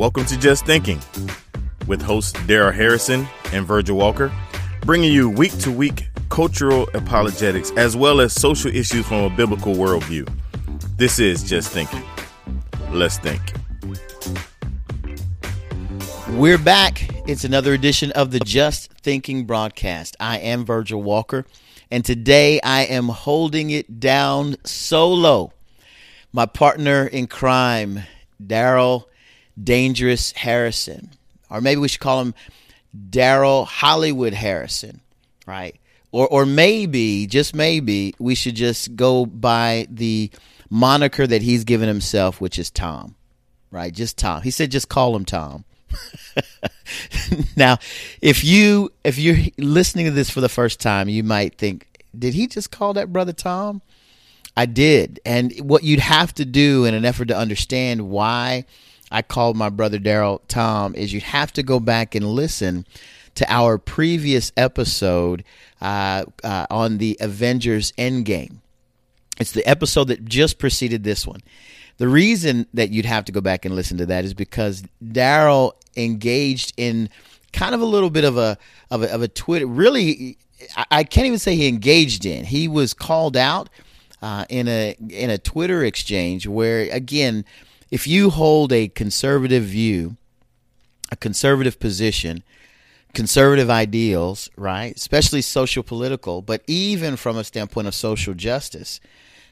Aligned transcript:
Welcome 0.00 0.24
to 0.24 0.38
Just 0.38 0.64
Thinking 0.64 0.98
with 1.86 2.00
hosts 2.00 2.32
Darrell 2.46 2.72
Harrison 2.72 3.28
and 3.52 3.66
Virgil 3.66 3.98
Walker, 3.98 4.32
bringing 4.80 5.12
you 5.12 5.28
week 5.28 5.52
to 5.58 5.70
week 5.70 6.08
cultural 6.30 6.88
apologetics 6.94 7.70
as 7.72 7.98
well 7.98 8.22
as 8.22 8.32
social 8.32 8.74
issues 8.74 9.06
from 9.06 9.24
a 9.24 9.28
biblical 9.28 9.74
worldview. 9.74 10.26
This 10.96 11.18
is 11.18 11.44
Just 11.44 11.70
Thinking. 11.70 12.02
Let's 12.90 13.18
think. 13.18 13.42
We're 16.30 16.56
back. 16.56 17.06
It's 17.28 17.44
another 17.44 17.74
edition 17.74 18.10
of 18.12 18.30
the 18.30 18.40
Just 18.40 18.90
Thinking 19.02 19.44
broadcast. 19.44 20.16
I 20.18 20.38
am 20.38 20.64
Virgil 20.64 21.02
Walker, 21.02 21.44
and 21.90 22.02
today 22.06 22.58
I 22.62 22.84
am 22.84 23.08
holding 23.08 23.68
it 23.68 24.00
down 24.00 24.56
solo. 24.64 25.52
My 26.32 26.46
partner 26.46 27.06
in 27.06 27.26
crime, 27.26 28.04
Darrell 28.46 29.09
Dangerous 29.62 30.32
Harrison, 30.32 31.10
or 31.50 31.60
maybe 31.60 31.80
we 31.80 31.88
should 31.88 32.00
call 32.00 32.20
him 32.20 32.34
Darrell 33.10 33.64
Hollywood 33.64 34.34
Harrison, 34.34 35.00
right? 35.46 35.76
Or, 36.12 36.26
or 36.28 36.46
maybe, 36.46 37.26
just 37.26 37.54
maybe, 37.54 38.14
we 38.18 38.34
should 38.34 38.56
just 38.56 38.96
go 38.96 39.26
by 39.26 39.86
the 39.90 40.30
moniker 40.68 41.26
that 41.26 41.42
he's 41.42 41.64
given 41.64 41.88
himself, 41.88 42.40
which 42.40 42.58
is 42.58 42.70
Tom, 42.70 43.14
right? 43.70 43.92
Just 43.92 44.18
Tom. 44.18 44.42
He 44.42 44.50
said, 44.50 44.70
just 44.70 44.88
call 44.88 45.14
him 45.14 45.24
Tom. 45.24 45.64
now, 47.56 47.78
if 48.20 48.44
you 48.44 48.92
if 49.02 49.18
you're 49.18 49.36
listening 49.58 50.06
to 50.06 50.12
this 50.12 50.30
for 50.30 50.40
the 50.40 50.48
first 50.48 50.80
time, 50.80 51.08
you 51.08 51.24
might 51.24 51.58
think, 51.58 52.04
did 52.16 52.34
he 52.34 52.46
just 52.46 52.70
call 52.70 52.94
that 52.94 53.12
brother 53.12 53.32
Tom? 53.32 53.82
I 54.56 54.66
did. 54.66 55.20
And 55.24 55.52
what 55.60 55.84
you'd 55.84 56.00
have 56.00 56.34
to 56.34 56.44
do 56.44 56.84
in 56.84 56.94
an 56.94 57.04
effort 57.04 57.28
to 57.28 57.36
understand 57.36 58.08
why 58.08 58.66
I 59.10 59.22
called 59.22 59.56
my 59.56 59.68
brother 59.68 59.98
Darrell 59.98 60.42
Tom 60.48 60.94
is 60.94 61.12
you'd 61.12 61.22
have 61.24 61.52
to 61.54 61.62
go 61.62 61.80
back 61.80 62.14
and 62.14 62.26
listen 62.26 62.86
to 63.34 63.52
our 63.52 63.78
previous 63.78 64.52
episode 64.56 65.44
uh, 65.80 66.24
uh, 66.44 66.66
on 66.70 66.98
the 66.98 67.16
Avengers 67.20 67.92
Endgame. 67.92 68.56
It's 69.38 69.52
the 69.52 69.66
episode 69.66 70.08
that 70.08 70.24
just 70.24 70.58
preceded 70.58 71.02
this 71.02 71.26
one. 71.26 71.40
The 71.96 72.08
reason 72.08 72.66
that 72.74 72.90
you'd 72.90 73.06
have 73.06 73.24
to 73.26 73.32
go 73.32 73.40
back 73.40 73.64
and 73.64 73.74
listen 73.74 73.98
to 73.98 74.06
that 74.06 74.24
is 74.24 74.34
because 74.34 74.82
Darrell 75.12 75.76
engaged 75.96 76.72
in 76.76 77.08
kind 77.52 77.74
of 77.74 77.80
a 77.80 77.84
little 77.84 78.10
bit 78.10 78.24
of 78.24 78.36
a 78.36 78.58
of 78.90 79.02
a, 79.02 79.12
of 79.12 79.22
a 79.22 79.28
Twitter. 79.28 79.66
Really, 79.66 80.38
I 80.90 81.04
can't 81.04 81.26
even 81.26 81.38
say 81.38 81.56
he 81.56 81.68
engaged 81.68 82.24
in. 82.24 82.44
He 82.44 82.68
was 82.68 82.94
called 82.94 83.36
out 83.36 83.68
uh, 84.22 84.44
in 84.48 84.68
a 84.68 84.96
in 85.08 85.30
a 85.30 85.38
Twitter 85.38 85.84
exchange 85.84 86.46
where, 86.46 86.88
again, 86.90 87.44
if 87.90 88.06
you 88.06 88.30
hold 88.30 88.72
a 88.72 88.88
conservative 88.88 89.64
view, 89.64 90.16
a 91.10 91.16
conservative 91.16 91.80
position, 91.80 92.42
conservative 93.14 93.68
ideals, 93.68 94.48
right, 94.56 94.94
especially 94.96 95.42
social 95.42 95.82
political, 95.82 96.42
but 96.42 96.62
even 96.66 97.16
from 97.16 97.36
a 97.36 97.44
standpoint 97.44 97.88
of 97.88 97.94
social 97.94 98.34
justice, 98.34 99.00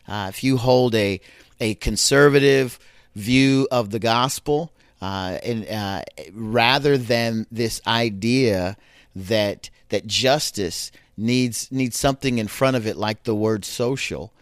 uh, 0.07 0.27
if 0.29 0.43
you 0.45 0.57
hold 0.57 0.95
a 0.95 1.21
a 1.61 1.75
conservative 1.75 2.79
view 3.17 3.67
of 3.73 3.91
the 3.91 3.99
gospel, 3.99 4.73
uh, 5.03 5.39
and 5.43 5.69
uh, 5.69 6.03
rather 6.33 6.97
than 6.97 7.47
this 7.51 7.81
idea 7.87 8.77
that 9.15 9.71
that 9.89 10.07
justice 10.07 10.93
needs 11.17 11.71
needs 11.73 11.99
something 11.99 12.39
in 12.39 12.47
front 12.47 12.77
of 12.77 12.87
it, 12.87 12.97
like 12.97 13.25
the 13.25 13.35
word 13.35 13.65
social, 13.65 14.33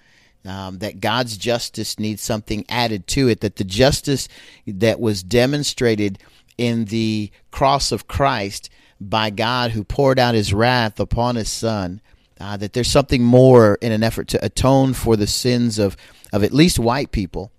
um, 0.46 0.78
that 0.78 1.00
God's 1.00 1.36
justice 1.36 1.98
needs 1.98 2.22
something 2.22 2.64
added 2.68 3.06
to 3.08 3.28
it, 3.28 3.40
that 3.40 3.56
the 3.56 3.64
justice 3.64 4.28
that 4.66 5.00
was 5.00 5.22
demonstrated 5.22 6.18
in 6.58 6.86
the 6.86 7.30
cross 7.50 7.92
of 7.92 8.08
Christ 8.08 8.70
by 9.00 9.30
God 9.30 9.72
who 9.72 9.84
poured 9.84 10.18
out 10.18 10.34
his 10.34 10.54
wrath 10.54 10.98
upon 10.98 11.36
his 11.36 11.50
son, 11.50 12.00
uh, 12.40 12.56
that 12.56 12.72
there's 12.72 12.90
something 12.90 13.22
more 13.22 13.78
in 13.80 13.92
an 13.92 14.02
effort 14.02 14.28
to 14.28 14.44
atone 14.44 14.94
for 14.94 15.16
the 15.16 15.26
sins 15.26 15.78
of, 15.78 15.96
of 16.32 16.42
at 16.42 16.52
least 16.52 16.78
white 16.78 17.12
people, 17.12 17.50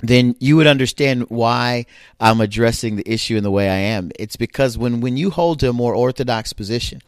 then 0.00 0.36
you 0.38 0.56
would 0.56 0.66
understand 0.66 1.30
why 1.30 1.86
I'm 2.20 2.40
addressing 2.40 2.96
the 2.96 3.10
issue 3.10 3.36
in 3.36 3.42
the 3.42 3.50
way 3.50 3.68
I 3.68 3.76
am. 3.76 4.10
It's 4.18 4.36
because 4.36 4.76
when, 4.76 5.00
when 5.00 5.16
you 5.16 5.30
hold 5.30 5.60
to 5.60 5.70
a 5.70 5.72
more 5.72 5.94
orthodox 5.94 6.52
position, 6.52 7.00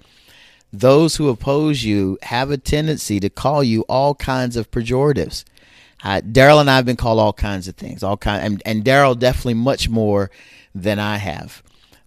those 0.73 1.17
who 1.17 1.29
oppose 1.29 1.85
you 1.85 2.19
have 2.23 2.51
a 2.51 2.59
tendency 2.59 3.21
to 3.21 3.31
call 3.31 3.63
you 3.63 3.83
all 3.83 4.15
kinds 4.15 4.57
of 4.57 4.71
pejoratives. 4.71 5.45
Uh, 6.05 6.21
Darrell 6.21 6.61
and 6.61 6.71
I 6.71 6.77
have 6.77 6.85
been 6.85 6.97
called 6.97 7.19
all 7.19 7.33
kinds 7.33 7.69
of 7.69 7.77
things, 7.77 8.03
all 8.03 8.17
kind, 8.17 8.45
and, 8.45 8.63
and 8.67 8.85
Darrell 8.85 9.15
definitely 9.15 9.55
much 9.55 9.89
more 9.89 10.31
than 10.75 10.99
I 10.99 11.17
have. 11.17 11.63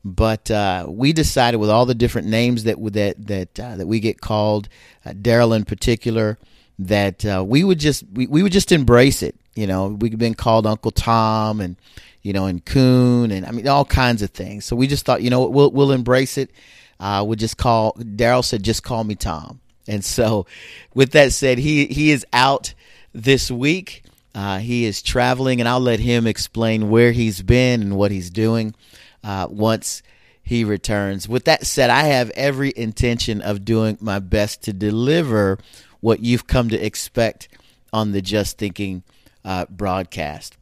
But 0.05 0.49
uh, 0.49 0.85
we 0.87 1.11
decided 1.11 1.57
with 1.57 1.69
all 1.69 1.85
the 1.85 1.95
different 1.95 2.27
names 2.27 2.63
that 2.63 2.77
that 2.93 3.27
that 3.27 3.59
uh, 3.59 3.75
that 3.75 3.87
we 3.87 3.99
get 3.99 4.21
called, 4.21 4.69
uh, 5.05 5.13
Darrell 5.19 5.53
in 5.53 5.65
particular, 5.65 6.37
that 6.77 7.25
uh, 7.25 7.43
we 7.45 7.63
would 7.63 7.79
just 7.79 8.05
we, 8.13 8.25
we 8.27 8.41
would 8.41 8.53
just 8.53 8.71
embrace 8.71 9.21
it. 9.21 9.35
You 9.55 9.67
know, 9.67 9.87
we've 9.87 10.17
been 10.17 10.35
called 10.35 10.65
Uncle 10.65 10.91
Tom 10.91 11.59
and 11.59 11.75
you 12.21 12.31
know 12.31 12.45
and 12.45 12.63
Coon 12.63 13.31
and 13.31 13.45
I 13.45 13.51
mean 13.51 13.67
all 13.67 13.83
kinds 13.83 14.21
of 14.21 14.29
things. 14.29 14.63
So 14.63 14.75
we 14.75 14.87
just 14.87 15.05
thought, 15.05 15.21
you 15.21 15.29
know, 15.29 15.47
we'll 15.49 15.71
we'll 15.71 15.91
embrace 15.91 16.37
it 16.37 16.51
uh, 16.99 17.23
would 17.25 17.39
just 17.39 17.57
call 17.57 17.93
Darrell 18.15 18.43
said, 18.43 18.63
just 18.63 18.83
call 18.83 19.03
me 19.03 19.15
Tom. 19.15 19.61
And 19.87 20.05
so, 20.05 20.45
with 20.93 21.11
that 21.11 21.33
said, 21.33 21.57
he 21.57 21.87
he 21.87 22.11
is 22.11 22.25
out 22.31 22.73
this 23.13 23.49
week. 23.49 24.03
Uh, 24.35 24.59
he 24.59 24.85
is 24.85 25.01
traveling, 25.01 25.59
and 25.59 25.67
I'll 25.67 25.79
let 25.79 25.99
him 25.99 26.27
explain 26.27 26.89
where 26.89 27.11
he's 27.11 27.41
been 27.41 27.81
and 27.81 27.97
what 27.97 28.11
he's 28.11 28.29
doing 28.29 28.75
uh, 29.23 29.47
once 29.49 30.03
he 30.43 30.63
returns. 30.63 31.27
With 31.27 31.45
that 31.45 31.65
said, 31.65 31.89
I 31.89 32.03
have 32.03 32.29
every 32.31 32.71
intention 32.75 33.41
of 33.41 33.65
doing 33.65 33.97
my 33.99 34.19
best 34.19 34.61
to 34.63 34.73
deliver 34.73 35.57
what 35.99 36.19
you've 36.19 36.47
come 36.47 36.69
to 36.69 36.85
expect 36.85 37.49
on 37.91 38.11
the 38.11 38.21
Just 38.21 38.57
Thinking 38.59 39.03
uh, 39.43 39.65
broadcast. 39.69 40.55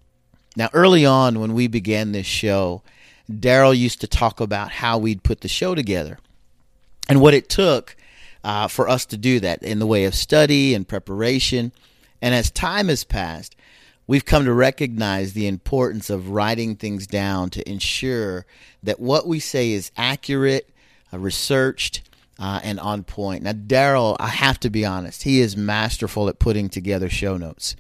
Now, 0.56 0.70
early 0.74 1.06
on 1.06 1.40
when 1.40 1.54
we 1.54 1.68
began 1.68 2.14
this 2.14 2.26
show, 2.26 2.82
Darrell 3.40 3.74
used 3.74 4.00
to 4.02 4.08
talk 4.08 4.40
about 4.40 4.72
how 4.72 4.98
we'd 4.98 5.24
put 5.24 5.42
the 5.42 5.48
show 5.50 5.76
together 5.76 6.18
and 7.10 7.22
what 7.22 7.34
it 7.34 7.50
took 7.50 7.96
uh, 8.44 8.68
for 8.68 8.88
us 8.88 9.06
to 9.06 9.18
do 9.18 9.40
that 9.40 9.64
in 9.64 9.80
the 9.80 9.88
way 9.88 10.06
of 10.06 10.16
study 10.16 10.74
and 10.74 10.88
preparation. 10.88 11.72
And 12.22 12.34
as 12.34 12.50
time 12.52 12.88
has 12.88 13.04
passed, 13.04 13.56
we've 14.08 14.26
come 14.26 14.46
to 14.46 14.54
recognize 14.54 15.34
the 15.34 15.48
importance 15.48 16.10
of 16.10 16.30
writing 16.30 16.76
things 16.76 17.08
down 17.08 17.50
to 17.52 17.70
ensure 17.70 18.46
that 18.84 19.00
what 19.00 19.28
we 19.28 19.40
say 19.40 19.72
is 19.72 19.92
accurate, 19.98 20.70
uh, 21.14 21.20
researched, 21.20 22.02
uh, 22.40 22.60
and 22.64 22.80
on 22.80 23.04
point. 23.04 23.44
Now, 23.44 23.54
Darrell, 23.54 24.16
I 24.20 24.28
have 24.28 24.60
to 24.62 24.70
be 24.70 24.86
honest, 24.86 25.24
he 25.24 25.42
is 25.42 25.58
masterful 25.58 26.30
at 26.30 26.40
putting 26.40 26.70
together 26.70 27.10
show 27.10 27.38
notes. 27.38 27.76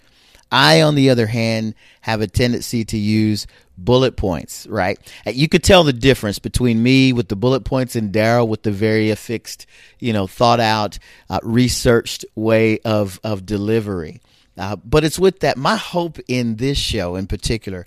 I, 0.51 0.81
on 0.81 0.95
the 0.95 1.09
other 1.09 1.27
hand, 1.27 1.75
have 2.01 2.21
a 2.21 2.27
tendency 2.27 2.85
to 2.85 2.97
use 2.97 3.47
bullet 3.77 4.15
points, 4.15 4.65
right? 4.67 4.97
You 5.25 5.47
could 5.47 5.63
tell 5.63 5.83
the 5.83 5.93
difference 5.93 6.39
between 6.39 6.81
me 6.81 7.13
with 7.13 7.27
the 7.27 7.35
bullet 7.35 7.61
points 7.61 7.95
and 7.95 8.11
Darrell 8.11 8.47
with 8.47 8.63
the 8.63 8.71
very 8.71 9.11
affixed, 9.11 9.65
you 9.99 10.13
know, 10.13 10.25
thought 10.25 10.59
out, 10.59 10.97
uh, 11.29 11.39
researched 11.43 12.25
way 12.35 12.79
of, 12.79 13.19
of 13.23 13.45
delivery. 13.45 14.21
Uh, 14.57 14.75
but 14.75 15.03
it's 15.03 15.19
with 15.19 15.39
that. 15.41 15.57
My 15.57 15.75
hope 15.75 16.17
in 16.27 16.55
this 16.55 16.77
show 16.77 17.15
in 17.15 17.27
particular 17.27 17.85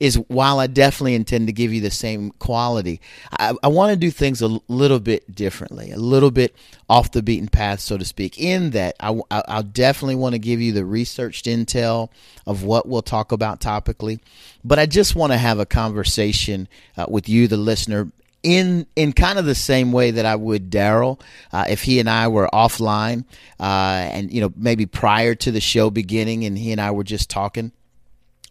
is 0.00 0.16
while 0.28 0.58
I 0.58 0.66
definitely 0.66 1.14
intend 1.14 1.46
to 1.46 1.52
give 1.52 1.72
you 1.72 1.80
the 1.80 1.90
same 1.90 2.30
quality, 2.32 3.00
I, 3.32 3.54
I 3.62 3.68
want 3.68 3.90
to 3.90 3.96
do 3.96 4.10
things 4.10 4.40
a 4.42 4.58
little 4.68 5.00
bit 5.00 5.34
differently, 5.34 5.90
a 5.90 5.98
little 5.98 6.30
bit 6.30 6.54
off 6.88 7.12
the 7.12 7.22
beaten 7.22 7.48
path, 7.48 7.80
so 7.80 7.98
to 7.98 8.04
speak. 8.04 8.38
In 8.38 8.70
that, 8.70 8.96
I, 9.00 9.20
I 9.30 9.62
definitely 9.62 10.16
want 10.16 10.34
to 10.34 10.38
give 10.38 10.60
you 10.60 10.72
the 10.72 10.84
researched 10.84 11.46
intel 11.46 12.10
of 12.46 12.62
what 12.62 12.88
we'll 12.88 13.02
talk 13.02 13.32
about 13.32 13.60
topically, 13.60 14.20
but 14.64 14.78
I 14.78 14.86
just 14.86 15.16
want 15.16 15.32
to 15.32 15.38
have 15.38 15.58
a 15.58 15.66
conversation 15.66 16.68
uh, 16.96 17.06
with 17.08 17.28
you, 17.28 17.48
the 17.48 17.56
listener, 17.56 18.10
in 18.42 18.86
in 18.94 19.12
kind 19.12 19.38
of 19.38 19.44
the 19.44 19.54
same 19.54 19.92
way 19.92 20.12
that 20.12 20.26
I 20.26 20.36
would 20.36 20.70
Darrell 20.70 21.20
uh, 21.52 21.64
if 21.68 21.82
he 21.82 22.00
and 22.00 22.08
I 22.08 22.28
were 22.28 22.48
offline 22.52 23.24
uh, 23.58 24.08
and 24.12 24.32
you 24.32 24.40
know 24.40 24.52
maybe 24.56 24.86
prior 24.86 25.34
to 25.34 25.50
the 25.50 25.60
show 25.60 25.90
beginning 25.90 26.44
and 26.44 26.56
he 26.56 26.72
and 26.72 26.80
I 26.80 26.90
were 26.92 27.04
just 27.04 27.28
talking 27.28 27.72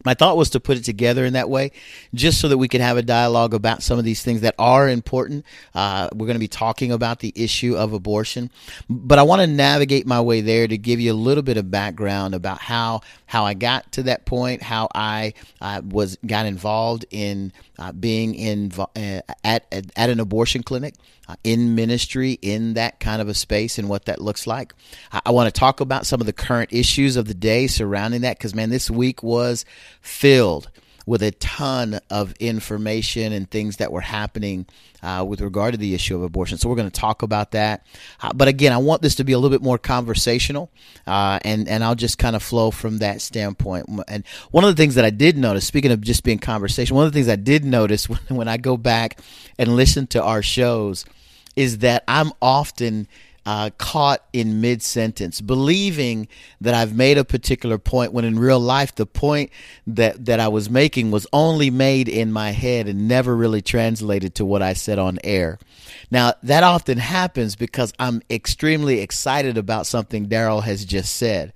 my 0.06 0.14
thought 0.14 0.36
was 0.36 0.50
to 0.50 0.60
put 0.60 0.76
it 0.76 0.84
together 0.84 1.24
in 1.24 1.32
that 1.32 1.50
way, 1.50 1.72
just 2.14 2.40
so 2.40 2.48
that 2.48 2.58
we 2.58 2.68
could 2.68 2.80
have 2.80 2.96
a 2.96 3.02
dialogue 3.02 3.54
about 3.54 3.82
some 3.82 3.98
of 3.98 4.04
these 4.04 4.22
things 4.22 4.42
that 4.42 4.54
are 4.56 4.88
important. 4.88 5.44
Uh, 5.74 6.08
we're 6.14 6.26
going 6.26 6.36
to 6.36 6.40
be 6.40 6.48
talking 6.48 6.92
about 6.92 7.18
the 7.18 7.32
issue 7.34 7.76
of 7.76 7.92
abortion, 7.92 8.50
but 8.88 9.18
I 9.18 9.24
want 9.24 9.40
to 9.40 9.48
navigate 9.48 10.06
my 10.06 10.20
way 10.20 10.42
there 10.42 10.68
to 10.68 10.78
give 10.78 11.00
you 11.00 11.12
a 11.12 11.14
little 11.14 11.42
bit 11.42 11.56
of 11.56 11.70
background 11.72 12.34
about 12.34 12.60
how 12.60 13.00
how 13.26 13.44
I 13.44 13.54
got 13.54 13.90
to 13.92 14.04
that 14.04 14.26
point, 14.26 14.62
how 14.62 14.88
I 14.94 15.34
uh, 15.60 15.82
was 15.84 16.16
got 16.24 16.46
involved 16.46 17.04
in 17.10 17.52
uh, 17.78 17.92
being 17.92 18.34
in 18.34 18.72
uh, 18.78 18.86
at, 19.44 19.66
at, 19.72 19.86
at 19.96 20.10
an 20.10 20.20
abortion 20.20 20.62
clinic, 20.62 20.94
uh, 21.28 21.36
in 21.44 21.74
ministry, 21.74 22.38
in 22.42 22.74
that 22.74 23.00
kind 23.00 23.20
of 23.20 23.28
a 23.28 23.34
space, 23.34 23.78
and 23.78 23.88
what 23.88 24.06
that 24.06 24.20
looks 24.20 24.46
like. 24.46 24.74
I, 25.12 25.20
I 25.26 25.30
want 25.30 25.52
to 25.52 25.58
talk 25.58 25.80
about 25.80 26.06
some 26.06 26.20
of 26.20 26.26
the 26.26 26.32
current 26.32 26.72
issues 26.72 27.16
of 27.16 27.26
the 27.26 27.34
day 27.34 27.66
surrounding 27.66 28.22
that, 28.22 28.38
because 28.38 28.54
man, 28.54 28.70
this 28.70 28.90
week 28.90 29.22
was 29.22 29.64
filled 30.00 30.70
with 31.06 31.22
a 31.22 31.30
ton 31.30 32.00
of 32.10 32.34
information 32.40 33.32
and 33.32 33.48
things 33.48 33.76
that 33.76 33.92
were 33.92 34.00
happening 34.00 34.66
uh, 35.02 35.24
with 35.26 35.40
regard 35.40 35.72
to 35.72 35.78
the 35.78 35.94
issue 35.94 36.16
of 36.16 36.22
abortion. 36.22 36.58
So 36.58 36.68
we're 36.68 36.74
going 36.74 36.90
to 36.90 37.00
talk 37.00 37.22
about 37.22 37.52
that. 37.52 37.86
Uh, 38.20 38.32
but 38.34 38.48
again, 38.48 38.72
I 38.72 38.78
want 38.78 39.02
this 39.02 39.14
to 39.16 39.24
be 39.24 39.32
a 39.32 39.38
little 39.38 39.56
bit 39.56 39.62
more 39.62 39.78
conversational, 39.78 40.70
uh, 41.06 41.38
and 41.42 41.68
and 41.68 41.84
I'll 41.84 41.94
just 41.94 42.18
kind 42.18 42.34
of 42.34 42.42
flow 42.42 42.72
from 42.72 42.98
that 42.98 43.22
standpoint. 43.22 43.88
And 44.08 44.24
one 44.50 44.64
of 44.64 44.74
the 44.74 44.80
things 44.80 44.96
that 44.96 45.04
I 45.04 45.10
did 45.10 45.38
notice, 45.38 45.64
speaking 45.64 45.92
of 45.92 46.00
just 46.00 46.24
being 46.24 46.38
conversation, 46.38 46.96
one 46.96 47.06
of 47.06 47.12
the 47.12 47.16
things 47.16 47.28
I 47.28 47.36
did 47.36 47.64
notice 47.64 48.08
when, 48.08 48.20
when 48.28 48.48
I 48.48 48.56
go 48.56 48.76
back 48.76 49.20
and 49.58 49.76
listen 49.76 50.08
to 50.08 50.22
our 50.22 50.42
shows 50.42 51.04
is 51.54 51.78
that 51.78 52.04
I'm 52.06 52.32
often 52.42 53.08
uh, 53.46 53.70
caught 53.78 54.24
in 54.32 54.60
mid 54.60 54.82
sentence, 54.82 55.40
believing 55.40 56.26
that 56.60 56.74
I've 56.74 56.96
made 56.96 57.16
a 57.16 57.24
particular 57.24 57.78
point 57.78 58.12
when 58.12 58.24
in 58.24 58.40
real 58.40 58.58
life 58.58 58.96
the 58.96 59.06
point 59.06 59.50
that, 59.86 60.26
that 60.26 60.40
I 60.40 60.48
was 60.48 60.68
making 60.68 61.12
was 61.12 61.28
only 61.32 61.70
made 61.70 62.08
in 62.08 62.32
my 62.32 62.50
head 62.50 62.88
and 62.88 63.06
never 63.06 63.34
really 63.36 63.62
translated 63.62 64.34
to 64.34 64.44
what 64.44 64.62
I 64.62 64.72
said 64.72 64.98
on 64.98 65.20
air. 65.22 65.60
Now, 66.10 66.34
that 66.42 66.64
often 66.64 66.98
happens 66.98 67.54
because 67.54 67.92
I'm 68.00 68.20
extremely 68.28 69.00
excited 69.00 69.56
about 69.56 69.86
something 69.86 70.26
Darrell 70.26 70.62
has 70.62 70.84
just 70.84 71.14
said. 71.14 71.52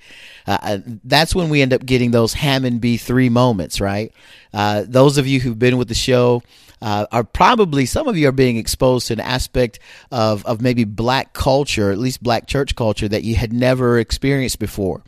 Uh, 0.46 0.58
uh 0.62 0.78
that's 1.02 1.34
when 1.34 1.48
we 1.48 1.60
end 1.60 1.72
up 1.72 1.84
getting 1.84 2.12
those 2.12 2.34
Hammond 2.34 2.81
B3 2.81 3.31
moments, 3.31 3.81
right? 3.81 4.12
Uh, 4.54 4.84
those 4.86 5.19
of 5.19 5.26
you 5.26 5.40
who've 5.40 5.58
been 5.58 5.76
with 5.76 5.88
the 5.88 5.94
show, 5.94 6.43
uh, 6.82 7.06
are 7.12 7.25
probably 7.25 7.86
some 7.86 8.08
of 8.08 8.16
you 8.16 8.28
are 8.28 8.32
being 8.32 8.56
exposed 8.56 9.08
to 9.08 9.12
an 9.12 9.20
aspect 9.20 9.78
of, 10.10 10.44
of 10.46 10.60
maybe 10.60 10.84
black 10.84 11.32
culture, 11.32 11.80
at 11.88 11.99
least 11.99 12.23
black 12.23 12.47
church 12.47 12.77
culture, 12.77 13.09
that 13.09 13.25
you 13.25 13.37
had 13.37 13.53
never 13.53 13.99
experienced 13.99 14.59
before. 14.59 15.03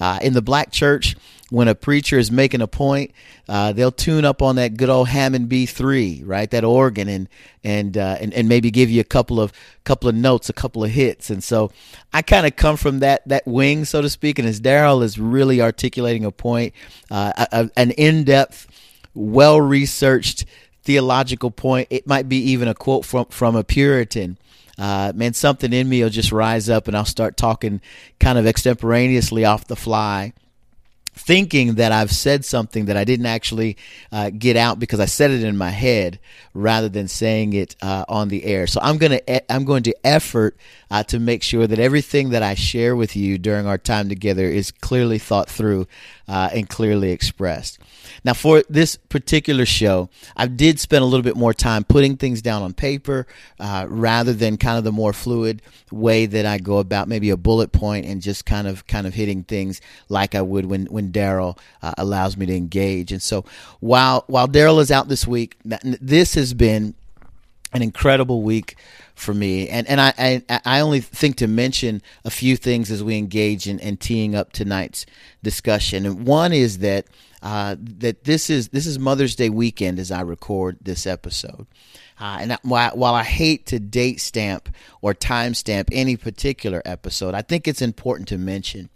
Uh, 0.00 0.18
in 0.22 0.32
the 0.32 0.42
black 0.42 0.72
church, 0.72 1.14
when 1.50 1.68
a 1.68 1.74
preacher 1.74 2.18
is 2.18 2.30
making 2.30 2.60
a 2.60 2.66
point, 2.66 3.12
uh, 3.48 3.72
they'll 3.72 3.92
tune 3.92 4.24
up 4.24 4.42
on 4.42 4.56
that 4.56 4.76
good 4.76 4.88
old 4.88 5.08
Hammond 5.08 5.48
B3, 5.48 6.22
right? 6.24 6.50
That 6.50 6.64
organ, 6.64 7.08
and 7.08 7.28
and 7.62 7.96
uh, 7.96 8.16
and, 8.20 8.34
and 8.34 8.48
maybe 8.48 8.70
give 8.70 8.90
you 8.90 9.00
a 9.00 9.04
couple 9.04 9.40
of 9.40 9.52
couple 9.84 10.08
of 10.08 10.14
notes, 10.14 10.48
a 10.48 10.52
couple 10.52 10.82
of 10.82 10.90
hits. 10.90 11.30
And 11.30 11.42
so 11.42 11.70
I 12.12 12.22
kind 12.22 12.46
of 12.46 12.56
come 12.56 12.76
from 12.76 12.98
that 12.98 13.26
that 13.28 13.46
wing, 13.46 13.84
so 13.84 14.02
to 14.02 14.10
speak. 14.10 14.38
And 14.38 14.48
as 14.48 14.58
Darrell 14.58 15.02
is 15.02 15.18
really 15.18 15.62
articulating 15.62 16.24
a 16.24 16.32
point, 16.32 16.74
uh, 17.10 17.46
a, 17.52 17.70
an 17.76 17.92
in 17.92 18.24
depth, 18.24 18.66
well 19.14 19.60
researched 19.60 20.46
theological 20.82 21.50
point. 21.50 21.88
It 21.90 22.06
might 22.06 22.28
be 22.28 22.38
even 22.50 22.66
a 22.66 22.74
quote 22.74 23.04
from 23.04 23.26
from 23.26 23.54
a 23.54 23.62
Puritan. 23.62 24.38
Uh, 24.78 25.12
man, 25.14 25.32
something 25.32 25.72
in 25.72 25.88
me 25.88 26.02
will 26.02 26.10
just 26.10 26.32
rise 26.32 26.68
up 26.68 26.88
and 26.88 26.96
I'll 26.96 27.04
start 27.04 27.36
talking 27.36 27.80
kind 28.20 28.38
of 28.38 28.46
extemporaneously 28.46 29.44
off 29.44 29.66
the 29.66 29.76
fly 29.76 30.32
thinking 31.16 31.76
that 31.76 31.92
I've 31.92 32.12
said 32.12 32.44
something 32.44 32.84
that 32.84 32.96
I 32.96 33.04
didn't 33.04 33.26
actually 33.26 33.78
uh, 34.12 34.30
get 34.30 34.56
out 34.56 34.78
because 34.78 35.00
I 35.00 35.06
said 35.06 35.30
it 35.30 35.42
in 35.42 35.56
my 35.56 35.70
head 35.70 36.20
rather 36.52 36.90
than 36.90 37.08
saying 37.08 37.54
it 37.54 37.74
uh, 37.80 38.04
on 38.08 38.28
the 38.28 38.44
air. 38.44 38.66
So 38.66 38.80
I'm 38.82 38.98
gonna 38.98 39.20
I'm 39.48 39.64
going 39.64 39.82
to 39.84 39.96
effort 40.04 40.56
uh, 40.90 41.02
to 41.04 41.18
make 41.18 41.42
sure 41.42 41.66
that 41.66 41.78
everything 41.78 42.30
that 42.30 42.42
I 42.42 42.54
share 42.54 42.94
with 42.94 43.16
you 43.16 43.38
during 43.38 43.66
our 43.66 43.78
time 43.78 44.08
together 44.08 44.44
is 44.44 44.70
clearly 44.70 45.18
thought 45.18 45.48
through 45.48 45.88
uh, 46.28 46.50
and 46.52 46.68
clearly 46.68 47.10
expressed. 47.12 47.78
Now, 48.26 48.34
for 48.34 48.64
this 48.68 48.96
particular 48.96 49.64
show, 49.64 50.10
I 50.36 50.48
did 50.48 50.80
spend 50.80 51.02
a 51.02 51.04
little 51.04 51.22
bit 51.22 51.36
more 51.36 51.54
time 51.54 51.84
putting 51.84 52.16
things 52.16 52.42
down 52.42 52.60
on 52.60 52.72
paper 52.72 53.24
uh, 53.60 53.86
rather 53.88 54.32
than 54.32 54.56
kind 54.56 54.76
of 54.76 54.82
the 54.82 54.90
more 54.90 55.12
fluid 55.12 55.62
way 55.92 56.26
that 56.26 56.44
I 56.44 56.58
go 56.58 56.78
about 56.78 57.06
maybe 57.06 57.30
a 57.30 57.36
bullet 57.36 57.70
point 57.70 58.04
and 58.04 58.20
just 58.20 58.44
kind 58.44 58.66
of 58.66 58.84
kind 58.88 59.06
of 59.06 59.14
hitting 59.14 59.44
things 59.44 59.80
like 60.08 60.34
I 60.34 60.42
would 60.42 60.66
when 60.66 60.86
when 60.86 61.12
Darrell 61.12 61.56
uh, 61.82 61.94
allows 61.98 62.36
me 62.36 62.46
to 62.46 62.56
engage. 62.56 63.12
And 63.12 63.22
so 63.22 63.44
while 63.78 64.24
while 64.26 64.48
Darrell 64.48 64.80
is 64.80 64.90
out 64.90 65.06
this 65.06 65.24
week, 65.24 65.56
this 65.64 66.34
has 66.34 66.52
been 66.52 66.96
an 67.72 67.82
incredible 67.82 68.42
week 68.42 68.74
for 69.16 69.34
me. 69.34 69.68
And 69.68 69.88
and 69.88 70.00
I, 70.00 70.42
I, 70.48 70.60
I 70.64 70.80
only 70.80 71.00
think 71.00 71.36
to 71.36 71.48
mention 71.48 72.02
a 72.24 72.30
few 72.30 72.56
things 72.56 72.90
as 72.90 73.02
we 73.02 73.18
engage 73.18 73.66
in, 73.66 73.80
in 73.80 73.96
teeing 73.96 74.36
up 74.36 74.52
tonight's 74.52 75.06
discussion. 75.42 76.06
And 76.06 76.26
one 76.26 76.52
is 76.52 76.78
that 76.78 77.06
uh, 77.42 77.76
that 77.80 78.24
this 78.24 78.48
is 78.50 78.68
this 78.68 78.86
is 78.86 78.98
Mother's 78.98 79.34
Day 79.34 79.48
weekend 79.48 79.98
as 79.98 80.12
I 80.12 80.20
record 80.20 80.78
this 80.80 81.06
episode. 81.06 81.66
Uh, 82.18 82.38
and 82.40 82.58
while, 82.62 82.92
while 82.92 83.14
I 83.14 83.24
hate 83.24 83.66
to 83.66 83.78
date 83.78 84.20
stamp 84.20 84.74
or 85.02 85.12
time 85.12 85.52
stamp 85.52 85.90
any 85.92 86.16
particular 86.16 86.80
episode, 86.84 87.34
I 87.34 87.42
think 87.42 87.68
it's 87.68 87.82
important 87.82 88.28
to 88.28 88.38
mention. 88.38 88.88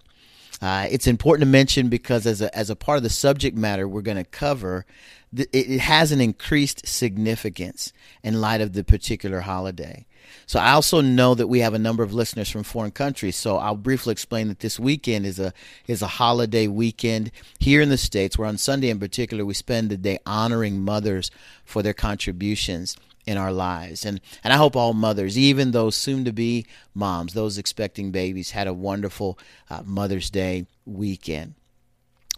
Uh, 0.63 0.87
it's 0.91 1.07
important 1.07 1.43
to 1.43 1.51
mention 1.51 1.89
because 1.89 2.27
as 2.27 2.43
a, 2.43 2.55
as 2.57 2.71
a 2.71 2.77
part 2.77 2.99
of 2.99 3.03
the 3.03 3.11
subject 3.11 3.57
matter 3.57 3.89
we're 3.89 4.03
going 4.03 4.17
to 4.17 4.25
cover, 4.25 4.85
it 5.33 5.81
has 5.81 6.11
an 6.11 6.21
increased 6.21 6.87
significance 6.87 7.93
in 8.23 8.41
light 8.41 8.61
of 8.61 8.73
the 8.73 8.83
particular 8.83 9.41
holiday. 9.41 10.07
So 10.47 10.59
I 10.59 10.73
also 10.73 11.01
know 11.01 11.35
that 11.35 11.47
we 11.47 11.61
have 11.61 11.75
a 11.75 11.79
number 11.79 12.03
of 12.03 12.13
listeners 12.13 12.51
from 12.51 12.63
foreign 12.63 12.91
countries. 12.91 13.37
So 13.37 13.57
I'll 13.57 13.77
briefly 13.77 14.13
explain 14.13 14.49
that 14.49 14.61
this 14.61 14.79
weekend 14.79 15.27
is 15.27 15.39
a 15.39 15.53
is 15.87 16.03
a 16.03 16.07
holiday 16.07 16.67
weekend 16.67 17.31
here 17.59 17.81
in 17.81 17.89
the 17.89 17.99
states, 17.99 18.37
where 18.37 18.49
on 18.49 18.59
Sunday 18.59 18.91
in 18.91 18.99
particular 18.99 19.45
we 19.45 19.55
spend 19.55 19.91
the 19.91 19.97
day 19.97 20.19
honoring 20.27 20.81
mothers 20.81 21.31
for 21.65 21.83
their 21.83 21.95
contributions 21.95 22.97
in 23.27 23.37
our 23.37 23.53
lives. 23.53 24.05
And 24.05 24.21
and 24.43 24.53
I 24.53 24.57
hope 24.57 24.77
all 24.77 24.95
mothers, 24.95 25.39
even 25.39 25.71
those 25.71 25.95
soon 25.97 26.25
to 26.25 26.33
be 26.33 26.67
moms, 26.95 27.35
those 27.35 27.59
expecting 27.59 28.11
babies, 28.11 28.51
had 28.51 28.67
a 28.67 28.75
wonderful 28.75 29.39
uh, 29.69 29.83
Mother's 29.85 30.31
Day 30.31 30.67
weekend. 30.85 31.55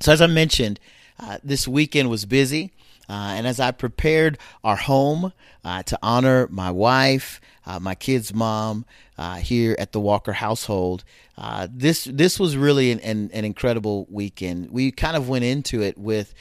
So 0.00 0.12
as 0.12 0.20
I 0.20 0.26
mentioned, 0.26 0.80
uh, 1.22 1.38
this 1.42 1.68
weekend 1.68 2.10
was 2.10 2.24
busy. 2.26 2.72
Uh, 3.08 3.34
and 3.36 3.46
as 3.46 3.60
I 3.60 3.72
prepared 3.72 4.38
our 4.64 4.76
home 4.76 5.32
uh, 5.64 5.82
to 5.84 5.98
honor 6.02 6.48
my 6.50 6.70
wife, 6.70 7.40
uh, 7.66 7.78
my 7.78 7.94
kid's 7.94 8.34
mom 8.34 8.84
uh, 9.18 9.36
here 9.36 9.76
at 9.78 9.92
the 9.92 10.00
Walker 10.00 10.32
household, 10.32 11.04
this 11.70 12.04
this 12.04 12.38
was 12.38 12.56
really 12.56 12.90
an, 12.90 13.00
an, 13.00 13.30
an, 13.32 13.44
incredible 13.44 14.06
weekend. 14.10 14.70
We 14.70 14.90
kind 14.92 15.16
of 15.16 15.28
went 15.28 15.44
into 15.44 15.82
it 15.82 15.98
with 15.98 16.34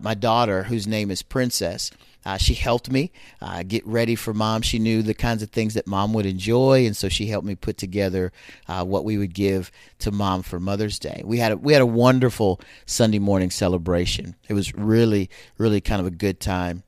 my 0.00 0.14
daughter, 0.14 0.62
whose 0.62 0.86
name 0.86 1.10
is 1.10 1.22
Princess. 1.22 1.90
Uh, 2.26 2.36
she 2.36 2.54
helped 2.54 2.90
me 2.90 3.12
uh, 3.40 3.62
get 3.62 3.86
ready 3.86 4.14
for 4.14 4.32
mom. 4.32 4.62
She 4.62 4.78
knew 4.78 5.02
the 5.02 5.14
kinds 5.14 5.42
of 5.42 5.50
things 5.50 5.74
that 5.74 5.86
mom 5.86 6.12
would 6.14 6.26
enjoy, 6.26 6.86
and 6.86 6.96
so 6.96 7.08
she 7.08 7.26
helped 7.26 7.46
me 7.46 7.54
put 7.54 7.76
together 7.76 8.32
uh, 8.66 8.84
what 8.84 9.04
we 9.04 9.18
would 9.18 9.34
give 9.34 9.70
to 9.98 10.10
mom 10.10 10.42
for 10.42 10.58
Mother's 10.58 10.98
Day. 10.98 11.22
We 11.24 11.38
had 11.38 11.52
a, 11.52 11.56
we 11.56 11.72
had 11.72 11.82
a 11.82 11.86
wonderful 11.86 12.60
Sunday 12.86 13.18
morning 13.18 13.50
celebration. 13.50 14.36
It 14.48 14.54
was 14.54 14.74
really 14.74 15.28
really 15.58 15.80
kind 15.80 16.00
of 16.00 16.06
a 16.06 16.10
good 16.10 16.40
time. 16.40 16.82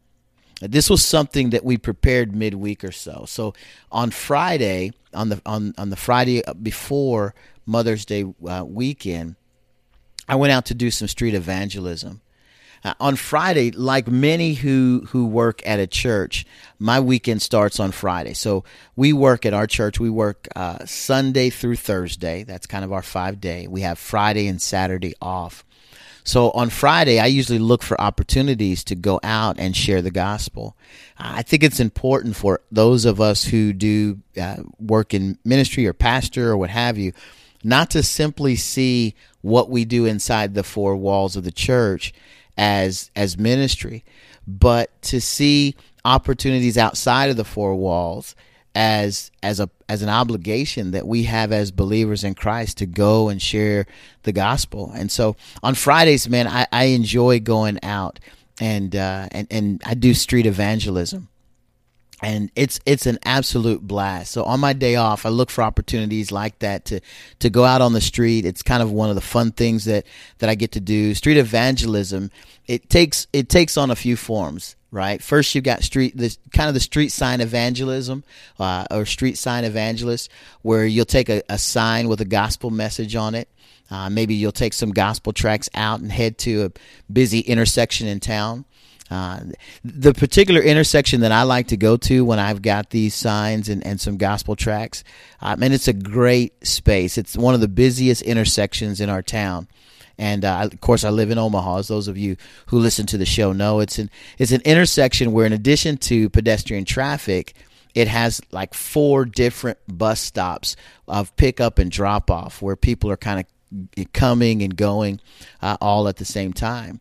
This 0.60 0.88
was 0.88 1.04
something 1.04 1.50
that 1.50 1.64
we 1.64 1.76
prepared 1.76 2.34
midweek 2.34 2.82
or 2.82 2.92
so. 2.92 3.25
So 3.28 3.52
on 3.92 4.10
Friday, 4.10 4.92
on 5.12 5.28
the 5.28 5.42
on 5.44 5.75
on 5.76 5.90
the 5.90 5.96
Friday 5.96 6.42
before 6.62 7.34
Mother's 7.66 8.06
Day 8.06 8.25
uh, 8.49 8.64
weekend, 8.66 9.37
I 10.28 10.37
went 10.37 10.52
out 10.52 10.64
to 10.66 10.75
do 10.75 10.90
some 10.90 11.08
street 11.08 11.34
evangelism. 11.34 12.22
Uh, 12.86 12.94
on 13.00 13.16
Friday, 13.16 13.72
like 13.72 14.06
many 14.06 14.54
who 14.54 15.02
who 15.08 15.26
work 15.26 15.60
at 15.66 15.80
a 15.80 15.88
church, 15.88 16.46
my 16.78 17.00
weekend 17.00 17.42
starts 17.42 17.80
on 17.80 17.90
Friday. 17.90 18.32
So 18.32 18.62
we 18.94 19.12
work 19.12 19.44
at 19.44 19.52
our 19.52 19.66
church. 19.66 19.98
We 19.98 20.08
work 20.08 20.46
uh, 20.54 20.84
Sunday 20.86 21.50
through 21.50 21.76
Thursday. 21.76 22.44
That's 22.44 22.68
kind 22.68 22.84
of 22.84 22.92
our 22.92 23.02
five 23.02 23.40
day. 23.40 23.66
We 23.66 23.80
have 23.80 23.98
Friday 23.98 24.46
and 24.46 24.62
Saturday 24.62 25.14
off. 25.20 25.64
So 26.22 26.52
on 26.52 26.70
Friday, 26.70 27.18
I 27.18 27.26
usually 27.26 27.58
look 27.58 27.82
for 27.82 28.00
opportunities 28.00 28.84
to 28.84 28.94
go 28.94 29.18
out 29.24 29.58
and 29.58 29.74
share 29.76 30.00
the 30.00 30.12
gospel. 30.12 30.76
I 31.18 31.42
think 31.42 31.64
it's 31.64 31.80
important 31.80 32.36
for 32.36 32.60
those 32.70 33.04
of 33.04 33.20
us 33.20 33.42
who 33.42 33.72
do 33.72 34.20
uh, 34.40 34.58
work 34.78 35.12
in 35.12 35.38
ministry 35.44 35.88
or 35.88 35.92
pastor 35.92 36.52
or 36.52 36.56
what 36.56 36.70
have 36.70 36.98
you, 36.98 37.12
not 37.64 37.90
to 37.90 38.04
simply 38.04 38.54
see 38.54 39.16
what 39.40 39.70
we 39.70 39.84
do 39.84 40.04
inside 40.04 40.54
the 40.54 40.62
four 40.62 40.94
walls 40.94 41.34
of 41.34 41.42
the 41.42 41.50
church 41.50 42.14
as 42.56 43.10
as 43.16 43.38
ministry, 43.38 44.04
but 44.46 45.00
to 45.02 45.20
see 45.20 45.75
opportunities 46.04 46.78
outside 46.78 47.30
of 47.30 47.36
the 47.36 47.44
four 47.44 47.75
walls 47.75 48.34
as 48.75 49.30
as 49.42 49.58
a 49.58 49.70
as 49.88 50.02
an 50.02 50.08
obligation 50.08 50.90
that 50.90 51.06
we 51.06 51.25
have 51.25 51.50
as 51.50 51.70
believers 51.70 52.25
in 52.25 52.34
Christ 52.34 52.78
to 52.78 52.86
go 52.86 53.28
and 53.28 53.40
share 53.40 53.86
the 54.25 54.32
gospel. 54.32 54.92
And 54.94 55.10
so 55.10 55.36
on 55.62 55.75
Fridays, 55.75 56.28
man, 56.28 56.46
I, 56.46 56.66
I 56.70 56.84
enjoy 56.84 57.40
going 57.40 57.78
out 57.82 58.20
and 58.60 58.94
uh, 58.94 59.28
and 59.32 59.46
and 59.50 59.82
I 59.84 59.94
do 59.94 60.14
street 60.14 60.46
evangelism. 60.46 61.28
And 62.23 62.50
it's 62.56 62.80
it's 62.87 63.04
an 63.04 63.18
absolute 63.25 63.87
blast. 63.87 64.32
So 64.32 64.44
on 64.44 64.58
my 64.61 64.73
day 64.73 64.96
off, 64.96 65.26
I 65.26 65.28
look 65.28 65.50
for 65.50 65.62
opportunities 65.62 66.32
like 66.32 66.58
that 66.61 66.87
to 66.87 67.00
to 67.40 67.50
go 67.50 67.64
out 67.64 67.82
on 67.82 67.92
the 67.92 68.00
street. 68.00 68.46
It's 68.46 68.62
kind 68.62 68.82
of 68.82 68.90
one 68.90 69.11
of 69.11 69.16
the 69.16 69.20
fun 69.20 69.52
things 69.52 69.85
that 69.85 70.06
that 70.38 70.49
I 70.49 70.54
get 70.54 70.73
to 70.73 70.80
do. 70.80 71.14
Street 71.14 71.37
evangelism. 71.37 72.30
It 72.66 72.88
takes 72.88 73.26
it 73.35 73.50
takes 73.50 73.76
on 73.76 73.90
a 73.90 73.96
few 73.96 74.16
forms, 74.16 74.76
right? 74.90 75.23
First, 75.23 75.54
you've 75.54 75.64
got 75.64 75.82
street 75.82 76.16
this 76.16 76.38
kind 76.52 76.68
of 76.68 76.75
the 76.75 76.80
street 76.80 77.11
sign 77.11 77.42
evangelism 77.42 78.25
uh, 78.58 78.87
or 78.90 79.04
street 79.04 79.37
sign 79.37 79.64
evangelist, 79.64 80.30
where 80.62 80.87
you'll 80.87 81.04
take 81.04 81.28
a, 81.28 81.42
a 81.50 81.58
sign 81.58 82.08
with 82.08 82.23
a 82.23 82.25
gospel 82.25 82.70
message 82.70 83.14
on 83.14 83.35
it. 83.35 83.49
Uh, 83.90 84.08
maybe 84.08 84.35
you'll 84.35 84.52
take 84.52 84.73
some 84.73 84.90
gospel 84.90 85.32
tracts 85.32 85.68
out 85.75 86.00
and 86.00 86.11
head 86.11 86.38
to 86.38 86.64
a 86.64 87.12
busy 87.12 87.40
intersection 87.40 88.08
in 88.08 88.20
town 88.20 88.64
uh, 89.10 89.40
the 89.84 90.12
particular 90.12 90.60
intersection 90.60 91.20
that 91.20 91.32
I 91.32 91.42
like 91.42 91.68
to 91.68 91.76
go 91.76 91.96
to 91.96 92.25
when 92.25 92.38
I've 92.38 92.62
got 92.62 92.90
these 92.90 93.14
signs 93.14 93.68
and, 93.68 93.86
and 93.86 94.00
some 94.00 94.16
gospel 94.16 94.56
tracts, 94.56 95.04
um, 95.40 95.62
and 95.62 95.72
it's 95.72 95.88
a 95.88 95.92
great 95.92 96.66
space. 96.66 97.16
It's 97.16 97.36
one 97.36 97.54
of 97.54 97.60
the 97.60 97.68
busiest 97.68 98.22
intersections 98.22 99.00
in 99.00 99.08
our 99.08 99.22
town. 99.22 99.68
And 100.18 100.44
uh, 100.44 100.68
of 100.72 100.80
course, 100.80 101.04
I 101.04 101.10
live 101.10 101.30
in 101.30 101.38
Omaha. 101.38 101.78
As 101.78 101.88
those 101.88 102.08
of 102.08 102.16
you 102.16 102.36
who 102.66 102.78
listen 102.78 103.06
to 103.06 103.18
the 103.18 103.26
show 103.26 103.52
know, 103.52 103.80
it's 103.80 103.98
an 103.98 104.10
it's 104.38 104.52
an 104.52 104.62
intersection 104.64 105.32
where, 105.32 105.46
in 105.46 105.52
addition 105.52 105.98
to 105.98 106.30
pedestrian 106.30 106.84
traffic, 106.84 107.54
it 107.94 108.08
has 108.08 108.40
like 108.50 108.75
four 108.75 109.25
different 109.25 109.78
bus 109.86 110.20
stops 110.20 110.75
of 111.06 111.36
pickup 111.36 111.78
and 111.78 111.90
drop 111.90 112.30
off, 112.30 112.62
where 112.62 112.76
people 112.76 113.10
are 113.10 113.16
kind 113.16 113.40
of 113.40 113.46
coming 114.12 114.62
and 114.62 114.76
going 114.76 115.20
uh, 115.62 115.76
all 115.80 116.08
at 116.08 116.16
the 116.16 116.25
same 116.25 116.52
time. 116.52 117.00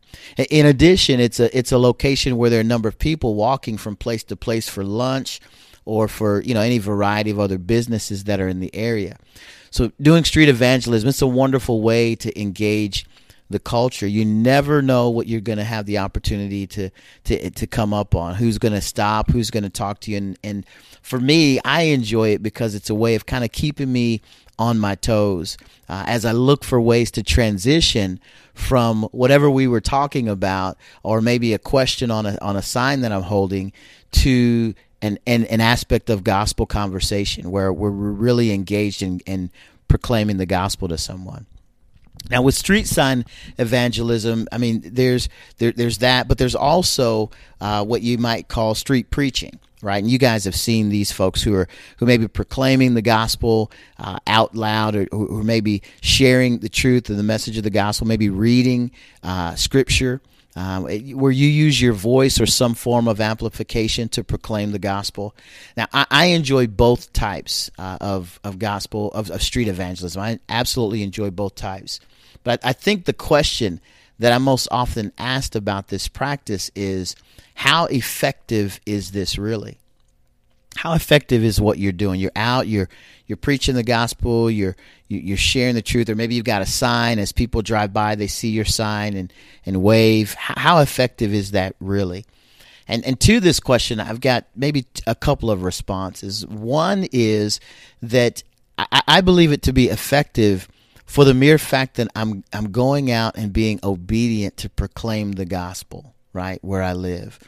In 0.49 0.65
addition, 0.65 1.19
it's 1.19 1.39
a 1.39 1.55
it's 1.57 1.71
a 1.71 1.77
location 1.77 2.37
where 2.37 2.49
there 2.49 2.59
are 2.59 2.61
a 2.61 2.63
number 2.65 2.89
of 2.89 2.97
people 2.97 3.35
walking 3.35 3.77
from 3.77 3.95
place 3.95 4.23
to 4.25 4.35
place 4.35 4.67
for 4.67 4.83
lunch 4.83 5.39
or 5.85 6.07
for 6.07 6.41
you 6.41 6.53
know 6.53 6.61
any 6.61 6.77
variety 6.77 7.31
of 7.31 7.39
other 7.39 7.57
businesses 7.57 8.25
that 8.25 8.39
are 8.39 8.47
in 8.47 8.59
the 8.59 8.73
area. 8.75 9.17
So 9.69 9.91
doing 10.01 10.23
street 10.23 10.49
evangelism 10.49 11.09
it's 11.09 11.21
a 11.21 11.27
wonderful 11.27 11.81
way 11.81 12.15
to 12.15 12.39
engage 12.39 13.05
the 13.49 13.59
culture. 13.59 14.07
You 14.07 14.25
never 14.25 14.81
know 14.81 15.09
what 15.09 15.27
you're 15.27 15.41
going 15.41 15.59
to 15.59 15.63
have 15.63 15.85
the 15.85 15.99
opportunity 15.99 16.65
to 16.67 16.89
to 17.25 17.49
to 17.51 17.67
come 17.67 17.93
up 17.93 18.15
on. 18.15 18.35
Who's 18.35 18.57
going 18.57 18.73
to 18.73 18.81
stop? 18.81 19.31
Who's 19.31 19.51
going 19.51 19.63
to 19.63 19.69
talk 19.69 19.99
to 20.01 20.11
you? 20.11 20.17
And 20.17 20.39
and 20.43 20.65
for 21.05 21.19
me, 21.19 21.59
I 21.63 21.83
enjoy 21.83 22.29
it 22.29 22.41
because 22.41 22.73
it's 22.73 22.89
a 22.89 22.95
way 22.95 23.13
of 23.13 23.27
kind 23.27 23.43
of 23.43 23.51
keeping 23.51 23.93
me 23.93 24.21
on 24.57 24.79
my 24.79 24.95
toes 24.95 25.55
uh, 25.87 26.03
as 26.07 26.25
I 26.25 26.31
look 26.31 26.63
for 26.63 26.81
ways 26.81 27.11
to 27.11 27.21
transition 27.21 28.19
from 28.55 29.03
whatever 29.11 29.47
we 29.47 29.67
were 29.67 29.81
talking 29.81 30.27
about, 30.27 30.79
or 31.03 31.21
maybe 31.21 31.53
a 31.53 31.59
question 31.59 32.09
on 32.09 32.25
a 32.25 32.39
on 32.41 32.55
a 32.55 32.63
sign 32.63 33.01
that 33.01 33.11
I'm 33.11 33.21
holding, 33.21 33.71
to 34.13 34.73
an 35.03 35.19
an, 35.27 35.45
an 35.45 35.61
aspect 35.61 36.09
of 36.09 36.23
gospel 36.23 36.65
conversation 36.65 37.51
where 37.51 37.71
we're 37.71 37.91
really 37.91 38.51
engaged 38.51 39.03
in, 39.03 39.19
in 39.27 39.51
proclaiming 39.87 40.37
the 40.37 40.47
gospel 40.47 40.87
to 40.87 40.97
someone. 40.97 41.45
Now, 42.31 42.41
with 42.41 42.55
street 42.55 42.87
sign 42.87 43.25
evangelism, 43.59 44.47
I 44.51 44.57
mean, 44.57 44.81
there's 44.83 45.29
there, 45.59 45.71
there's 45.71 45.99
that, 45.99 46.27
but 46.27 46.39
there's 46.39 46.55
also 46.55 47.29
uh, 47.61 47.85
what 47.85 48.01
you 48.01 48.17
might 48.17 48.47
call 48.47 48.73
street 48.73 49.11
preaching 49.11 49.59
right? 49.81 49.97
And 49.97 50.09
you 50.09 50.17
guys 50.17 50.45
have 50.45 50.55
seen 50.55 50.89
these 50.89 51.11
folks 51.11 51.41
who 51.41 51.53
are 51.53 51.67
who 51.97 52.05
may 52.05 52.17
be 52.17 52.27
proclaiming 52.27 52.93
the 52.93 53.01
gospel 53.01 53.71
uh, 53.99 54.17
out 54.27 54.55
loud, 54.55 54.95
or 54.95 55.07
who 55.11 55.43
may 55.43 55.61
be 55.61 55.81
sharing 56.01 56.59
the 56.59 56.69
truth 56.69 57.09
of 57.09 57.17
the 57.17 57.23
message 57.23 57.57
of 57.57 57.63
the 57.63 57.69
gospel, 57.69 58.07
maybe 58.07 58.29
reading 58.29 58.91
uh, 59.23 59.55
scripture. 59.55 60.21
Um, 60.57 60.83
where 60.83 61.33
you 61.33 61.49
use 61.49 61.81
your 61.81 61.91
voice 61.91 62.39
or 62.39 62.45
some 62.45 62.75
form 62.75 63.09
of 63.09 63.19
amplification 63.19 64.07
to 64.07 64.23
proclaim 64.23 64.71
the 64.71 64.79
gospel. 64.79 65.35
Now, 65.75 65.87
I, 65.91 66.05
I 66.09 66.25
enjoy 66.27 66.67
both 66.67 67.11
types 67.11 67.69
uh, 67.77 67.97
of, 67.99 68.39
of 68.41 68.57
gospel, 68.57 69.11
of, 69.11 69.29
of, 69.31 69.43
street 69.43 69.67
evangelism. 69.67 70.21
I 70.21 70.39
absolutely 70.47 71.03
enjoy 71.03 71.29
both 71.31 71.55
types. 71.55 71.99
But 72.45 72.61
I 72.63 72.71
think 72.71 73.03
the 73.03 73.11
question 73.11 73.81
that 74.19 74.31
I'm 74.31 74.43
most 74.43 74.67
often 74.71 75.11
asked 75.17 75.55
about 75.55 75.87
this 75.87 76.07
practice 76.07 76.71
is 76.75 77.15
how 77.53 77.85
effective 77.85 78.79
is 78.85 79.11
this 79.11 79.37
really? 79.37 79.77
How 80.75 80.93
effective 80.93 81.43
is 81.43 81.61
what 81.61 81.79
you're 81.79 81.93
doing? 81.93 82.19
You're 82.19 82.31
out, 82.35 82.67
you're 82.67 82.89
you're 83.27 83.37
preaching 83.37 83.75
the 83.75 83.83
gospel, 83.83 84.51
you're 84.51 84.75
you're 85.07 85.37
sharing 85.37 85.75
the 85.75 85.81
truth, 85.81 86.09
or 86.09 86.15
maybe 86.15 86.35
you've 86.35 86.45
got 86.45 86.61
a 86.61 86.65
sign 86.65 87.19
as 87.19 87.31
people 87.31 87.61
drive 87.61 87.93
by, 87.93 88.15
they 88.15 88.27
see 88.27 88.49
your 88.49 88.65
sign 88.65 89.15
and 89.15 89.31
and 89.65 89.81
wave. 89.81 90.33
How 90.33 90.79
effective 90.79 91.33
is 91.33 91.51
that 91.51 91.75
really? 91.79 92.25
And 92.87 93.05
and 93.05 93.19
to 93.21 93.39
this 93.39 93.59
question, 93.59 93.99
I've 93.99 94.21
got 94.21 94.45
maybe 94.55 94.85
a 95.07 95.15
couple 95.15 95.49
of 95.49 95.63
responses. 95.63 96.45
One 96.45 97.07
is 97.11 97.59
that 98.01 98.43
I, 98.77 99.01
I 99.07 99.21
believe 99.21 99.51
it 99.51 99.61
to 99.63 99.73
be 99.73 99.89
effective 99.89 100.67
for 101.05 101.23
the 101.23 101.33
mere 101.33 101.57
fact 101.57 101.95
that 101.95 102.07
I'm 102.15 102.43
I'm 102.51 102.71
going 102.71 103.11
out 103.11 103.37
and 103.37 103.53
being 103.53 103.79
obedient 103.83 104.57
to 104.57 104.69
proclaim 104.69 105.33
the 105.33 105.45
gospel 105.45 106.15
right 106.33 106.59
where 106.63 106.83
I 106.83 106.93
live. 106.93 107.39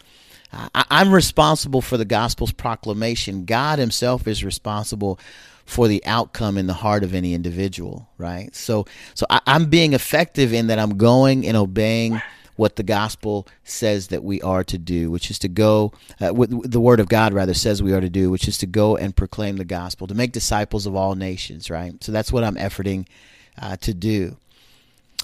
I, 0.54 0.86
I'm 0.90 1.14
responsible 1.14 1.82
for 1.82 1.98
the 1.98 2.06
gospel's 2.06 2.52
proclamation. 2.52 3.46
God 3.46 3.80
Himself 3.80 4.28
is 4.28 4.44
responsible 4.44 5.20
for 5.66 5.90
the 5.90 6.04
outcome 6.06 6.58
in 6.58 6.66
the 6.66 6.74
heart 6.74 7.04
of 7.04 7.14
any 7.14 7.34
individual, 7.34 8.10
right? 8.18 8.56
So, 8.56 8.86
so 9.14 9.26
I, 9.30 9.42
am 9.46 9.66
being 9.66 9.92
effective 9.92 10.54
in 10.54 10.68
that 10.68 10.80
I'm 10.80 10.96
going 10.96 11.46
and 11.46 11.58
obeying 11.58 12.22
what 12.56 12.78
the 12.78 12.84
gospel 12.84 13.46
says 13.66 14.08
that 14.08 14.24
we 14.24 14.42
are 14.42 14.64
to 14.64 14.78
do, 14.78 15.12
which 15.12 15.30
is 15.30 15.38
to 15.40 15.50
go, 15.50 15.92
uh, 16.22 16.30
what 16.30 16.50
the 16.50 16.80
word 16.80 17.02
of 17.02 17.10
God 17.10 17.34
rather 17.34 17.54
says 17.54 17.84
we 17.84 17.94
are 17.94 18.02
to 18.02 18.10
do, 18.10 18.32
which 18.32 18.48
is 18.48 18.58
to 18.60 18.66
go 18.66 18.96
and 18.96 19.16
proclaim 19.16 19.58
the 19.58 19.66
gospel, 19.66 20.08
to 20.08 20.16
make 20.16 20.32
disciples 20.32 20.86
of 20.86 20.96
all 20.96 21.16
nations, 21.16 21.70
right? 21.70 22.02
So 22.02 22.14
that's 22.14 22.32
what 22.32 22.46
I'm 22.46 22.56
efforting 22.56 23.06
uh, 23.62 23.78
to 23.78 23.94
do. 23.94 24.38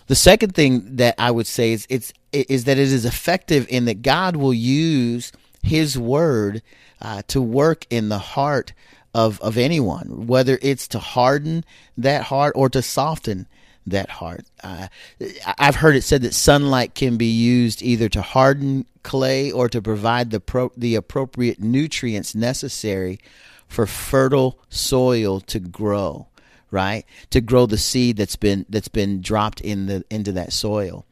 The 0.07 0.15
second 0.15 0.53
thing 0.53 0.97
that 0.97 1.15
I 1.17 1.31
would 1.31 1.47
say 1.47 1.71
is 1.71 1.87
it's 1.89 2.13
is 2.31 2.65
that 2.65 2.77
it 2.77 2.91
is 2.91 3.05
effective 3.05 3.67
in 3.69 3.85
that 3.85 4.01
God 4.01 4.35
will 4.35 4.53
use 4.53 5.31
His 5.61 5.97
word 5.97 6.61
uh, 7.01 7.21
to 7.27 7.41
work 7.41 7.85
in 7.89 8.09
the 8.09 8.19
heart 8.19 8.73
of 9.13 9.39
of 9.41 9.57
anyone, 9.57 10.27
whether 10.27 10.59
it's 10.61 10.87
to 10.89 10.99
harden 10.99 11.63
that 11.97 12.23
heart 12.23 12.53
or 12.55 12.69
to 12.69 12.81
soften 12.81 13.47
that 13.85 14.09
heart. 14.09 14.45
Uh, 14.63 14.87
I've 15.57 15.75
heard 15.75 15.95
it 15.95 16.03
said 16.03 16.21
that 16.21 16.33
sunlight 16.33 16.95
can 16.95 17.17
be 17.17 17.27
used 17.27 17.81
either 17.81 18.09
to 18.09 18.21
harden 18.21 18.85
clay 19.03 19.51
or 19.51 19.69
to 19.69 19.81
provide 19.81 20.31
the 20.31 20.39
pro- 20.39 20.71
the 20.75 20.95
appropriate 20.95 21.59
nutrients 21.59 22.35
necessary 22.35 23.19
for 23.67 23.85
fertile 23.85 24.59
soil 24.69 25.39
to 25.41 25.59
grow 25.59 26.27
right? 26.73 27.05
To 27.29 27.39
grow 27.39 27.67
the 27.67 27.77
seed 27.77 28.17
that's 28.17 28.35
been 28.35 28.65
that's 28.67 28.87
been 28.87 29.21
dropped 29.21 29.61
in 29.61 29.85
the 29.85 30.03
into 30.09 30.31
that 30.33 30.51
soil. 30.51 31.05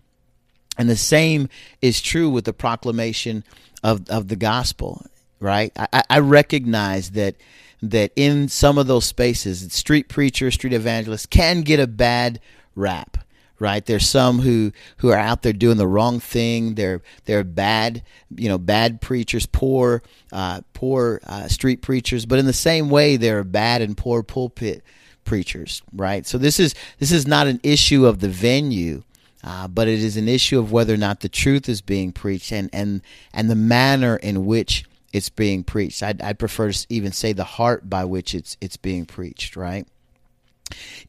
And 0.77 0.89
the 0.89 0.97
same 0.97 1.49
is 1.81 2.01
true 2.01 2.29
with 2.29 2.45
the 2.45 2.53
proclamation 2.53 3.43
of, 3.83 4.09
of 4.09 4.27
the 4.27 4.35
gospel, 4.35 5.05
right? 5.39 5.71
I, 5.77 6.03
I 6.09 6.19
recognize 6.19 7.11
that 7.11 7.35
that 7.83 8.11
in 8.15 8.47
some 8.47 8.79
of 8.79 8.87
those 8.87 9.05
spaces, 9.05 9.71
street 9.71 10.09
preachers, 10.09 10.55
street 10.55 10.73
evangelists 10.73 11.27
can 11.27 11.61
get 11.61 11.79
a 11.79 11.87
bad 11.87 12.39
rap, 12.75 13.17
right? 13.59 13.85
There's 13.85 14.07
some 14.07 14.39
who 14.39 14.71
who 14.97 15.09
are 15.09 15.17
out 15.17 15.43
there 15.43 15.53
doing 15.53 15.77
the 15.77 15.87
wrong 15.87 16.19
thing. 16.19 16.73
They're 16.73 17.03
they're 17.25 17.43
bad, 17.43 18.01
you 18.35 18.49
know, 18.49 18.57
bad 18.57 18.99
preachers, 18.99 19.45
poor 19.45 20.01
uh, 20.31 20.61
poor 20.73 21.21
uh, 21.27 21.49
street 21.49 21.83
preachers. 21.83 22.25
But 22.25 22.39
in 22.39 22.47
the 22.47 22.53
same 22.53 22.89
way, 22.89 23.17
there 23.17 23.37
are 23.37 23.43
bad 23.43 23.83
and 23.83 23.95
poor 23.95 24.23
pulpit 24.23 24.83
preachers, 25.25 25.81
right? 25.93 26.25
So 26.25 26.37
this 26.37 26.59
is 26.59 26.75
this 26.99 27.11
is 27.11 27.27
not 27.27 27.47
an 27.47 27.59
issue 27.63 28.05
of 28.05 28.19
the 28.19 28.29
venue, 28.29 29.03
uh, 29.43 29.67
but 29.67 29.87
it 29.87 29.99
is 29.99 30.17
an 30.17 30.27
issue 30.27 30.59
of 30.59 30.71
whether 30.71 30.93
or 30.93 30.97
not 30.97 31.21
the 31.21 31.29
truth 31.29 31.69
is 31.69 31.81
being 31.81 32.11
preached 32.11 32.51
and 32.51 32.69
and 32.73 33.01
and 33.33 33.49
the 33.49 33.55
manner 33.55 34.17
in 34.17 34.45
which 34.45 34.85
it's 35.13 35.29
being 35.29 35.63
preached. 35.63 36.01
I'd, 36.03 36.21
I'd 36.21 36.39
prefer 36.39 36.71
to 36.71 36.85
even 36.89 37.11
say 37.11 37.33
the 37.33 37.43
heart 37.43 37.89
by 37.89 38.05
which 38.05 38.33
it's 38.33 38.57
it's 38.61 38.77
being 38.77 39.05
preached, 39.05 39.55
right? 39.55 39.87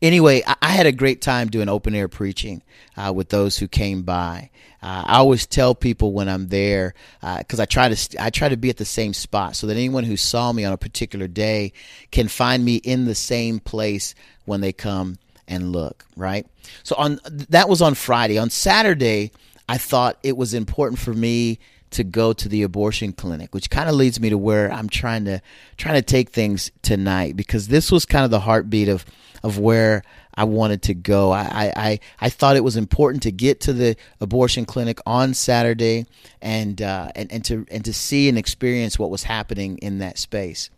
Anyway, 0.01 0.43
I, 0.47 0.57
I 0.63 0.69
had 0.69 0.87
a 0.87 0.93
great 0.93 1.21
time 1.21 1.49
doing 1.49 1.69
open 1.69 1.95
air 1.95 2.09
preaching 2.09 2.63
uh, 2.97 3.13
with 3.15 3.29
those 3.29 3.59
who 3.59 3.69
came 3.69 4.03
by. 4.03 4.51
Uh, 4.83 5.05
I 5.07 5.19
always 5.19 5.47
tell 5.47 5.75
people 5.75 6.13
when 6.13 6.29
I'm 6.29 6.49
there 6.49 6.95
because 7.39 7.61
uh, 7.61 7.63
I 7.63 7.67
try 7.67 7.95
to 7.95 8.23
I 8.23 8.31
try 8.31 8.49
to 8.49 8.57
be 8.57 8.69
at 8.69 8.79
the 8.79 8.85
same 8.85 9.15
spot 9.15 9.55
so 9.55 9.69
that 9.69 9.77
anyone 9.77 10.05
who 10.05 10.17
saw 10.17 10.53
me 10.53 10.65
on 10.65 10.73
a 10.73 10.79
particular 10.79 11.29
day 11.29 11.73
can 12.11 12.27
find 12.27 12.65
me 12.65 12.77
in 12.77 13.05
the 13.05 13.15
same 13.15 13.61
place 13.61 14.15
when 14.45 14.61
they 14.61 14.73
come 14.73 15.19
and 15.47 15.71
look. 15.71 16.05
Right. 16.17 16.47
So 16.83 16.97
on 16.97 17.21
that 17.51 17.69
was 17.69 17.81
on 17.81 17.95
Friday. 17.95 18.39
On 18.39 18.51
Saturday, 18.51 19.31
I 19.69 19.79
thought 19.79 20.19
it 20.25 20.37
was 20.37 20.53
important 20.53 20.99
for 20.99 21.15
me 21.15 21.61
to 21.93 22.03
go 22.03 22.33
to 22.33 22.49
the 22.49 22.63
abortion 22.63 23.13
clinic, 23.13 23.55
which 23.55 23.71
kind 23.71 23.89
of 23.89 23.95
leads 23.95 24.19
me 24.19 24.31
to 24.31 24.39
where 24.39 24.73
I'm 24.73 24.89
trying 24.89 25.27
to 25.27 25.41
trying 25.77 25.95
to 25.95 26.03
take 26.03 26.31
things 26.31 26.73
tonight 26.83 27.37
because 27.37 27.69
this 27.69 27.93
was 27.93 28.05
kind 28.05 28.25
of 28.25 28.31
the 28.31 28.41
heartbeat 28.41 28.89
of 28.89 29.05
of 29.43 29.59
where 29.59 30.03
I 30.35 30.45
wanted 30.45 30.83
to 30.83 30.95
go. 30.95 31.31
I, 31.33 31.73
I, 31.77 32.01
I 32.21 32.29
thought 32.29 32.57
it 32.57 32.65
was 32.65 32.77
important 32.77 33.25
to 33.25 33.33
get 33.33 33.61
to 33.63 33.73
the 33.73 33.97
abortion 34.21 34.65
clinic 34.65 34.99
on 35.05 35.35
Saturday 35.35 36.07
and, 36.41 36.81
uh, 36.81 37.11
and, 37.15 37.31
and, 37.33 37.45
to, 37.47 37.67
and 37.71 37.85
to 37.85 37.93
see 37.93 38.29
and 38.29 38.39
experience 38.39 38.99
what 38.99 39.11
was 39.11 39.25
happening 39.25 39.79
in 39.79 39.99
that 39.99 40.19
space. 40.19 40.71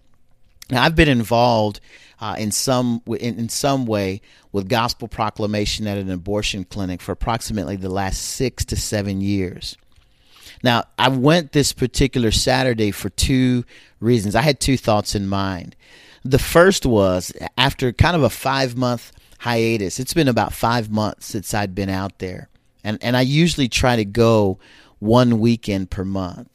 Now, 0.70 0.82
I've 0.82 0.96
been 0.96 1.08
involved 1.08 1.80
uh, 2.20 2.36
in 2.38 2.50
some 2.50 3.02
in, 3.06 3.38
in 3.38 3.48
some 3.48 3.84
way 3.86 4.22
with 4.50 4.68
gospel 4.68 5.08
proclamation 5.08 5.86
at 5.86 5.98
an 5.98 6.10
abortion 6.10 6.64
clinic 6.64 7.02
for 7.02 7.12
approximately 7.12 7.76
the 7.76 7.90
last 7.90 8.22
six 8.22 8.64
to 8.66 8.76
seven 8.76 9.20
years. 9.20 9.76
Now, 10.62 10.84
I 10.98 11.08
went 11.08 11.52
this 11.52 11.72
particular 11.72 12.30
Saturday 12.30 12.90
for 12.92 13.10
two 13.10 13.64
reasons. 14.00 14.34
I 14.34 14.40
had 14.40 14.60
two 14.60 14.78
thoughts 14.78 15.14
in 15.14 15.26
mind. 15.26 15.76
The 16.24 16.38
first 16.38 16.86
was 16.86 17.32
after 17.58 17.92
kind 17.92 18.16
of 18.16 18.22
a 18.22 18.30
five 18.30 18.76
month 18.76 19.12
hiatus, 19.38 20.00
it's 20.00 20.14
been 20.14 20.28
about 20.28 20.52
five 20.52 20.90
months 20.90 21.26
since 21.26 21.52
I'd 21.52 21.74
been 21.74 21.90
out 21.90 22.18
there. 22.18 22.48
And, 22.82 22.98
and 23.02 23.16
I 23.16 23.22
usually 23.22 23.68
try 23.68 23.96
to 23.96 24.04
go 24.04 24.58
one 24.98 25.38
weekend 25.38 25.90
per 25.90 26.04
month. 26.04 26.48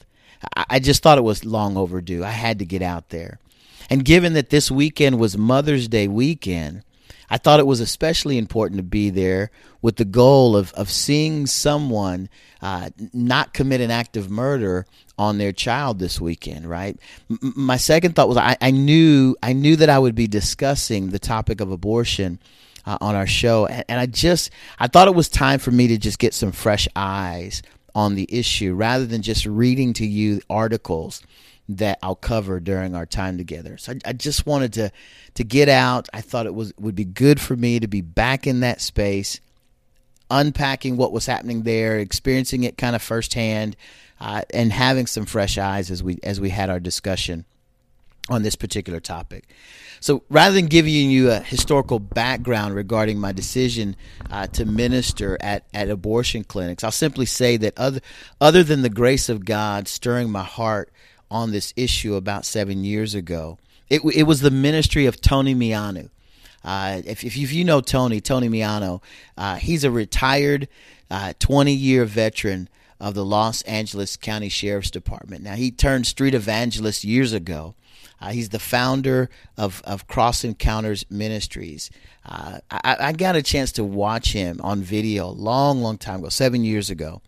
I, 0.55 0.65
I 0.69 0.79
just 0.79 1.03
thought 1.03 1.17
it 1.17 1.23
was 1.23 1.45
long 1.45 1.77
overdue. 1.77 2.23
I 2.23 2.31
had 2.31 2.59
to 2.59 2.65
get 2.65 2.81
out 2.81 3.09
there. 3.09 3.39
And 3.89 4.05
given 4.05 4.33
that 4.33 4.49
this 4.49 4.69
weekend 4.69 5.19
was 5.19 5.37
Mother's 5.37 5.87
Day 5.87 6.07
weekend, 6.07 6.83
I 7.29 7.37
thought 7.37 7.59
it 7.59 7.67
was 7.67 7.79
especially 7.79 8.37
important 8.37 8.77
to 8.77 8.83
be 8.83 9.09
there 9.09 9.51
with 9.81 9.97
the 9.97 10.05
goal 10.05 10.55
of, 10.55 10.73
of 10.73 10.89
seeing 10.89 11.45
someone 11.45 12.29
uh, 12.61 12.89
not 13.13 13.53
commit 13.53 13.81
an 13.81 13.91
act 13.91 14.17
of 14.17 14.29
murder 14.29 14.85
on 15.17 15.37
their 15.37 15.51
child 15.51 15.99
this 15.99 16.19
weekend. 16.19 16.69
Right. 16.69 16.97
M- 17.29 17.53
my 17.55 17.77
second 17.77 18.15
thought 18.15 18.27
was 18.27 18.37
I, 18.37 18.57
I 18.61 18.71
knew 18.71 19.35
I 19.43 19.53
knew 19.53 19.75
that 19.77 19.89
I 19.89 19.99
would 19.99 20.15
be 20.15 20.27
discussing 20.27 21.09
the 21.09 21.19
topic 21.19 21.61
of 21.61 21.71
abortion. 21.71 22.39
Uh, 22.85 22.97
on 23.01 23.13
our 23.13 23.27
show, 23.27 23.67
and, 23.67 23.83
and 23.89 23.99
I 23.99 24.05
just 24.07 24.49
I 24.79 24.87
thought 24.87 25.09
it 25.09 25.13
was 25.13 25.29
time 25.29 25.59
for 25.59 25.69
me 25.69 25.87
to 25.89 25.97
just 25.97 26.17
get 26.17 26.33
some 26.33 26.53
fresh 26.53 26.87
eyes 26.95 27.61
on 27.93 28.15
the 28.15 28.25
issue 28.29 28.73
rather 28.73 29.05
than 29.05 29.21
just 29.21 29.45
reading 29.45 29.93
to 29.93 30.07
you 30.07 30.41
articles 30.49 31.21
that 31.69 31.99
I'll 32.01 32.15
cover 32.15 32.59
during 32.59 32.95
our 32.95 33.05
time 33.05 33.37
together. 33.37 33.77
So 33.77 33.93
I, 33.93 34.09
I, 34.09 34.13
just 34.13 34.47
wanted 34.47 34.73
to 34.73 34.91
to 35.35 35.43
get 35.43 35.69
out. 35.69 36.09
I 36.11 36.21
thought 36.21 36.47
it 36.47 36.55
was 36.55 36.73
would 36.79 36.95
be 36.95 37.05
good 37.05 37.39
for 37.39 37.55
me 37.55 37.79
to 37.79 37.87
be 37.87 38.01
back 38.01 38.47
in 38.47 38.61
that 38.61 38.81
space, 38.81 39.39
unpacking 40.31 40.97
what 40.97 41.11
was 41.11 41.27
happening 41.27 41.63
there, 41.63 41.99
experiencing 41.99 42.63
it 42.63 42.77
kind 42.77 42.95
of 42.95 43.03
firsthand, 43.03 43.77
uh, 44.19 44.41
and 44.51 44.73
having 44.73 45.05
some 45.05 45.25
fresh 45.25 45.59
eyes 45.59 45.91
as 45.91 46.01
we 46.01 46.19
as 46.23 46.41
we 46.41 46.49
had 46.49 46.71
our 46.71 46.79
discussion 46.79 47.45
on 48.29 48.41
this 48.41 48.55
particular 48.55 48.99
topic. 48.99 49.47
So 50.01 50.23
rather 50.29 50.55
than 50.55 50.67
giving 50.67 51.11
you 51.11 51.29
a 51.29 51.39
historical 51.39 51.99
background 51.99 52.73
regarding 52.73 53.19
my 53.19 53.31
decision 53.31 53.95
uh, 54.31 54.47
to 54.47 54.65
minister 54.65 55.37
at, 55.41 55.65
at 55.73 55.89
abortion 55.89 56.45
clinics, 56.45 56.83
I'll 56.83 56.91
simply 56.91 57.25
say 57.25 57.57
that 57.57 57.77
other 57.77 57.99
other 58.39 58.63
than 58.63 58.81
the 58.81 58.89
grace 58.89 59.29
of 59.29 59.45
God 59.45 59.87
stirring 59.87 60.31
my 60.31 60.43
heart 60.43 60.91
on 61.31 61.51
this 61.51 61.73
issue 61.75 62.15
about 62.15 62.45
seven 62.45 62.83
years 62.83 63.15
ago. 63.15 63.57
It, 63.89 64.01
it 64.13 64.23
was 64.23 64.41
the 64.41 64.51
ministry 64.51 65.05
of 65.05 65.21
Tony 65.21 65.55
Miano. 65.55 66.09
Uh, 66.63 67.01
if, 67.05 67.23
if, 67.23 67.53
you 67.53 67.63
know 67.63 67.81
Tony, 67.81 68.19
Tony 68.19 68.49
Miano, 68.49 69.01
uh, 69.37 69.55
he's 69.55 69.83
a 69.83 69.91
retired 69.91 70.67
20 71.39 71.71
uh, 71.71 71.75
year 71.75 72.05
veteran 72.05 72.67
of 72.99 73.13
the 73.13 73.23
Los 73.23 73.61
Angeles 73.63 74.17
County 74.17 74.49
Sheriff's 74.49 74.91
Department. 74.91 75.43
Now, 75.43 75.55
he 75.55 75.71
turned 75.71 76.05
street 76.05 76.33
evangelist 76.33 77.03
years 77.03 77.31
ago. 77.31 77.75
Uh, 78.21 78.31
he's 78.31 78.49
the 78.49 78.59
founder 78.59 79.29
of, 79.57 79.81
of 79.85 80.07
Cross 80.07 80.43
Encounters 80.43 81.05
Ministries. 81.09 81.89
Uh, 82.25 82.59
I, 82.69 82.97
I, 82.99 83.11
got 83.13 83.37
a 83.37 83.41
chance 83.41 83.71
to 83.73 83.83
watch 83.83 84.33
him 84.33 84.59
on 84.61 84.81
video 84.81 85.27
a 85.27 85.31
long, 85.31 85.81
long 85.81 85.97
time 85.97 86.19
ago, 86.19 86.29
seven 86.29 86.65
years 86.65 86.89
ago. 86.89 87.21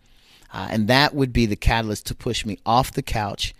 Uh, 0.53 0.67
and 0.69 0.89
that 0.89 1.15
would 1.15 1.31
be 1.31 1.45
the 1.45 1.55
catalyst 1.55 2.07
to 2.07 2.15
push 2.15 2.45
me 2.45 2.59
off 2.65 2.91
the 2.91 3.01
couch 3.01 3.53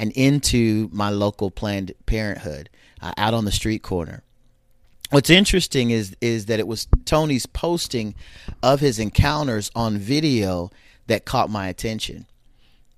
and 0.00 0.12
into 0.12 0.88
my 0.92 1.10
local 1.10 1.50
Planned 1.50 1.92
Parenthood 2.06 2.70
uh, 3.02 3.12
out 3.18 3.34
on 3.34 3.44
the 3.44 3.52
street 3.52 3.82
corner. 3.82 4.22
What's 5.10 5.28
interesting 5.28 5.90
is 5.90 6.16
is 6.22 6.46
that 6.46 6.58
it 6.58 6.66
was 6.66 6.88
Tony's 7.04 7.44
posting 7.44 8.14
of 8.62 8.80
his 8.80 8.98
encounters 8.98 9.70
on 9.76 9.98
video 9.98 10.70
that 11.06 11.26
caught 11.26 11.50
my 11.50 11.68
attention. 11.68 12.26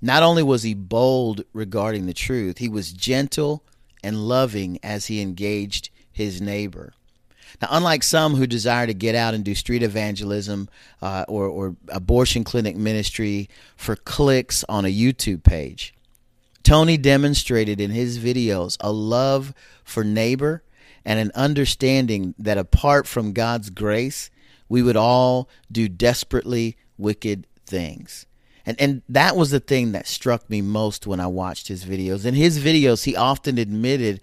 Not 0.00 0.22
only 0.22 0.44
was 0.44 0.62
he 0.62 0.74
bold 0.74 1.42
regarding 1.52 2.06
the 2.06 2.14
truth, 2.14 2.58
he 2.58 2.68
was 2.68 2.92
gentle 2.92 3.64
and 4.04 4.28
loving 4.28 4.78
as 4.82 5.06
he 5.06 5.20
engaged 5.20 5.90
his 6.12 6.40
neighbor. 6.40 6.92
Now, 7.60 7.68
unlike 7.72 8.04
some 8.04 8.34
who 8.36 8.46
desire 8.46 8.86
to 8.86 8.94
get 8.94 9.14
out 9.16 9.34
and 9.34 9.44
do 9.44 9.54
street 9.56 9.82
evangelism 9.82 10.68
uh, 11.00 11.24
or, 11.28 11.46
or 11.46 11.76
abortion 11.88 12.44
clinic 12.44 12.76
ministry 12.76 13.48
for 13.76 13.96
clicks 13.96 14.64
on 14.68 14.84
a 14.84 14.88
YouTube 14.88 15.42
page, 15.42 15.94
Tony 16.62 16.96
demonstrated 16.96 17.80
in 17.80 17.90
his 17.90 18.18
videos 18.18 18.76
a 18.80 18.92
love 18.92 19.52
for 19.84 20.04
neighbor 20.04 20.62
and 21.04 21.18
an 21.18 21.32
understanding 21.34 22.34
that 22.38 22.58
apart 22.58 23.06
from 23.06 23.32
God's 23.32 23.70
grace, 23.70 24.30
we 24.68 24.82
would 24.82 24.96
all 24.96 25.48
do 25.70 25.88
desperately 25.88 26.76
wicked 26.96 27.46
things. 27.66 28.26
And 28.64 28.80
and 28.80 29.02
that 29.08 29.36
was 29.36 29.50
the 29.50 29.60
thing 29.60 29.92
that 29.92 30.06
struck 30.06 30.48
me 30.48 30.62
most 30.62 31.06
when 31.06 31.18
I 31.18 31.26
watched 31.26 31.68
his 31.68 31.84
videos. 31.84 32.24
In 32.24 32.34
his 32.34 32.60
videos, 32.60 33.04
he 33.04 33.16
often 33.16 33.58
admitted 33.58 34.20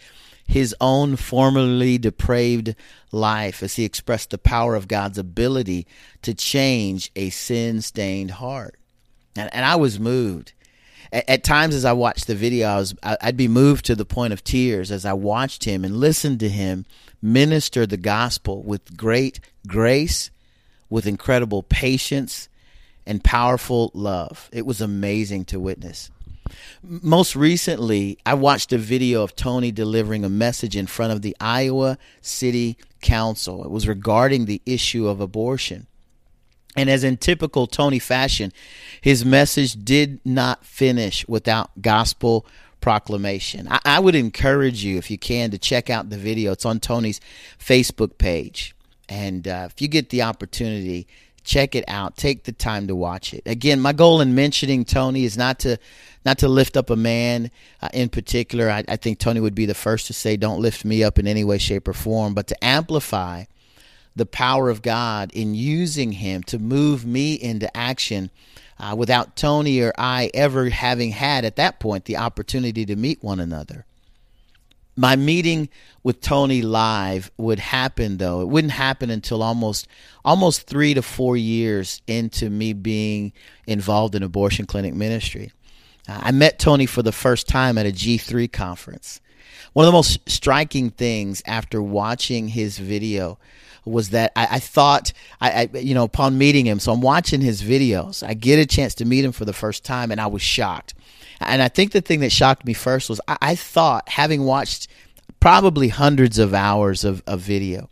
his 0.48 0.74
own 0.82 1.16
formerly 1.16 1.98
depraved 1.98 2.74
life 3.12 3.62
as 3.62 3.76
he 3.76 3.84
expressed 3.84 4.32
the 4.32 4.38
power 4.38 4.76
of 4.76 4.88
God's 4.88 5.18
ability 5.18 5.86
to 6.24 6.34
change 6.34 7.12
a 7.16 7.30
sin-stained 7.30 8.32
heart. 8.32 8.80
And, 9.36 9.54
and 9.54 9.64
I 9.64 9.76
was 9.76 10.00
moved 10.00 10.54
at, 11.12 11.30
at 11.30 11.44
times 11.44 11.76
as 11.76 11.86
I 11.86 11.94
watched 11.94 12.28
the 12.28 12.36
video, 12.36 12.68
I 12.68 12.76
was 12.78 12.96
I'd 13.04 13.38
be 13.38 13.48
moved 13.48 13.86
to 13.86 13.96
the 13.96 14.06
point 14.06 14.34
of 14.34 14.44
tears 14.44 14.92
as 14.92 15.06
I 15.06 15.14
watched 15.14 15.64
him 15.66 15.84
and 15.84 15.98
listened 15.98 16.40
to 16.42 16.50
him 16.50 16.86
minister 17.22 17.86
the 17.86 17.98
gospel 17.98 18.64
with 18.64 18.96
great 18.96 19.40
grace, 19.68 20.32
with 20.90 21.08
incredible 21.08 21.64
patience, 21.64 22.50
and 23.06 23.24
powerful 23.24 23.92
love. 23.94 24.50
It 24.54 24.66
was 24.66 24.82
amazing 24.82 25.46
to 25.46 25.60
witness. 25.60 26.12
Most 26.82 27.36
recently, 27.36 28.18
I 28.26 28.34
watched 28.34 28.74
a 28.74 28.78
video 28.78 29.22
of 29.24 29.36
Tony 29.36 29.72
delivering 29.72 30.26
a 30.26 30.30
message 30.30 30.76
in 30.76 30.88
front 30.88 31.14
of 31.14 31.22
the 31.22 31.36
Iowa 31.40 31.98
City 32.22 32.78
Council. 33.02 33.64
It 33.64 33.70
was 33.70 33.88
regarding 33.88 34.46
the 34.46 34.62
issue 34.66 35.08
of 35.08 35.22
abortion. 35.22 35.88
And 36.76 36.90
as 36.90 37.04
in 37.04 37.18
typical 37.18 37.68
Tony 37.68 38.00
fashion, 38.00 38.54
his 39.02 39.26
message 39.26 39.74
did 39.84 40.20
not 40.24 40.66
finish 40.66 41.28
without 41.28 41.82
gospel 41.82 42.46
proclamation. 42.82 43.68
I, 43.70 43.80
I, 43.86 44.00
would 44.00 44.16
encourage 44.16 44.84
you, 44.84 44.98
if 44.98 45.12
you 45.12 45.18
can, 45.18 45.52
to 45.52 45.58
check 45.58 45.90
out 45.90 46.10
the 46.10 46.18
video. 46.18 46.52
It's 46.52 46.66
on 46.66 46.80
Tony's 46.80 47.20
Facebook 47.60 48.18
page. 48.18 48.76
And 49.10 49.48
uh, 49.48 49.68
if 49.70 49.82
you 49.82 49.88
get 49.88 50.10
the 50.10 50.22
opportunity, 50.22 51.08
check 51.44 51.76
it 51.76 51.84
out. 51.88 52.16
Take 52.16 52.44
the 52.44 52.52
time 52.52 52.88
to 52.88 52.96
watch 52.96 53.34
it. 53.34 53.42
Again, 53.46 53.80
my 53.80 53.92
goal 53.92 54.22
in 54.22 54.36
mentioning 54.36 54.86
Tony 54.86 55.26
is 55.26 55.38
not 55.38 55.60
to 55.60 55.78
not 56.26 56.38
to 56.40 56.48
lift 56.48 56.78
up 56.78 56.90
a 56.90 56.96
man 56.96 57.50
uh, 57.82 57.90
in 57.94 58.10
particular. 58.10 58.70
I, 58.70 58.84
I 58.88 58.98
think 58.98 59.20
Tony 59.20 59.40
would 59.40 59.56
be 59.56 59.66
the 59.66 59.74
first 59.74 60.08
to 60.08 60.14
say, 60.14 60.38
"Don't 60.38 60.62
lift 60.62 60.86
me 60.86 61.04
up 61.04 61.18
in 61.18 61.28
any 61.28 61.44
way, 61.44 61.58
shape, 61.58 61.88
or 61.88 61.94
form," 61.94 62.34
but 62.34 62.48
to 62.48 62.64
amplify 62.64 63.46
the 64.20 64.26
power 64.28 64.70
of 64.70 64.84
God 64.84 65.32
in 65.34 65.56
using 65.56 66.12
him 66.12 66.44
to 66.44 66.60
move 66.60 67.06
me 67.06 67.34
into 67.34 67.76
action 67.76 68.30
uh, 68.80 68.96
without 68.98 69.36
Tony 69.36 69.82
or 69.82 69.94
I 69.98 70.30
ever 70.34 70.70
having 70.70 71.12
had 71.12 71.46
at 71.46 71.56
that 71.56 71.80
point 71.80 72.06
the 72.06 72.18
opportunity 72.18 72.86
to 72.86 72.96
meet 72.96 73.24
one 73.24 73.40
another. 73.40 73.86
My 74.96 75.16
meeting 75.16 75.70
with 76.04 76.20
Tony 76.20 76.62
live 76.62 77.32
would 77.38 77.60
happen 77.60 78.18
though. 78.18 78.42
It 78.42 78.50
wouldn't 78.50 78.74
happen 78.74 79.10
until 79.10 79.42
almost 79.42 79.88
almost 80.26 80.68
3 80.68 80.94
to 80.96 81.02
4 81.02 81.38
years 81.38 82.02
into 82.06 82.50
me 82.50 82.74
being 82.74 83.32
involved 83.66 84.16
in 84.16 84.24
abortion 84.24 84.66
clinic 84.66 84.94
ministry. 84.94 85.52
Uh, 86.08 86.20
I 86.24 86.32
met 86.32 86.60
Tony 86.60 86.86
for 86.86 87.02
the 87.02 87.14
first 87.14 87.48
time 87.48 87.78
at 87.78 87.86
a 87.86 87.92
G3 87.92 88.52
conference. 88.52 89.22
One 89.74 89.86
of 89.86 89.88
the 89.88 89.98
most 89.98 90.30
striking 90.30 90.90
things 90.90 91.42
after 91.46 91.82
watching 91.82 92.50
his 92.50 92.78
video 92.78 93.38
was 93.90 94.10
that 94.10 94.32
I, 94.36 94.48
I 94.52 94.60
thought 94.60 95.14
I, 95.42 95.70
I, 95.74 95.78
you 95.78 95.94
know 95.94 96.04
upon 96.04 96.38
meeting 96.38 96.66
him 96.66 96.80
so 96.80 96.92
i'm 96.92 97.02
watching 97.02 97.42
his 97.42 97.62
videos. 97.62 98.26
I 98.28 98.34
get 98.34 98.60
a 98.60 98.66
chance 98.66 98.96
to 98.96 99.06
meet 99.06 99.26
him 99.26 99.32
for 99.32 99.46
the 99.46 99.54
first 99.54 99.84
time 99.84 100.12
and 100.12 100.22
i 100.22 100.28
was 100.28 100.42
shocked. 100.42 100.94
And 101.40 101.62
i 101.62 101.68
think 101.68 101.92
the 101.92 102.02
thing 102.02 102.20
that 102.22 102.32
shocked 102.32 102.66
me 102.66 102.74
first 102.74 103.10
was 103.10 103.22
i, 103.28 103.38
I 103.42 103.56
thought 103.56 104.10
having 104.10 104.44
watched 104.44 104.88
probably 105.40 105.90
hundreds 105.90 106.38
of 106.40 106.54
hours 106.54 107.04
of, 107.04 107.24
of 107.26 107.40
video 107.42 107.90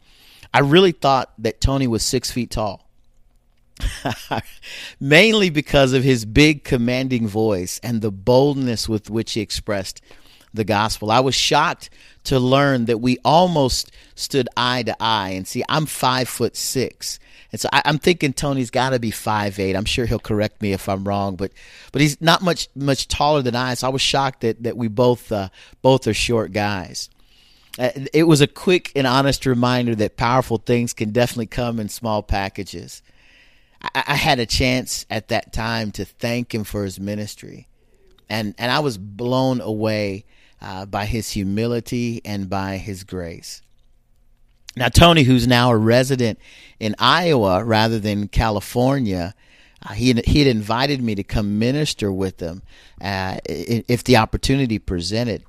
i 0.53 0.59
really 0.59 0.91
thought 0.91 1.33
that 1.37 1.61
tony 1.61 1.87
was 1.87 2.03
six 2.03 2.31
feet 2.31 2.51
tall. 2.51 2.83
Mainly 4.99 5.51
because 5.51 5.93
of 5.93 6.03
his 6.03 6.25
big 6.25 6.63
commanding 6.63 7.27
voice 7.27 7.79
and 7.83 8.01
the 8.01 8.11
boldness 8.11 8.89
with 8.89 9.09
which 9.09 9.33
he 9.33 9.41
expressed 9.41 10.01
the 10.53 10.63
gospel. 10.63 11.11
I 11.11 11.19
was 11.19 11.35
shocked 11.35 11.89
to 12.25 12.39
learn 12.39 12.85
that 12.85 12.99
we 12.99 13.17
almost 13.23 13.91
stood 14.15 14.49
eye 14.57 14.83
to 14.83 14.95
eye. 14.99 15.29
And 15.29 15.47
see, 15.47 15.63
I'm 15.69 15.85
five 15.85 16.27
foot 16.27 16.57
six. 16.57 17.19
And 17.51 17.61
so 17.61 17.69
I, 17.71 17.81
am 17.85 17.99
thinking 17.99 18.33
Tony's 18.33 18.69
got 18.69 18.89
to 18.89 18.99
be 18.99 19.11
five 19.11 19.59
eight. 19.59 19.75
I'm 19.75 19.85
sure 19.85 20.05
he'll 20.05 20.19
correct 20.19 20.61
me 20.61 20.73
if 20.73 20.89
I'm 20.89 21.07
wrong, 21.07 21.35
but 21.37 21.51
but 21.91 22.01
he's 22.01 22.19
not 22.21 22.41
much 22.41 22.67
much 22.75 23.07
taller 23.07 23.41
than 23.41 23.55
I. 23.55 23.75
So 23.75 23.87
I 23.87 23.91
was 23.91 24.01
shocked 24.01 24.41
that 24.41 24.63
that 24.63 24.75
we 24.75 24.89
both 24.89 25.31
uh, 25.31 25.49
both 25.81 26.07
are 26.07 26.13
short 26.13 26.51
guys. 26.51 27.09
Uh, 27.79 27.91
it 28.13 28.23
was 28.23 28.41
a 28.41 28.47
quick 28.47 28.91
and 28.95 29.07
honest 29.07 29.45
reminder 29.45 29.95
that 29.95 30.17
powerful 30.17 30.57
things 30.57 30.93
can 30.93 31.11
definitely 31.11 31.45
come 31.45 31.79
in 31.79 31.87
small 31.87 32.23
packages. 32.23 33.03
I, 33.81 34.03
I 34.07 34.15
had 34.15 34.39
a 34.39 34.45
chance 34.45 35.05
at 35.09 35.27
that 35.29 35.53
time 35.53 35.91
to 35.93 36.03
thank 36.03 36.53
him 36.53 36.65
for 36.65 36.83
his 36.83 36.99
ministry, 36.99 37.69
and 38.27 38.53
and 38.57 38.71
I 38.71 38.79
was 38.79 38.97
blown 38.97 39.61
away 39.61 40.25
uh, 40.61 40.85
by 40.85 41.05
his 41.05 41.31
humility 41.31 42.21
and 42.25 42.49
by 42.49 42.77
his 42.77 43.03
grace. 43.03 43.61
Now, 44.75 44.89
Tony, 44.89 45.23
who's 45.23 45.47
now 45.47 45.71
a 45.71 45.77
resident 45.77 46.39
in 46.79 46.95
Iowa 46.99 47.63
rather 47.63 47.99
than 47.99 48.27
California, 48.27 49.33
uh, 49.83 49.93
he 49.93 50.13
he 50.25 50.39
had 50.39 50.47
invited 50.47 51.01
me 51.01 51.15
to 51.15 51.23
come 51.23 51.59
minister 51.59 52.11
with 52.11 52.37
them 52.37 52.61
uh, 53.01 53.39
if 53.45 54.03
the 54.03 54.17
opportunity 54.17 54.79
presented. 54.79 55.43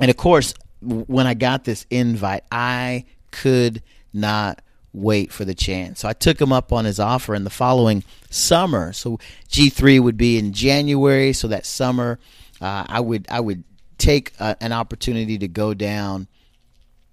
And 0.00 0.10
of 0.10 0.16
course, 0.16 0.54
when 0.80 1.26
I 1.26 1.34
got 1.34 1.64
this 1.64 1.86
invite, 1.90 2.44
I 2.50 3.04
could 3.30 3.82
not 4.12 4.62
wait 4.92 5.32
for 5.32 5.44
the 5.44 5.54
chance. 5.54 6.00
So 6.00 6.08
I 6.08 6.12
took 6.12 6.40
him 6.40 6.52
up 6.52 6.72
on 6.72 6.84
his 6.84 6.98
offer 6.98 7.34
in 7.34 7.44
the 7.44 7.50
following 7.50 8.02
summer. 8.30 8.92
So 8.92 9.18
G3 9.48 10.00
would 10.00 10.16
be 10.16 10.38
in 10.38 10.52
January. 10.52 11.32
So 11.32 11.48
that 11.48 11.66
summer, 11.66 12.18
uh, 12.60 12.84
I 12.88 13.00
would 13.00 13.26
I 13.30 13.40
would 13.40 13.64
take 14.00 14.32
a, 14.40 14.56
an 14.60 14.72
opportunity 14.72 15.38
to 15.38 15.48
go 15.48 15.74
down 15.74 16.26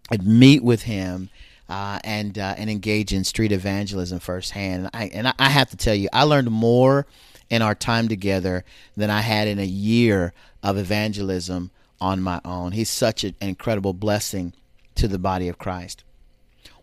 and 0.09 0.25
meet 0.25 0.63
with 0.63 0.83
him. 0.83 1.29
Uh, 1.69 1.99
and 2.05 2.39
uh, 2.39 2.55
and 2.57 2.69
engage 2.69 3.11
in 3.11 3.25
street 3.25 3.51
evangelism 3.51 4.19
firsthand. 4.19 4.85
And 4.85 4.89
I, 4.93 5.07
and 5.13 5.33
I 5.37 5.49
have 5.49 5.69
to 5.71 5.75
tell 5.75 5.93
you, 5.93 6.07
I 6.13 6.23
learned 6.23 6.49
more 6.49 7.05
in 7.49 7.61
our 7.61 7.75
time 7.75 8.07
together 8.07 8.63
than 8.95 9.09
I 9.09 9.19
had 9.19 9.49
in 9.49 9.59
a 9.59 9.65
year 9.65 10.31
of 10.63 10.77
evangelism 10.77 11.71
on 11.99 12.21
my 12.21 12.39
own. 12.45 12.71
He's 12.71 12.89
such 12.89 13.25
an 13.25 13.35
incredible 13.41 13.91
blessing 13.91 14.53
to 14.95 15.09
the 15.09 15.19
body 15.19 15.49
of 15.49 15.57
Christ. 15.57 16.05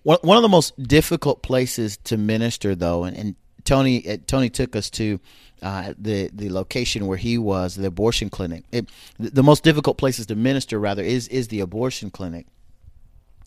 One 0.03 0.37
of 0.37 0.43
the 0.43 0.51
most 0.51 0.77
difficult 0.83 1.43
places 1.43 1.97
to 2.05 2.19
minister, 2.19 2.75
though, 2.75 3.05
and, 3.05 3.17
and 3.17 3.37
Tony 3.65 4.09
uh, 4.09 4.19
Tony 4.27 4.51
took 4.51 4.77
us 4.77 4.91
to 4.91 5.21
uh, 5.63 5.95
the 5.99 6.31
the 6.33 6.51
location 6.51 7.07
where 7.07 7.17
he 7.17 7.39
was, 7.39 7.77
the 7.77 7.87
abortion 7.87 8.31
clinic. 8.31 8.65
It, 8.71 8.89
the 9.19 9.43
most 9.43 9.65
difficult 9.65 9.97
places 9.99 10.27
to 10.27 10.35
minister, 10.35 10.79
rather, 10.79 11.03
is 11.03 11.29
is 11.29 11.49
the 11.49 11.61
abortion 11.61 12.11
clinic. 12.11 12.47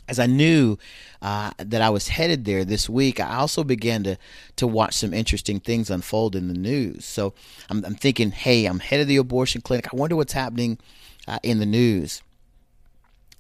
As 0.10 0.19
I 0.19 0.25
knew 0.25 0.77
uh, 1.21 1.51
that 1.58 1.82
I 1.82 1.89
was 1.89 2.08
headed 2.08 2.45
there 2.45 2.63
this 2.63 2.89
week, 2.89 3.19
I 3.19 3.36
also 3.36 3.63
began 3.63 4.03
to 4.03 4.17
to 4.56 4.65
watch 4.65 4.95
some 4.95 5.13
interesting 5.13 5.60
things 5.60 5.89
unfold 5.89 6.36
in 6.36 6.47
the 6.47 6.53
news. 6.53 7.06
So 7.06 7.34
I'm, 7.69 7.84
I'm 7.86 7.95
thinking, 7.95 8.32
hey, 8.32 8.65
I'm 8.65 8.80
headed 8.80 9.06
to 9.06 9.10
the 9.10 9.17
abortion 9.17 9.62
clinic. 9.62 9.88
I 9.93 9.95
wonder 9.95 10.15
what's 10.15 10.34
happening 10.34 10.80
uh, 11.27 11.39
in 11.43 11.60
the 11.60 11.65
news. 11.65 12.21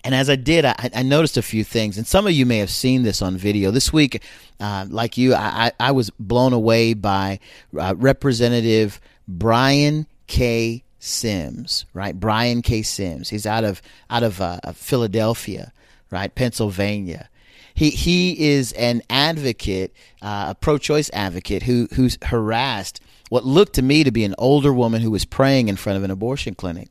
And 0.07 0.15
as 0.15 0.29
I 0.29 0.37
did, 0.37 0.63
I, 0.63 0.89
I, 0.95 1.03
noticed 1.03 1.35
a 1.35 1.41
few 1.41 1.65
things, 1.65 1.97
and 1.97 2.07
some 2.07 2.27
of 2.27 2.31
you 2.31 2.45
may 2.45 2.59
have 2.59 2.69
seen 2.69 3.03
this 3.03 3.21
on 3.21 3.35
video. 3.35 3.71
This 3.71 3.91
week, 3.91 4.23
uh, 4.57 4.85
like 4.87 5.17
you, 5.17 5.35
I, 5.35 5.73
I, 5.81 5.91
was 5.91 6.11
blown 6.11 6.53
away 6.53 6.93
by 6.93 7.41
uh, 7.77 7.93
Representative 7.97 9.01
Brian 9.27 10.07
K. 10.27 10.85
Sims. 10.99 11.85
Right, 11.93 12.17
Brian 12.17 12.61
K. 12.61 12.83
Sims. 12.83 13.27
He's 13.27 13.45
out 13.45 13.65
of 13.65 13.81
out 14.09 14.23
of 14.23 14.39
uh, 14.39 14.61
Philadelphia, 14.71 15.73
right, 16.09 16.33
Pennsylvania. 16.33 17.27
He 17.73 17.89
he 17.89 18.51
is 18.51 18.71
an 18.71 19.01
advocate, 19.09 19.93
uh, 20.21 20.45
a 20.51 20.55
pro-choice 20.55 21.09
advocate 21.11 21.63
who 21.63 21.89
who's 21.95 22.17
harassed 22.23 23.01
what 23.27 23.43
looked 23.43 23.73
to 23.73 23.81
me 23.81 24.05
to 24.05 24.11
be 24.11 24.23
an 24.23 24.35
older 24.37 24.71
woman 24.71 25.01
who 25.01 25.11
was 25.11 25.25
praying 25.25 25.67
in 25.67 25.75
front 25.75 25.97
of 25.97 26.05
an 26.05 26.11
abortion 26.11 26.55
clinic. 26.55 26.87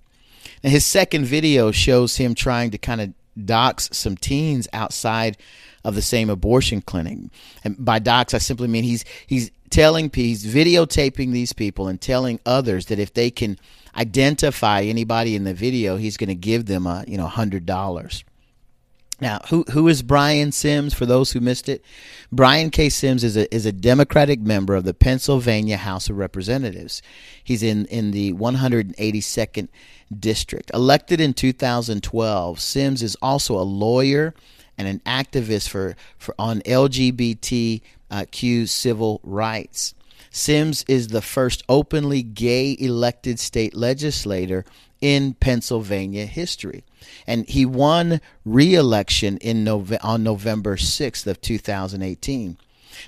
And 0.62 0.72
his 0.72 0.84
second 0.84 1.24
video 1.26 1.70
shows 1.70 2.16
him 2.16 2.34
trying 2.34 2.70
to 2.70 2.78
kind 2.78 3.00
of 3.00 3.12
dox 3.44 3.90
some 3.92 4.16
teens 4.16 4.66
outside 4.72 5.36
of 5.84 5.94
the 5.94 6.02
same 6.02 6.30
abortion 6.30 6.80
clinic. 6.80 7.18
And 7.64 7.82
by 7.84 7.98
dox, 7.98 8.34
I 8.34 8.38
simply 8.38 8.68
mean 8.68 8.84
he's 8.84 9.04
he's 9.26 9.50
telling 9.70 10.10
he's 10.12 10.44
videotaping 10.46 11.32
these 11.32 11.52
people 11.52 11.88
and 11.88 12.00
telling 12.00 12.40
others 12.46 12.86
that 12.86 12.98
if 12.98 13.14
they 13.14 13.30
can 13.30 13.58
identify 13.96 14.82
anybody 14.82 15.36
in 15.36 15.44
the 15.44 15.54
video, 15.54 15.96
he's 15.96 16.16
going 16.16 16.28
to 16.28 16.34
give 16.34 16.66
them 16.66 16.86
a 16.86 17.04
you 17.06 17.16
know 17.16 17.26
hundred 17.26 17.66
dollars. 17.66 18.24
Now, 19.20 19.40
who 19.48 19.64
who 19.70 19.88
is 19.88 20.02
Brian 20.02 20.52
Sims? 20.52 20.92
For 20.92 21.06
those 21.06 21.32
who 21.32 21.40
missed 21.40 21.68
it, 21.68 21.82
Brian 22.30 22.70
K. 22.70 22.90
Sims 22.90 23.24
is 23.24 23.36
a 23.36 23.52
is 23.54 23.64
a 23.64 23.72
Democratic 23.72 24.40
member 24.40 24.74
of 24.74 24.84
the 24.84 24.92
Pennsylvania 24.92 25.78
House 25.78 26.10
of 26.10 26.18
Representatives. 26.18 27.00
He's 27.42 27.62
in 27.62 27.86
in 27.86 28.10
the 28.10 28.34
182nd 28.34 29.68
district. 30.18 30.70
Elected 30.74 31.20
in 31.20 31.32
2012, 31.32 32.60
Sims 32.60 33.02
is 33.02 33.16
also 33.22 33.58
a 33.58 33.62
lawyer 33.62 34.34
and 34.78 34.86
an 34.86 35.00
activist 35.06 35.68
for, 35.68 35.96
for 36.18 36.34
on 36.38 36.60
LGBTQ 36.60 37.82
uh, 38.10 38.66
civil 38.66 39.20
rights. 39.22 39.94
Sims 40.30 40.84
is 40.86 41.08
the 41.08 41.22
first 41.22 41.62
openly 41.68 42.22
gay 42.22 42.76
elected 42.78 43.38
state 43.38 43.74
legislator 43.74 44.64
in 45.00 45.34
Pennsylvania 45.34 46.26
history. 46.26 46.84
And 47.26 47.48
he 47.48 47.64
won 47.64 48.20
re-election 48.44 49.38
in 49.38 49.64
Nove- 49.64 49.98
on 50.02 50.22
November 50.22 50.76
6th 50.76 51.26
of 51.26 51.40
2018. 51.40 52.56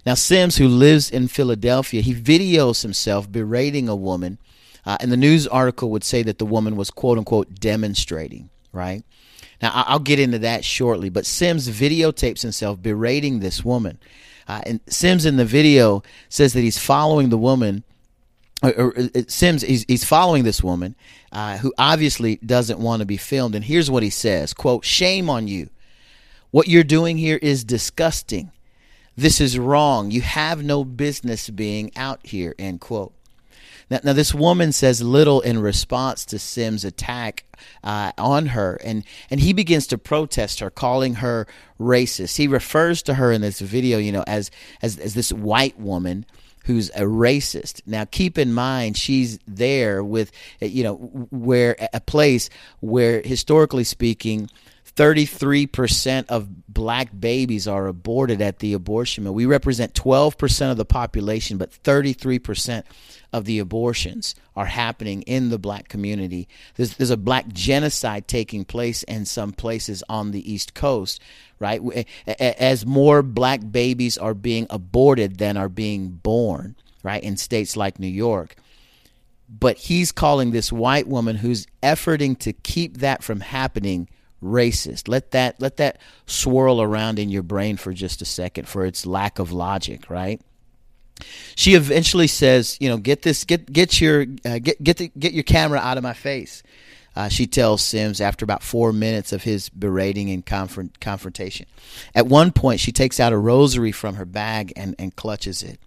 Now 0.04 0.14
Sims, 0.14 0.56
who 0.56 0.68
lives 0.68 1.10
in 1.10 1.28
Philadelphia, 1.28 2.00
he 2.00 2.14
videos 2.14 2.82
himself 2.82 3.30
berating 3.30 3.88
a 3.88 3.96
woman, 3.96 4.38
uh, 4.84 4.96
and 5.00 5.10
the 5.10 5.16
news 5.16 5.46
article 5.46 5.90
would 5.90 6.04
say 6.04 6.22
that 6.22 6.38
the 6.38 6.46
woman 6.46 6.76
was 6.76 6.90
quote 6.90 7.18
unquote 7.18 7.54
demonstrating. 7.54 8.50
Right 8.72 9.02
now, 9.62 9.72
I'll 9.74 9.98
get 9.98 10.20
into 10.20 10.38
that 10.40 10.64
shortly. 10.64 11.08
But 11.08 11.26
Sims 11.26 11.68
videotapes 11.68 12.42
himself 12.42 12.80
berating 12.80 13.40
this 13.40 13.64
woman, 13.64 13.98
uh, 14.46 14.60
and 14.66 14.80
Sims 14.86 15.24
in 15.24 15.36
the 15.36 15.44
video 15.44 16.02
says 16.28 16.52
that 16.52 16.60
he's 16.60 16.78
following 16.78 17.30
the 17.30 17.38
woman 17.38 17.84
or, 18.62 18.72
or 18.72 18.94
Sims, 19.28 19.62
he's, 19.62 19.84
he's 19.86 20.04
following 20.04 20.44
this 20.44 20.62
woman 20.62 20.96
uh, 21.32 21.58
who 21.58 21.72
obviously 21.78 22.36
doesn't 22.36 22.78
want 22.78 23.00
to 23.00 23.06
be 23.06 23.16
filmed. 23.16 23.54
And 23.54 23.64
here's 23.64 23.90
what 23.90 24.02
he 24.02 24.10
says 24.10 24.54
quote, 24.54 24.84
shame 24.84 25.30
on 25.30 25.48
you. 25.48 25.70
What 26.50 26.68
you're 26.68 26.84
doing 26.84 27.18
here 27.18 27.38
is 27.40 27.64
disgusting. 27.64 28.50
This 29.16 29.40
is 29.40 29.58
wrong. 29.58 30.10
You 30.10 30.22
have 30.22 30.62
no 30.62 30.84
business 30.84 31.50
being 31.50 31.90
out 31.96 32.24
here, 32.24 32.54
end 32.58 32.80
quote. 32.80 33.12
Now, 33.90 34.00
now 34.04 34.12
this 34.12 34.34
woman 34.34 34.72
says 34.72 35.02
little 35.02 35.40
in 35.40 35.58
response 35.58 36.24
to 36.26 36.38
Sims' 36.38 36.84
attack 36.84 37.44
uh, 37.82 38.12
on 38.16 38.46
her, 38.46 38.78
and, 38.84 39.04
and 39.30 39.40
he 39.40 39.52
begins 39.52 39.86
to 39.88 39.98
protest 39.98 40.60
her, 40.60 40.70
calling 40.70 41.14
her 41.14 41.46
racist. 41.80 42.36
He 42.36 42.46
refers 42.46 43.02
to 43.02 43.14
her 43.14 43.32
in 43.32 43.40
this 43.40 43.60
video, 43.60 43.98
you 43.98 44.12
know, 44.12 44.24
as, 44.26 44.50
as, 44.82 44.98
as 44.98 45.14
this 45.14 45.32
white 45.32 45.78
woman 45.78 46.24
who's 46.68 46.90
a 46.90 47.00
racist. 47.00 47.80
Now, 47.86 48.04
keep 48.04 48.36
in 48.36 48.52
mind, 48.52 48.98
she's 48.98 49.38
there 49.48 50.04
with, 50.04 50.30
you 50.60 50.84
know, 50.84 50.96
where 51.30 51.76
a 51.94 52.00
place 52.00 52.50
where, 52.80 53.22
historically 53.22 53.84
speaking, 53.84 54.50
33% 54.94 56.26
of 56.28 56.66
black 56.68 57.08
babies 57.18 57.66
are 57.66 57.86
aborted 57.86 58.42
at 58.42 58.58
the 58.58 58.74
abortion 58.74 59.24
mill. 59.24 59.32
We 59.32 59.46
represent 59.46 59.94
12% 59.94 60.70
of 60.70 60.76
the 60.76 60.84
population, 60.84 61.56
but 61.56 61.70
33% 61.70 62.82
of 63.32 63.44
the 63.44 63.58
abortions 63.58 64.34
are 64.56 64.66
happening 64.66 65.22
in 65.22 65.50
the 65.50 65.58
black 65.58 65.88
community. 65.88 66.48
There's, 66.76 66.96
there's 66.96 67.10
a 67.10 67.16
black 67.16 67.48
genocide 67.48 68.26
taking 68.26 68.64
place 68.64 69.02
in 69.02 69.26
some 69.26 69.52
places 69.52 70.02
on 70.08 70.30
the 70.30 70.50
East 70.52 70.74
Coast 70.74 71.20
right? 71.58 72.06
As 72.26 72.86
more 72.86 73.22
black 73.22 73.60
babies 73.70 74.16
are 74.18 74.34
being 74.34 74.66
aborted 74.70 75.38
than 75.38 75.56
are 75.56 75.68
being 75.68 76.08
born, 76.08 76.76
right, 77.02 77.22
in 77.22 77.36
states 77.36 77.76
like 77.76 77.98
New 77.98 78.06
York. 78.06 78.56
But 79.48 79.78
he's 79.78 80.12
calling 80.12 80.50
this 80.50 80.70
white 80.70 81.08
woman 81.08 81.36
who's 81.36 81.66
efforting 81.82 82.38
to 82.40 82.52
keep 82.52 82.98
that 82.98 83.22
from 83.22 83.40
happening 83.40 84.08
racist. 84.42 85.08
Let 85.08 85.30
that 85.32 85.60
let 85.60 85.78
that 85.78 86.00
swirl 86.26 86.82
around 86.82 87.18
in 87.18 87.30
your 87.30 87.42
brain 87.42 87.76
for 87.76 87.92
just 87.92 88.22
a 88.22 88.26
second 88.26 88.68
for 88.68 88.84
its 88.84 89.06
lack 89.06 89.38
of 89.38 89.50
logic, 89.50 90.10
right? 90.10 90.40
She 91.56 91.74
eventually 91.74 92.26
says, 92.26 92.76
you 92.80 92.88
know, 92.88 92.96
get 92.96 93.22
this, 93.22 93.44
get 93.44 93.72
get 93.72 94.00
your 94.00 94.26
uh, 94.44 94.58
get 94.58 94.82
get 94.82 94.96
the, 94.98 95.10
get 95.18 95.32
your 95.32 95.44
camera 95.44 95.78
out 95.78 95.96
of 95.96 96.02
my 96.02 96.14
face. 96.14 96.62
Uh, 97.16 97.28
she 97.28 97.48
tells 97.48 97.82
Sims 97.82 98.20
after 98.20 98.44
about 98.44 98.62
four 98.62 98.92
minutes 98.92 99.32
of 99.32 99.42
his 99.42 99.68
berating 99.70 100.30
and 100.30 100.46
confront, 100.46 101.00
confrontation. 101.00 101.66
At 102.14 102.28
one 102.28 102.52
point, 102.52 102.78
she 102.78 102.92
takes 102.92 103.18
out 103.18 103.32
a 103.32 103.36
rosary 103.36 103.90
from 103.90 104.14
her 104.14 104.24
bag 104.24 104.72
and, 104.76 104.94
and 105.00 105.16
clutches 105.16 105.64
it. 105.64 105.80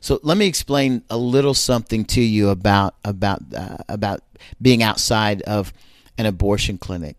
So 0.00 0.18
let 0.24 0.36
me 0.36 0.46
explain 0.48 1.04
a 1.08 1.16
little 1.16 1.54
something 1.54 2.04
to 2.06 2.20
you 2.20 2.48
about 2.48 2.96
about 3.04 3.42
uh, 3.56 3.76
about 3.88 4.22
being 4.60 4.82
outside 4.82 5.42
of 5.42 5.72
an 6.18 6.26
abortion 6.26 6.78
clinic. 6.78 7.16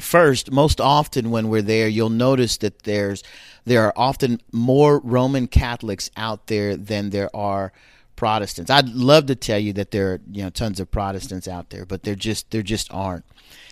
First, 0.00 0.52
most 0.52 0.80
often 0.80 1.30
when 1.32 1.48
we're 1.48 1.62
there, 1.62 1.88
you'll 1.88 2.08
notice 2.08 2.58
that 2.58 2.84
there's 2.84 3.24
there 3.64 3.84
are 3.84 3.92
often 3.96 4.40
more 4.52 4.98
Roman 5.00 5.46
Catholics 5.46 6.10
out 6.16 6.46
there 6.46 6.76
than 6.76 7.10
there 7.10 7.34
are 7.34 7.72
Protestants. 8.16 8.70
I'd 8.70 8.90
love 8.90 9.26
to 9.26 9.34
tell 9.34 9.58
you 9.58 9.72
that 9.72 9.92
there 9.92 10.12
are 10.12 10.20
you 10.30 10.42
know 10.42 10.50
tons 10.50 10.78
of 10.78 10.90
Protestants 10.90 11.48
out 11.48 11.70
there, 11.70 11.86
but 11.86 12.02
there 12.02 12.14
just 12.14 12.50
there 12.50 12.62
just 12.62 12.92
aren't. 12.92 13.24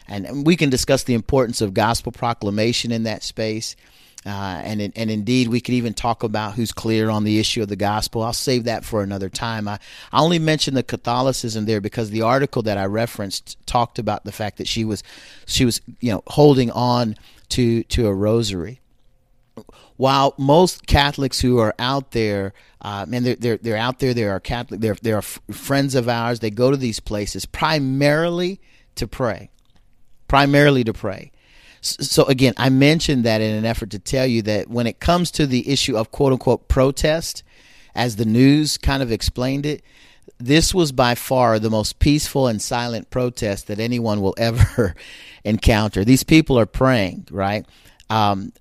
And 0.09 0.47
we 0.47 0.57
can 0.57 0.71
discuss 0.71 1.03
the 1.03 1.13
importance 1.13 1.61
of 1.61 1.75
gospel 1.75 2.13
proclamation 2.13 2.91
in 2.91 3.03
that 3.03 3.23
space. 3.23 3.77
Uh, 4.25 4.61
and 4.65 4.81
and 4.81 5.11
indeed, 5.11 5.49
we 5.49 5.61
could 5.61 5.75
even 5.75 5.95
talk 5.95 6.23
about 6.23 6.55
who's 6.55 6.73
clear 6.73 7.11
on 7.11 7.25
the 7.25 7.39
issue 7.39 7.63
of 7.63 7.69
the 7.69 7.77
gospel. 7.77 8.23
I'll 8.23 8.33
save 8.33 8.65
that 8.65 8.85
for 8.85 9.03
another 9.03 9.29
time. 9.29 9.69
I, 9.69 9.79
I 10.13 10.21
only 10.21 10.39
mentioned 10.39 10.77
the 10.77 10.83
Catholicism 10.83 11.67
there 11.67 11.81
because 11.81 12.11
the 12.11 12.23
article 12.23 12.63
that 12.63 12.79
I 12.79 12.87
referenced 12.87 13.59
talked 13.67 13.99
about 13.99 14.25
the 14.25 14.33
fact 14.33 14.57
that 14.59 14.67
she 14.67 14.85
was 14.85 15.03
she 15.47 15.65
was 15.65 15.81
you 16.01 16.11
know 16.11 16.23
holding 16.27 16.71
on 16.71 17.17
to 17.51 17.85
to 17.85 18.07
a 18.07 18.15
rosary. 18.15 18.81
While 19.97 20.35
most 20.39 20.87
Catholics 20.87 21.41
who 21.41 21.59
are 21.59 21.75
out 21.79 22.13
there, 22.13 22.53
uh, 22.81 23.07
and 23.13 23.27
they're, 23.27 23.37
they're 23.37 23.57
they're 23.57 23.77
out 23.77 23.99
there, 23.99 24.15
they 24.15 24.25
are 24.25 24.41
Catholic, 24.41 24.81
they're 24.81 24.97
they're 25.03 25.23
friends 25.23 25.95
of 25.95 26.09
ours. 26.09 26.41
They 26.41 26.51
go 26.51 26.71
to 26.71 26.77
these 26.77 27.01
places 27.01 27.47
primarily 27.47 28.61
to 28.97 29.07
pray, 29.07 29.51
primarily 30.29 30.85
to 30.85 30.93
pray. 30.93 31.33
So 31.81 32.25
again, 32.25 32.55
I 32.57 32.71
mentioned 32.71 33.25
that 33.25 33.41
in 33.41 33.55
an 33.55 33.65
effort 33.65 33.91
to 33.91 33.99
tell 33.99 34.27
you 34.27 34.43
that 34.43 34.69
when 34.69 34.87
it 34.87 35.01
comes 35.01 35.31
to 35.33 35.47
the 35.47 35.69
issue 35.71 35.97
of 35.97 36.11
quote 36.11 36.33
unquote 36.33 36.69
protest, 36.69 37.43
as 37.95 38.17
the 38.17 38.25
news 38.25 38.79
kind 38.79 39.03
of 39.03 39.11
explained 39.13 39.67
it, 39.67 39.83
this 40.39 40.73
was 40.73 40.93
by 40.93 41.15
far 41.15 41.59
the 41.59 41.71
most 41.71 41.99
peaceful 41.99 42.47
and 42.47 42.63
silent 42.63 43.11
protest 43.11 43.67
that 43.67 43.81
anyone 43.81 44.21
will 44.21 44.35
ever 44.39 44.95
encounter. 45.45 46.05
These 46.05 46.25
people 46.25 46.59
are 46.59 46.67
praying, 46.67 47.29
right? 47.31 47.67
Um, 48.11 48.53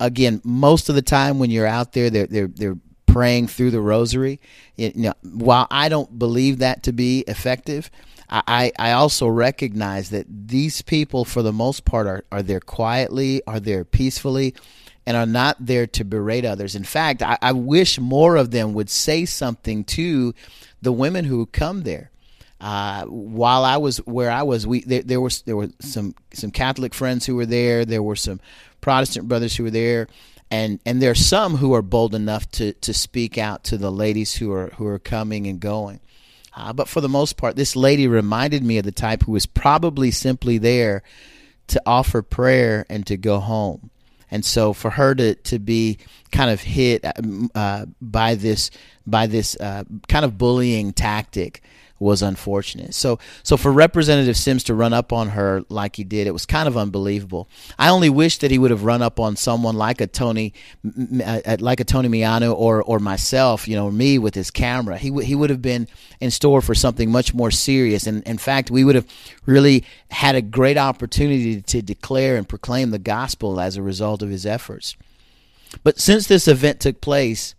again, 0.00 0.40
most 0.44 0.88
of 0.88 0.94
the 0.94 1.02
time 1.02 1.38
when 1.38 1.50
you're 1.50 1.66
out 1.66 1.92
there, 1.92 2.10
they're 2.10 2.26
they're 2.26 2.48
they're 2.48 2.78
praying 3.06 3.48
through 3.48 3.70
the 3.70 3.80
rosary. 3.80 4.40
You 4.76 4.92
know, 4.94 5.14
while 5.22 5.66
I 5.70 5.88
don't 5.88 6.18
believe 6.18 6.58
that 6.58 6.82
to 6.84 6.92
be 6.92 7.20
effective, 7.26 7.90
I, 8.28 8.72
I 8.78 8.92
also 8.92 9.28
recognize 9.28 10.10
that 10.10 10.26
these 10.28 10.82
people, 10.82 11.24
for 11.24 11.42
the 11.42 11.52
most 11.52 11.84
part, 11.84 12.06
are, 12.06 12.24
are 12.32 12.42
there 12.42 12.60
quietly, 12.60 13.40
are 13.46 13.60
there 13.60 13.84
peacefully, 13.84 14.54
and 15.06 15.16
are 15.16 15.26
not 15.26 15.56
there 15.60 15.86
to 15.86 16.04
berate 16.04 16.44
others. 16.44 16.74
In 16.74 16.84
fact, 16.84 17.22
I, 17.22 17.38
I 17.40 17.52
wish 17.52 18.00
more 18.00 18.36
of 18.36 18.50
them 18.50 18.74
would 18.74 18.90
say 18.90 19.24
something 19.24 19.84
to 19.84 20.34
the 20.82 20.92
women 20.92 21.24
who 21.24 21.46
come 21.46 21.84
there. 21.84 22.10
Uh, 22.60 23.04
while 23.04 23.64
I 23.64 23.76
was 23.76 23.98
where 23.98 24.30
I 24.30 24.42
was, 24.42 24.66
we 24.66 24.80
there, 24.80 25.02
there 25.02 25.20
was 25.20 25.42
there 25.42 25.56
were 25.56 25.68
some 25.80 26.14
some 26.32 26.50
Catholic 26.50 26.94
friends 26.94 27.26
who 27.26 27.36
were 27.36 27.46
there. 27.46 27.84
There 27.84 28.02
were 28.02 28.16
some 28.16 28.40
Protestant 28.80 29.28
brothers 29.28 29.56
who 29.56 29.64
were 29.64 29.70
there, 29.70 30.08
and 30.50 30.80
and 30.86 31.02
there 31.02 31.10
are 31.10 31.14
some 31.14 31.56
who 31.56 31.74
are 31.74 31.82
bold 31.82 32.14
enough 32.14 32.50
to 32.52 32.72
to 32.72 32.94
speak 32.94 33.36
out 33.36 33.64
to 33.64 33.76
the 33.76 33.92
ladies 33.92 34.36
who 34.36 34.52
are 34.52 34.68
who 34.76 34.86
are 34.86 34.98
coming 34.98 35.46
and 35.46 35.60
going. 35.60 36.00
Uh, 36.54 36.72
but 36.72 36.88
for 36.88 37.02
the 37.02 37.08
most 37.08 37.36
part, 37.36 37.54
this 37.54 37.76
lady 37.76 38.08
reminded 38.08 38.62
me 38.62 38.78
of 38.78 38.84
the 38.84 38.92
type 38.92 39.24
who 39.24 39.32
was 39.32 39.44
probably 39.44 40.10
simply 40.10 40.56
there 40.56 41.02
to 41.66 41.82
offer 41.84 42.22
prayer 42.22 42.86
and 42.88 43.06
to 43.06 43.16
go 43.18 43.38
home. 43.38 43.90
And 44.30 44.44
so 44.44 44.72
for 44.72 44.90
her 44.90 45.14
to, 45.14 45.34
to 45.34 45.58
be 45.58 45.98
kind 46.32 46.50
of 46.50 46.60
hit 46.60 47.04
uh, 47.54 47.86
by 48.00 48.34
this 48.34 48.70
by 49.06 49.26
this 49.26 49.56
uh, 49.56 49.84
kind 50.08 50.24
of 50.24 50.38
bullying 50.38 50.92
tactic 50.92 51.62
was 51.98 52.22
unfortunate. 52.22 52.94
So 52.94 53.18
so 53.42 53.56
for 53.56 53.72
Representative 53.72 54.36
Sims 54.36 54.64
to 54.64 54.74
run 54.74 54.92
up 54.92 55.12
on 55.12 55.30
her 55.30 55.62
like 55.68 55.96
he 55.96 56.04
did, 56.04 56.26
it 56.26 56.32
was 56.32 56.46
kind 56.46 56.68
of 56.68 56.76
unbelievable. 56.76 57.48
I 57.78 57.88
only 57.88 58.10
wish 58.10 58.38
that 58.38 58.50
he 58.50 58.58
would 58.58 58.70
have 58.70 58.84
run 58.84 59.02
up 59.02 59.18
on 59.18 59.36
someone 59.36 59.76
like 59.76 60.00
a 60.00 60.06
Tony 60.06 60.52
uh, 61.24 61.56
like 61.60 61.80
a 61.80 61.84
Tony 61.84 62.08
Miano 62.08 62.54
or 62.54 62.82
or 62.82 62.98
myself, 62.98 63.66
you 63.66 63.76
know, 63.76 63.90
me 63.90 64.18
with 64.18 64.34
his 64.34 64.50
camera. 64.50 64.98
He 64.98 65.10
he 65.24 65.34
would 65.34 65.50
have 65.50 65.62
been 65.62 65.88
in 66.20 66.30
store 66.30 66.60
for 66.60 66.74
something 66.74 67.10
much 67.10 67.34
more 67.34 67.50
serious 67.50 68.06
and 68.06 68.22
in 68.24 68.38
fact, 68.38 68.70
we 68.70 68.84
would 68.84 68.94
have 68.94 69.06
really 69.46 69.84
had 70.10 70.34
a 70.34 70.42
great 70.42 70.78
opportunity 70.78 71.62
to 71.62 71.82
declare 71.82 72.36
and 72.36 72.48
proclaim 72.48 72.90
the 72.90 72.98
gospel 72.98 73.60
as 73.60 73.76
a 73.76 73.82
result 73.82 74.22
of 74.22 74.30
his 74.30 74.46
efforts. 74.46 74.96
But 75.82 75.98
since 75.98 76.26
this 76.26 76.48
event 76.48 76.80
took 76.80 77.00
place, 77.00 77.54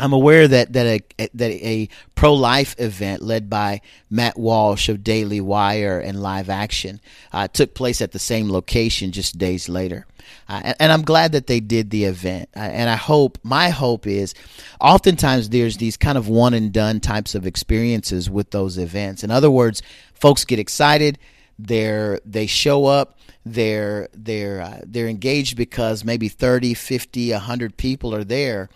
I'm 0.00 0.12
aware 0.12 0.48
that 0.48 0.72
that 0.72 0.86
a 0.86 1.28
that 1.34 1.50
a 1.50 1.88
pro 2.14 2.32
life 2.34 2.74
event 2.78 3.22
led 3.22 3.50
by 3.50 3.82
Matt 4.08 4.38
Walsh 4.38 4.88
of 4.88 5.04
Daily 5.04 5.40
Wire 5.40 6.00
and 6.00 6.22
Live 6.22 6.48
Action 6.48 7.00
uh, 7.32 7.48
took 7.48 7.74
place 7.74 8.00
at 8.00 8.12
the 8.12 8.18
same 8.18 8.50
location 8.50 9.12
just 9.12 9.36
days 9.36 9.68
later, 9.68 10.06
uh, 10.48 10.60
and, 10.64 10.76
and, 10.80 10.92
I'm 10.92 11.02
glad 11.02 11.32
that 11.32 11.46
they 11.46 11.60
did 11.60 11.90
the 11.90 12.04
event. 12.04 12.48
Uh, 12.56 12.60
and 12.60 12.88
I 12.88 12.96
hope 12.96 13.38
my 13.42 13.68
hope 13.68 14.06
is, 14.06 14.34
oftentimes 14.80 15.50
there's 15.50 15.76
these 15.76 15.96
kind 15.96 16.16
of 16.16 16.28
one 16.28 16.54
and 16.54 16.72
done 16.72 17.00
types 17.00 17.34
of 17.34 17.46
experiences 17.46 18.30
with 18.30 18.50
those 18.50 18.78
events. 18.78 19.22
In 19.22 19.30
other 19.30 19.50
words, 19.50 19.82
folks 20.14 20.44
get 20.44 20.58
excited, 20.58 21.18
they're 21.58 22.20
they 22.24 22.46
show 22.46 22.86
up 22.86 23.18
they're 23.44 24.08
they're 24.14 24.60
uh, 24.60 24.80
they're 24.84 25.08
engaged 25.08 25.56
because 25.56 26.04
maybe 26.04 26.28
30 26.28 26.74
50 26.74 27.32
100 27.32 27.76
people 27.76 28.14
are 28.14 28.24
there 28.24 28.68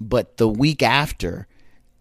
but 0.00 0.36
the 0.36 0.48
week 0.48 0.82
after, 0.82 1.46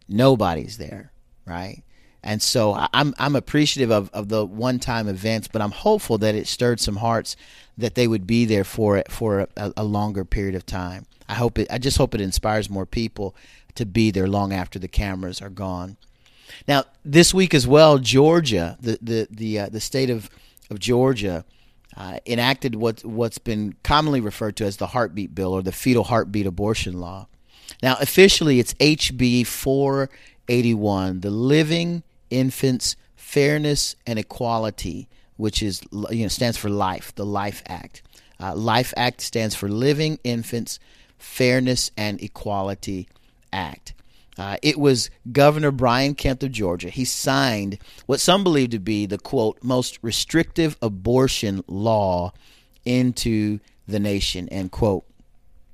nobody's 0.08 0.78
there, 0.78 1.12
right? 1.46 1.84
And 2.24 2.42
so 2.42 2.88
I'm 2.94 3.14
I'm 3.18 3.36
appreciative 3.36 3.92
of, 3.92 4.10
of 4.12 4.28
the 4.30 4.46
one 4.46 4.80
time 4.80 5.08
events, 5.08 5.48
but 5.48 5.62
I'm 5.62 5.72
hopeful 5.72 6.18
that 6.18 6.36
it 6.36 6.48
stirred 6.48 6.80
some 6.80 6.98
hearts 6.98 7.36
that 7.78 7.96
they 7.96 8.08
would 8.08 8.28
be 8.28 8.44
there 8.46 8.64
for 8.64 8.98
it 8.98 9.12
for 9.12 9.48
a, 9.56 9.74
a 9.78 9.84
longer 9.84 10.26
period 10.26 10.56
of 10.56 10.66
time. 10.66 11.06
I 11.30 11.36
hope 11.36 11.58
it 11.58 11.68
I 11.72 11.78
just 11.78 11.98
hope 11.98 12.14
it 12.14 12.22
inspires 12.22 12.70
more 12.70 12.86
people 12.86 13.36
to 13.76 13.86
be 13.86 14.12
there 14.12 14.28
long 14.28 14.52
after 14.52 14.78
the 14.80 14.88
cameras 14.88 15.42
are 15.42 15.50
gone. 15.50 15.98
Now 16.68 16.84
this 17.06 17.34
week 17.34 17.54
as 17.54 17.68
well, 17.68 17.98
Georgia, 17.98 18.78
the 18.82 18.98
the 19.02 19.28
the 19.30 19.60
uh, 19.60 19.70
the 19.70 19.80
state 19.80 20.10
of 20.10 20.30
of 20.70 20.80
Georgia. 20.80 21.46
Uh, 21.96 22.20
enacted 22.28 22.76
what 22.76 23.04
what's 23.04 23.40
been 23.40 23.74
commonly 23.82 24.22
referred 24.22 24.56
to 24.56 24.64
as 24.64 24.78
the 24.78 24.88
heartbeat 24.88 25.34
bill 25.34 25.52
or 25.52 25.64
the 25.64 25.72
fetal 25.72 26.04
heartbeat 26.04 26.46
abortion 26.46 27.00
law. 27.00 27.28
Now, 27.82 27.98
officially, 28.00 28.60
it's 28.60 28.74
HB 28.76 29.46
481, 29.46 31.22
the 31.22 31.30
Living 31.30 32.04
Infants 32.30 32.96
Fairness 33.16 33.96
and 34.06 34.18
Equality, 34.18 35.08
which 35.36 35.62
is 35.62 35.82
you 35.92 36.24
know 36.24 36.28
stands 36.28 36.58
for 36.58 36.70
Life, 36.70 37.14
the 37.16 37.26
Life 37.26 37.62
Act. 37.68 38.02
Uh, 38.40 38.56
Life 38.56 38.94
Act 38.98 39.22
stands 39.22 39.56
for 39.56 39.68
Living 39.68 40.20
Infants 40.24 40.80
Fairness 41.18 41.92
and 41.98 42.22
Equality 42.22 43.08
Act. 43.52 43.94
Uh, 44.38 44.58
it 44.62 44.80
was 44.80 45.10
Governor 45.32 45.72
Brian 45.72 46.14
Kemp 46.14 46.44
of 46.44 46.52
Georgia. 46.52 46.90
He 46.90 47.06
signed 47.06 47.80
what 48.06 48.20
some 48.20 48.44
believe 48.44 48.70
to 48.70 48.80
be 48.80 49.06
the 49.06 49.18
quote 49.18 49.58
most 49.64 49.98
restrictive 50.02 50.78
abortion 50.82 51.64
law 51.68 52.34
into 52.86 53.60
the 53.88 54.00
nation 54.00 54.48
end 54.50 54.72
quote. 54.72 55.06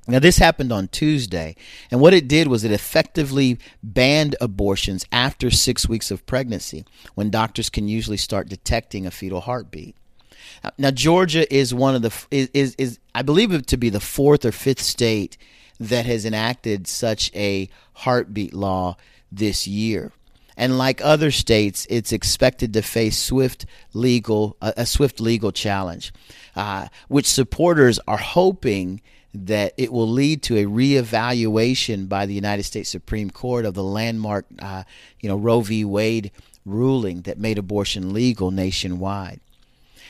Now, 0.07 0.19
this 0.19 0.37
happened 0.37 0.73
on 0.73 0.89
Tuesday, 0.89 1.55
and 1.89 2.01
what 2.01 2.13
it 2.13 2.27
did 2.27 2.47
was 2.47 2.63
it 2.63 2.71
effectively 2.71 3.57
banned 3.81 4.35
abortions 4.41 5.05
after 5.11 5.49
six 5.49 5.87
weeks 5.87 6.11
of 6.11 6.25
pregnancy, 6.25 6.83
when 7.15 7.29
doctors 7.29 7.69
can 7.69 7.87
usually 7.87 8.17
start 8.17 8.49
detecting 8.49 9.05
a 9.05 9.11
fetal 9.11 9.41
heartbeat. 9.41 9.95
Now, 10.77 10.91
Georgia 10.91 11.51
is 11.53 11.73
one 11.73 11.95
of 11.95 12.01
the 12.01 12.13
is, 12.31 12.49
is, 12.53 12.75
is 12.77 12.99
I 13.15 13.21
believe 13.21 13.53
it 13.53 13.67
to 13.67 13.77
be 13.77 13.89
the 13.89 13.99
fourth 13.99 14.45
or 14.45 14.51
fifth 14.51 14.81
state 14.81 15.37
that 15.79 16.05
has 16.05 16.25
enacted 16.25 16.87
such 16.87 17.31
a 17.33 17.69
heartbeat 17.93 18.53
law 18.53 18.97
this 19.31 19.67
year. 19.67 20.11
And 20.55 20.77
like 20.77 21.01
other 21.03 21.31
states, 21.31 21.87
it's 21.89 22.11
expected 22.11 22.73
to 22.73 22.81
face 22.81 23.17
swift 23.17 23.65
legal 23.93 24.55
a, 24.61 24.85
swift 24.85 25.19
legal 25.19 25.51
challenge, 25.51 26.13
uh, 26.55 26.87
which 27.07 27.25
supporters 27.25 27.99
are 28.07 28.17
hoping 28.17 29.01
that 29.33 29.73
it 29.77 29.91
will 29.91 30.07
lead 30.07 30.43
to 30.43 30.57
a 30.57 30.65
reevaluation 30.65 32.07
by 32.07 32.25
the 32.25 32.33
United 32.33 32.63
States 32.63 32.89
Supreme 32.89 33.29
Court 33.29 33.65
of 33.65 33.73
the 33.73 33.83
landmark, 33.83 34.45
uh, 34.59 34.83
you 35.19 35.29
know, 35.29 35.35
Roe 35.37 35.61
v. 35.61 35.83
Wade 35.83 36.31
ruling 36.65 37.21
that 37.21 37.39
made 37.39 37.57
abortion 37.57 38.13
legal 38.13 38.51
nationwide. 38.51 39.39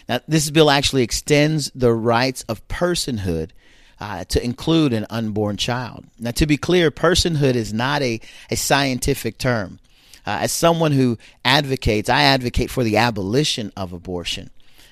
Now, 0.10 0.20
this 0.28 0.50
bill 0.50 0.70
actually 0.70 1.04
extends 1.04 1.72
the 1.74 1.94
rights 1.94 2.44
of 2.50 2.68
personhood 2.68 3.52
uh, 4.00 4.26
to 4.26 4.44
include 4.44 4.92
an 4.92 5.06
unborn 5.10 5.56
child. 5.56 6.06
Now, 6.20 6.32
to 6.32 6.46
be 6.46 6.58
clear, 6.58 6.92
personhood 6.92 7.56
is 7.56 7.72
not 7.72 8.02
a, 8.02 8.20
a 8.50 8.56
scientific 8.56 9.38
term. 9.38 9.80
Uh, 10.26 10.40
as 10.42 10.52
someone 10.52 10.92
who 10.92 11.18
advocates, 11.46 12.10
I 12.10 12.24
advocate 12.24 12.70
for 12.70 12.84
the 12.84 12.98
abolition 12.98 13.72
of 13.78 13.94
abortion. 13.94 14.50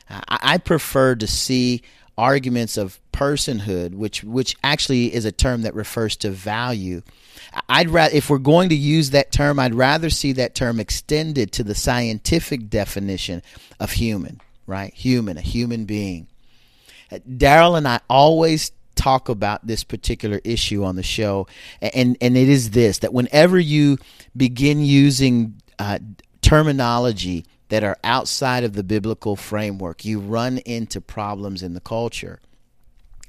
Uh, 0.10 0.22
I, 0.30 0.40
I 0.54 0.58
prefer 0.58 1.16
to 1.16 1.28
see 1.28 1.82
arguments 2.22 2.78
of 2.78 3.00
personhood, 3.12 3.96
which 3.96 4.24
which 4.24 4.56
actually 4.64 5.14
is 5.14 5.26
a 5.26 5.32
term 5.32 5.64
that 5.64 5.74
refers 5.74 6.16
to 6.18 6.30
value. 6.30 7.02
I'd 7.68 7.90
rather, 7.90 8.16
if 8.16 8.30
we're 8.30 8.38
going 8.38 8.70
to 8.70 8.76
use 8.76 9.10
that 9.10 9.32
term, 9.32 9.60
I'd 9.60 9.74
rather 9.74 10.10
see 10.10 10.32
that 10.34 10.56
term 10.56 10.80
extended 10.80 11.52
to 11.54 11.64
the 11.64 11.76
scientific 11.76 12.70
definition 12.70 13.42
of 13.80 13.92
human. 13.92 14.40
right? 14.68 14.94
Human, 14.94 15.38
a 15.38 15.42
human 15.42 15.86
being. 15.86 16.28
Uh, 17.12 17.20
Darrell 17.38 17.76
and 17.76 17.88
I 17.88 18.00
always 18.10 18.72
talk 18.96 19.28
about 19.28 19.66
this 19.66 19.84
particular 19.84 20.40
issue 20.44 20.84
on 20.84 20.96
the 20.96 21.04
show, 21.04 21.48
and 21.82 22.18
and 22.22 22.38
it 22.38 22.50
is 22.50 22.70
this 22.70 23.00
that 23.00 23.14
whenever 23.14 23.60
you 23.60 23.98
begin 24.38 24.80
using 24.86 25.60
uh, 25.80 26.00
terminology 26.42 27.46
that 27.72 27.86
are 27.86 27.98
outside 28.04 28.66
of 28.66 28.74
the 28.74 28.84
biblical 28.84 29.38
framework, 29.38 30.04
you 30.04 30.20
run 30.20 30.58
into 30.60 31.00
problems 31.00 31.64
in 31.64 31.74
the 31.74 31.80
culture. 31.80 32.42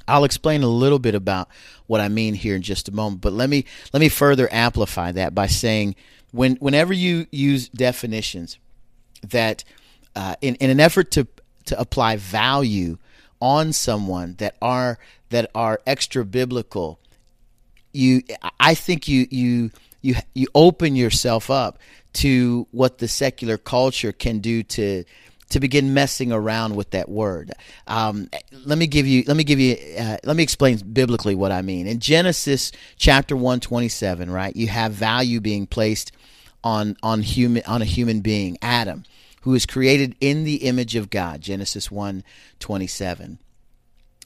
I'll 0.09 0.25
explain 0.25 0.65
a 0.65 0.67
little 0.67 0.99
bit 0.99 1.15
about 1.15 1.49
what 1.87 2.01
I 2.01 2.09
mean 2.09 2.35
here 2.35 2.57
in 2.57 2.63
just 2.63 2.89
a 2.89 2.93
moment, 2.93 3.21
but 3.21 3.33
let 3.33 3.49
me 3.49 3.65
let 3.93 4.01
me 4.01 4.09
further 4.09 4.49
amplify 4.51 5.13
that 5.13 5.33
by 5.33 5.47
saying 5.47 5.95
when 6.33 6.57
whenever 6.57 6.93
you 6.93 7.29
use 7.31 7.69
definitions 7.69 8.59
that 9.29 9.63
uh, 10.17 10.35
in, 10.41 10.57
in 10.57 10.71
an 10.71 10.81
effort 10.81 11.13
to 11.13 11.29
to 11.67 11.79
apply 11.79 12.17
value 12.17 12.99
on 13.41 13.73
someone 13.73 14.35
that 14.39 14.57
are 14.61 14.99
that 15.31 15.53
are 15.55 15.81
extra 15.87 16.25
biblical, 16.25 16.99
you 17.93 18.23
I 18.59 18.75
think 18.75 19.07
you 19.07 19.29
you 19.31 19.71
you 20.01 20.17
you 20.35 20.49
open 20.53 20.97
yourself 20.97 21.49
up 21.49 21.79
to 22.15 22.67
what 22.71 22.99
the 22.99 23.09
secular 23.09 23.59
culture 23.59 24.13
can 24.13 24.39
do 24.41 24.63
to 24.63 25.05
to 25.53 25.61
begin 25.61 25.93
messing 25.93 26.33
around 26.33 26.77
with 26.77 26.91
that 26.91 27.11
word. 27.11 27.53
Um, 27.87 28.31
let 28.65 28.79
me 28.79 28.87
give 28.87 29.07
you 29.07 29.23
let 29.27 29.37
me 29.37 29.45
give 29.45 29.61
you 29.61 29.77
uh, 29.99 30.17
let 30.25 30.37
me 30.37 30.43
explain 30.43 30.79
biblically 30.79 31.35
what 31.35 31.53
I 31.53 31.63
mean. 31.63 31.87
In 31.87 32.01
Genesis 32.01 32.73
chapter 32.97 33.37
127, 33.37 34.31
right? 34.31 34.55
You 34.57 34.69
have 34.69 34.93
value 34.93 35.41
being 35.41 35.67
placed 35.67 36.13
on 36.65 36.97
on 37.03 37.23
human 37.23 37.63
on 37.67 37.83
a 37.83 37.87
human 37.87 38.21
being, 38.21 38.57
Adam, 38.63 39.05
who 39.43 39.55
is 39.55 39.67
created 39.67 40.17
in 40.21 40.45
the 40.45 40.57
image 40.57 40.97
of 40.97 41.11
God, 41.11 41.41
Genesis 41.43 41.91
127 41.91 43.39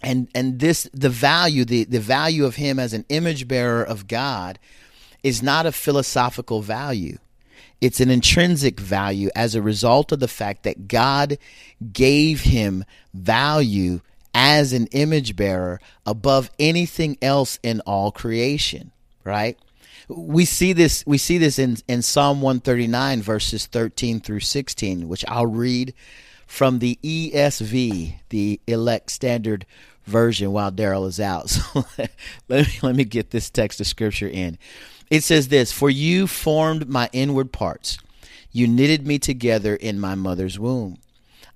and 0.02 0.28
and 0.34 0.60
this 0.60 0.88
the 0.92 1.08
value 1.08 1.64
the 1.64 1.84
the 1.84 2.00
value 2.00 2.44
of 2.44 2.56
him 2.56 2.78
as 2.78 2.92
an 2.92 3.04
image 3.08 3.48
bearer 3.48 3.82
of 3.82 4.06
God 4.06 4.58
is 5.22 5.42
not 5.42 5.66
a 5.66 5.72
philosophical 5.72 6.60
value 6.60 7.18
it's 7.80 8.00
an 8.00 8.10
intrinsic 8.10 8.80
value 8.80 9.30
as 9.36 9.54
a 9.54 9.62
result 9.62 10.12
of 10.12 10.20
the 10.20 10.28
fact 10.28 10.62
that 10.62 10.88
God 10.88 11.38
gave 11.92 12.42
him 12.42 12.84
value 13.12 14.00
as 14.34 14.72
an 14.72 14.86
image 14.88 15.36
bearer 15.36 15.80
above 16.04 16.50
anything 16.58 17.16
else 17.22 17.58
in 17.62 17.80
all 17.80 18.10
creation 18.10 18.92
right 19.24 19.58
we 20.08 20.44
see 20.44 20.72
this 20.72 21.02
we 21.06 21.18
see 21.18 21.38
this 21.38 21.58
in 21.58 21.76
in 21.88 22.02
Psalm 22.02 22.40
139 22.40 23.22
verses 23.22 23.66
13 23.66 24.20
through 24.20 24.40
16 24.40 25.08
which 25.08 25.24
I'll 25.26 25.46
read 25.46 25.94
from 26.46 26.78
the 26.78 26.98
ESV 27.02 28.14
the 28.28 28.60
elect 28.66 29.10
standard 29.10 29.66
version 30.06 30.52
while 30.52 30.70
Darrell 30.70 31.06
is 31.06 31.20
out. 31.20 31.50
So 31.76 31.84
let 32.48 32.66
me 32.66 32.78
let 32.82 32.96
me 32.96 33.04
get 33.04 33.30
this 33.30 33.50
text 33.50 33.80
of 33.80 33.86
scripture 33.86 34.28
in. 34.28 34.58
It 35.10 35.22
says 35.22 35.48
this, 35.48 35.72
"For 35.72 35.88
you 35.88 36.26
formed 36.26 36.88
my 36.88 37.08
inward 37.12 37.52
parts. 37.52 37.98
You 38.50 38.66
knitted 38.66 39.06
me 39.06 39.18
together 39.18 39.76
in 39.76 40.00
my 40.00 40.14
mother's 40.14 40.58
womb. 40.58 40.98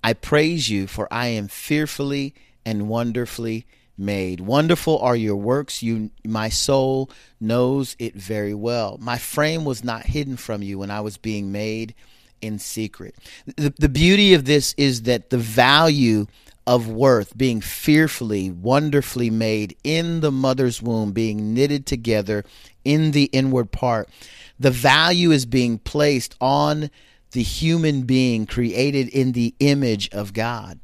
I 0.04 0.12
praise 0.12 0.68
you 0.68 0.86
for 0.86 1.12
I 1.12 1.28
am 1.28 1.48
fearfully 1.48 2.34
and 2.64 2.88
wonderfully 2.88 3.66
made. 3.98 4.40
Wonderful 4.40 4.98
are 4.98 5.16
your 5.16 5.36
works. 5.36 5.82
You 5.82 6.10
my 6.24 6.48
soul 6.48 7.10
knows 7.40 7.96
it 7.98 8.14
very 8.14 8.54
well. 8.54 8.98
My 9.00 9.18
frame 9.18 9.64
was 9.64 9.82
not 9.82 10.06
hidden 10.06 10.36
from 10.36 10.62
you 10.62 10.78
when 10.78 10.90
I 10.90 11.00
was 11.00 11.16
being 11.16 11.50
made 11.50 11.94
in 12.40 12.58
secret." 12.58 13.14
The, 13.56 13.74
the 13.78 13.88
beauty 13.88 14.32
of 14.32 14.44
this 14.44 14.74
is 14.76 15.02
that 15.02 15.30
the 15.30 15.38
value 15.38 16.26
of 16.70 16.86
worth, 16.86 17.36
being 17.36 17.60
fearfully, 17.60 18.48
wonderfully 18.48 19.28
made 19.28 19.76
in 19.82 20.20
the 20.20 20.30
mother's 20.30 20.80
womb, 20.80 21.10
being 21.10 21.52
knitted 21.52 21.84
together 21.84 22.44
in 22.84 23.10
the 23.10 23.24
inward 23.32 23.72
part. 23.72 24.08
The 24.60 24.70
value 24.70 25.32
is 25.32 25.46
being 25.46 25.78
placed 25.78 26.36
on 26.40 26.88
the 27.32 27.42
human 27.42 28.02
being 28.02 28.46
created 28.46 29.08
in 29.08 29.32
the 29.32 29.52
image 29.58 30.10
of 30.10 30.32
God 30.32 30.78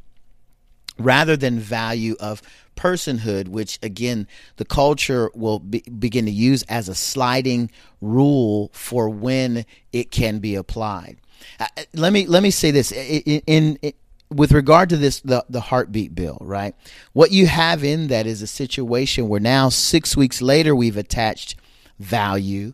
rather 0.99 1.37
than 1.37 1.61
value 1.61 2.17
of 2.19 2.43
personhood, 2.75 3.47
which 3.47 3.79
again 3.81 4.27
the 4.57 4.65
culture 4.65 5.31
will 5.37 5.61
be, 5.61 5.83
begin 5.83 6.25
to 6.25 6.33
use 6.33 6.65
as 6.65 6.89
a 6.89 6.97
sliding 6.97 7.71
rule 8.01 8.71
for 8.73 9.09
when 9.09 9.65
it 9.93 10.11
can 10.11 10.41
be 10.41 10.57
applied. 10.57 11.19
Uh, 11.61 11.67
let 11.95 12.13
me 12.13 12.27
let 12.27 12.43
me 12.43 12.51
say 12.51 12.73
this 12.73 12.91
in, 12.91 13.41
in, 13.47 13.79
in 13.83 13.93
with 14.31 14.53
regard 14.53 14.89
to 14.91 14.97
this 14.97 15.21
the, 15.21 15.45
the 15.49 15.61
heartbeat 15.61 16.15
bill 16.15 16.39
right? 16.41 16.75
What 17.13 17.33
you 17.33 17.47
have 17.47 17.85
in 17.85 18.09
that 18.09 18.27
is 18.27 18.43
a 18.43 18.47
situation 18.47 19.29
where 19.29 19.41
now 19.41 19.69
six 19.69 20.17
weeks 20.17 20.43
later 20.43 20.75
we've 20.75 20.97
attached 20.97 21.57
value 21.99 22.73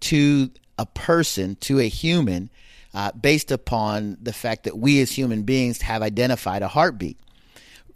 to 0.00 0.50
a 0.78 0.86
person 0.86 1.56
to 1.60 1.80
a 1.80 1.88
human 1.88 2.50
uh, 2.94 3.12
based 3.12 3.50
upon 3.50 4.16
the 4.22 4.32
fact 4.32 4.64
that 4.64 4.78
we 4.78 5.00
as 5.00 5.12
human 5.12 5.42
beings 5.42 5.82
have 5.82 6.02
identified 6.02 6.62
a 6.62 6.68
heartbeat. 6.68 7.18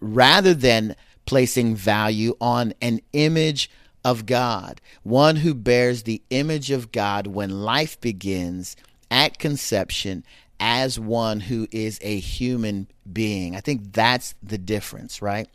Rather 0.01 0.55
than 0.55 0.97
placing 1.25 1.75
value 1.75 2.35
on 2.41 2.75
an 2.83 3.01
image 3.12 3.71
of 4.05 4.27
god 4.27 4.81
one 5.05 5.37
who 5.37 5.55
bears 5.55 6.03
the 6.03 6.21
image 6.31 6.71
of 6.73 6.91
god 6.91 7.27
when 7.27 7.62
life 7.62 8.01
begins 8.01 8.75
at 9.11 9.38
conception 9.38 10.25
as 10.62 10.96
one 10.96 11.40
who 11.40 11.66
is 11.72 11.98
a 12.03 12.20
human 12.20 12.87
being. 13.12 13.57
I 13.57 13.61
think 13.61 13.92
that's 13.92 14.37
the 14.44 14.59
difference, 14.59 15.20
right? 15.20 15.48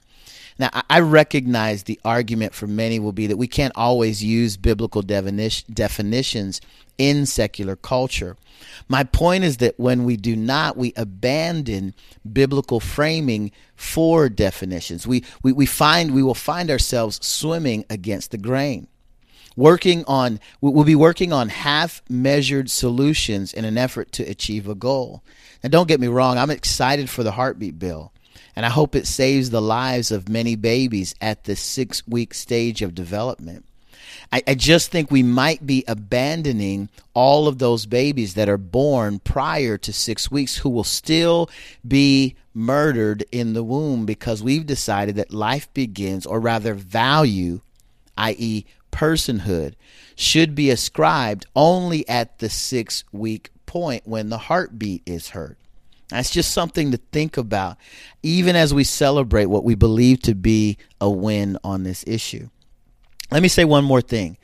Now, 0.59 0.69
I 0.89 0.99
recognize 0.99 1.83
the 1.83 1.99
argument 2.03 2.53
for 2.53 2.67
many 2.67 2.99
will 2.99 3.13
be 3.13 3.27
that 3.27 3.37
we 3.37 3.47
can't 3.47 3.71
always 3.75 4.21
use 4.21 4.57
biblical 4.57 5.01
definitions 5.01 6.61
in 6.97 7.25
secular 7.25 7.77
culture. 7.77 8.35
My 8.89 9.05
point 9.05 9.45
is 9.45 9.57
that 9.57 9.79
when 9.79 10.03
we 10.03 10.17
do 10.17 10.35
not, 10.35 10.75
we 10.75 10.91
abandon 10.97 11.93
biblical 12.29 12.81
framing 12.81 13.51
for 13.75 14.27
definitions. 14.27 15.07
We, 15.07 15.23
we, 15.41 15.53
we 15.53 15.67
find 15.67 16.13
we 16.13 16.23
will 16.23 16.33
find 16.33 16.69
ourselves 16.69 17.25
swimming 17.25 17.85
against 17.89 18.31
the 18.31 18.37
grain 18.37 18.87
working 19.57 20.05
on 20.05 20.39
we'll 20.61 20.85
be 20.85 20.95
working 20.95 21.33
on 21.33 21.49
half 21.49 22.01
measured 22.07 22.69
solutions 22.69 23.51
in 23.51 23.65
an 23.65 23.77
effort 23.77 24.11
to 24.13 24.23
achieve 24.23 24.69
a 24.69 24.75
goal 24.75 25.21
now 25.63 25.69
don't 25.69 25.89
get 25.89 25.99
me 25.99 26.07
wrong 26.07 26.37
i'm 26.37 26.51
excited 26.51 27.09
for 27.09 27.23
the 27.23 27.31
heartbeat 27.31 27.77
bill 27.77 28.13
and 28.55 28.65
i 28.65 28.69
hope 28.69 28.95
it 28.95 29.05
saves 29.05 29.49
the 29.49 29.61
lives 29.61 30.11
of 30.11 30.29
many 30.29 30.55
babies 30.55 31.13
at 31.19 31.43
the 31.43 31.55
six 31.55 32.07
week 32.07 32.33
stage 32.33 32.81
of 32.81 32.95
development 32.95 33.65
I, 34.31 34.43
I 34.47 34.55
just 34.55 34.91
think 34.91 35.09
we 35.09 35.23
might 35.23 35.65
be 35.65 35.83
abandoning 35.87 36.89
all 37.13 37.47
of 37.47 37.59
those 37.59 37.85
babies 37.85 38.33
that 38.33 38.49
are 38.49 38.57
born 38.57 39.19
prior 39.19 39.77
to 39.77 39.93
six 39.93 40.29
weeks 40.31 40.57
who 40.57 40.69
will 40.69 40.83
still 40.83 41.49
be 41.87 42.35
murdered 42.53 43.23
in 43.31 43.53
the 43.53 43.63
womb 43.63 44.05
because 44.05 44.43
we've 44.43 44.65
decided 44.65 45.15
that 45.15 45.33
life 45.33 45.71
begins, 45.73 46.25
or 46.25 46.39
rather, 46.39 46.73
value, 46.73 47.61
i.e., 48.17 48.65
personhood 48.91 49.73
should 50.15 50.55
be 50.55 50.69
ascribed 50.69 51.45
only 51.55 52.07
at 52.09 52.39
the 52.39 52.49
six 52.49 53.03
week 53.11 53.51
point 53.65 54.07
when 54.07 54.29
the 54.29 54.37
heartbeat 54.37 55.03
is 55.05 55.29
heard. 55.29 55.57
That's 56.09 56.29
just 56.29 56.51
something 56.51 56.91
to 56.91 56.97
think 57.11 57.37
about, 57.37 57.77
even 58.23 58.55
as 58.55 58.73
we 58.73 58.83
celebrate 58.83 59.47
what 59.47 59.65
we 59.65 59.75
believe 59.75 60.21
to 60.21 60.33
be 60.33 60.77
a 61.01 61.09
win 61.09 61.57
on 61.63 61.83
this 61.83 62.03
issue. 62.07 62.49
Let 63.29 63.43
me 63.43 63.49
say 63.49 63.65
one 63.65 63.83
more 63.83 64.01
thing. 64.01 64.37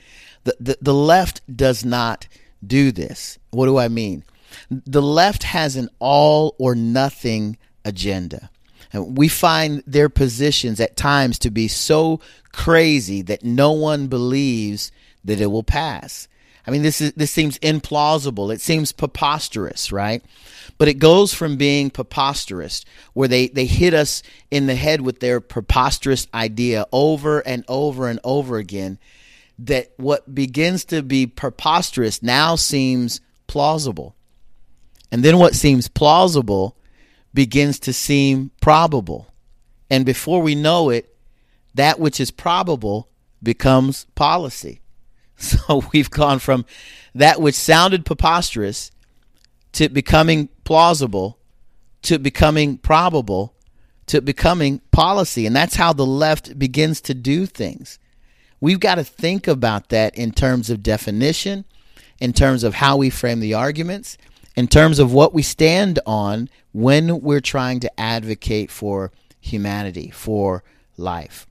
The, 0.43 0.55
the, 0.59 0.77
the 0.81 0.93
left 0.93 1.41
does 1.55 1.85
not 1.85 2.27
do 2.65 2.91
this. 2.91 3.39
What 3.51 3.67
do 3.67 3.77
I 3.77 3.87
mean? 3.87 4.25
The 4.69 5.01
left 5.01 5.43
has 5.43 5.77
an 5.77 5.89
all 5.99 6.55
or 6.59 6.75
nothing 6.75 7.57
agenda. 7.85 8.49
We 8.93 9.27
find 9.27 9.83
their 9.87 10.09
positions 10.09 10.79
at 10.79 10.95
times 10.95 11.39
to 11.39 11.51
be 11.51 11.67
so 11.67 12.19
crazy 12.51 13.21
that 13.23 13.43
no 13.43 13.71
one 13.71 14.07
believes 14.07 14.91
that 15.25 15.41
it 15.41 15.47
will 15.47 15.63
pass. 15.63 16.27
I 16.65 16.71
mean, 16.71 16.81
this 16.81 17.01
is 17.01 17.11
this 17.13 17.31
seems 17.31 17.59
implausible. 17.59 18.53
It 18.53 18.61
seems 18.61 18.91
preposterous, 18.91 19.91
right? 19.91 20.23
But 20.77 20.87
it 20.87 20.95
goes 20.95 21.33
from 21.33 21.57
being 21.57 21.89
preposterous, 21.89 22.85
where 23.13 23.27
they, 23.27 23.47
they 23.47 23.65
hit 23.65 23.93
us 23.93 24.23
in 24.49 24.67
the 24.67 24.75
head 24.75 25.01
with 25.01 25.19
their 25.19 25.41
preposterous 25.41 26.27
idea 26.33 26.85
over 26.91 27.39
and 27.39 27.65
over 27.67 28.07
and 28.07 28.19
over 28.23 28.57
again, 28.57 28.97
that 29.59 29.91
what 29.97 30.33
begins 30.33 30.85
to 30.85 31.03
be 31.03 31.27
preposterous 31.27 32.23
now 32.23 32.55
seems 32.55 33.19
plausible. 33.47 34.15
And 35.11 35.23
then 35.23 35.37
what 35.37 35.55
seems 35.55 35.87
plausible 35.87 36.75
begins 37.33 37.79
to 37.79 37.93
seem 37.93 38.51
probable. 38.61 39.27
And 39.89 40.05
before 40.05 40.41
we 40.41 40.55
know 40.55 40.89
it, 40.89 41.15
that 41.73 41.99
which 41.99 42.19
is 42.19 42.31
probable 42.31 43.09
becomes 43.41 44.05
policy. 44.15 44.79
So 45.35 45.83
we've 45.91 46.11
gone 46.11 46.39
from 46.39 46.65
that 47.15 47.41
which 47.41 47.55
sounded 47.55 48.05
preposterous 48.05 48.91
to 49.73 49.89
becoming 49.89 50.47
plausible 50.63 51.37
to 52.03 52.19
becoming 52.19 52.77
probable 52.77 53.53
to 54.07 54.21
becoming 54.21 54.79
policy. 54.91 55.45
And 55.45 55.55
that's 55.55 55.75
how 55.75 55.93
the 55.93 56.05
left 56.05 56.59
begins 56.59 57.01
to 57.01 57.13
do 57.13 57.45
things. 57.45 57.99
We've 58.59 58.79
got 58.79 58.95
to 58.95 59.03
think 59.03 59.47
about 59.47 59.89
that 59.89 60.15
in 60.17 60.31
terms 60.31 60.69
of 60.69 60.83
definition, 60.83 61.65
in 62.19 62.33
terms 62.33 62.63
of 62.63 62.75
how 62.75 62.97
we 62.97 63.09
frame 63.09 63.39
the 63.39 63.53
arguments, 63.53 64.17
in 64.55 64.67
terms 64.67 64.99
of 64.99 65.13
what 65.13 65.33
we 65.33 65.41
stand 65.41 65.99
on 66.05 66.49
when 66.71 67.21
we're 67.21 67.41
trying 67.41 67.79
to 67.81 67.99
advocate 67.99 68.69
for 68.71 69.11
humanity, 69.39 70.09
for 70.09 70.63
life. 70.97 71.47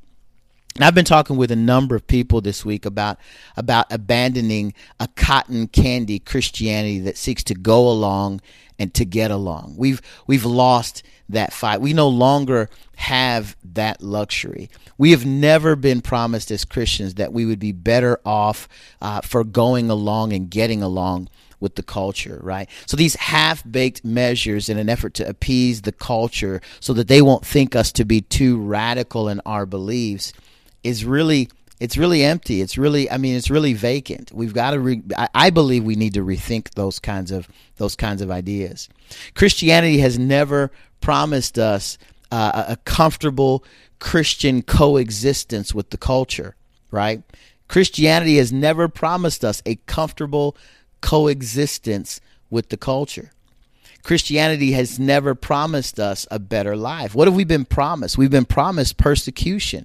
And 0.75 0.85
I've 0.85 0.95
been 0.95 1.05
talking 1.05 1.37
with 1.37 1.51
a 1.51 1.57
number 1.57 1.95
of 1.95 2.07
people 2.07 2.41
this 2.41 2.65
week 2.65 2.87
about 2.87 3.19
about 3.57 3.93
abandoning 3.93 4.73
a 4.99 5.09
cotton 5.17 5.69
candy 5.69 6.19
Christianity 6.19 6.99
that 7.01 7.19
seeks 7.19 7.45
to 7.45 7.55
go 7.55 7.89
along 7.89 8.41
and 8.79 8.95
to 8.95 9.05
get 9.05 9.31
along. 9.31 9.75
We've 9.77 10.01
we've 10.27 10.47
lost 10.47 11.03
that 11.29 11.53
fight. 11.53 11.83
We 11.83 11.93
no 11.93 12.09
longer 12.09 12.71
have 12.97 13.55
that 13.65 14.03
luxury. 14.03 14.71
We 14.97 15.11
have 15.11 15.27
never 15.27 15.77
been 15.77 16.01
promised 16.01 16.51
as 16.51 16.65
Christians 16.65 17.15
that 17.15 17.33
we 17.33 17.45
would 17.45 17.59
be 17.59 17.73
better 17.73 18.21
off 18.25 18.67
uh, 19.03 19.21
for 19.21 19.45
going 19.45 19.91
along 19.91 20.33
and 20.33 20.49
getting 20.49 20.83
along 20.83 21.29
with 21.63 21.77
the 21.77 21.83
culture, 21.83 22.39
right? 22.43 22.69
So 22.85 22.97
these 22.97 23.15
half 23.15 23.63
baked 23.71 24.05
measures 24.05 24.69
in 24.69 24.77
an 24.77 24.91
effort 24.91 25.15
to 25.15 25.29
appease 25.29 25.83
the 25.83 25.93
culture 25.93 26.61
so 26.81 26.93
that 26.93 27.09
they 27.09 27.23
won't 27.23 27.47
think 27.47 27.75
us 27.75 27.93
to 27.93 28.05
be 28.05 28.21
too 28.21 28.61
radical 28.61 29.29
in 29.29 29.41
our 29.47 29.65
beliefs 29.65 30.35
is 30.83 31.05
really 31.05 31.49
it's 31.81 31.97
really 31.97 32.23
empty. 32.23 32.61
It's 32.61 32.79
really, 32.79 33.11
I 33.11 33.17
mean, 33.17 33.35
it's 33.35 33.51
really 33.51 33.73
vacant. 33.73 34.31
We've 34.33 34.55
got 34.55 34.71
to. 34.71 34.79
Re, 34.79 35.03
I, 35.17 35.29
I 35.35 35.51
believe 35.51 35.83
we 35.83 35.97
need 35.97 36.15
to 36.15 36.25
rethink 36.25 36.75
those 36.75 37.01
kinds 37.01 37.33
of 37.33 37.49
those 37.77 37.97
kinds 37.97 38.23
of 38.23 38.31
ideas. 38.31 38.89
Christianity 39.35 39.99
has 39.99 40.17
never 40.17 40.71
promised 41.01 41.59
us 41.59 41.99
uh, 42.31 42.67
a 42.69 42.77
comfortable 42.77 43.65
Christian 43.99 44.63
coexistence 44.63 45.75
with 45.75 45.91
the 45.91 45.97
culture, 45.97 46.55
right? 46.93 47.23
Christianity 47.67 48.37
has 48.37 48.53
never 48.53 48.87
promised 48.87 49.45
us 49.45 49.61
a 49.67 49.75
comfortable 49.87 50.57
coexistence 51.03 52.21
with 52.49 52.71
the 52.71 52.79
culture. 52.79 53.33
Christianity 54.03 54.73
has 54.73 54.99
never 54.99 55.35
promised 55.35 56.01
us 56.01 56.27
a 56.31 56.39
better 56.39 56.75
life. 56.75 57.15
What 57.15 57.29
have 57.29 57.37
we 57.37 57.45
been 57.45 57.67
promised? 57.67 58.19
We've 58.19 58.31
been 58.31 58.47
promised 58.47 58.97
persecution. 58.97 59.85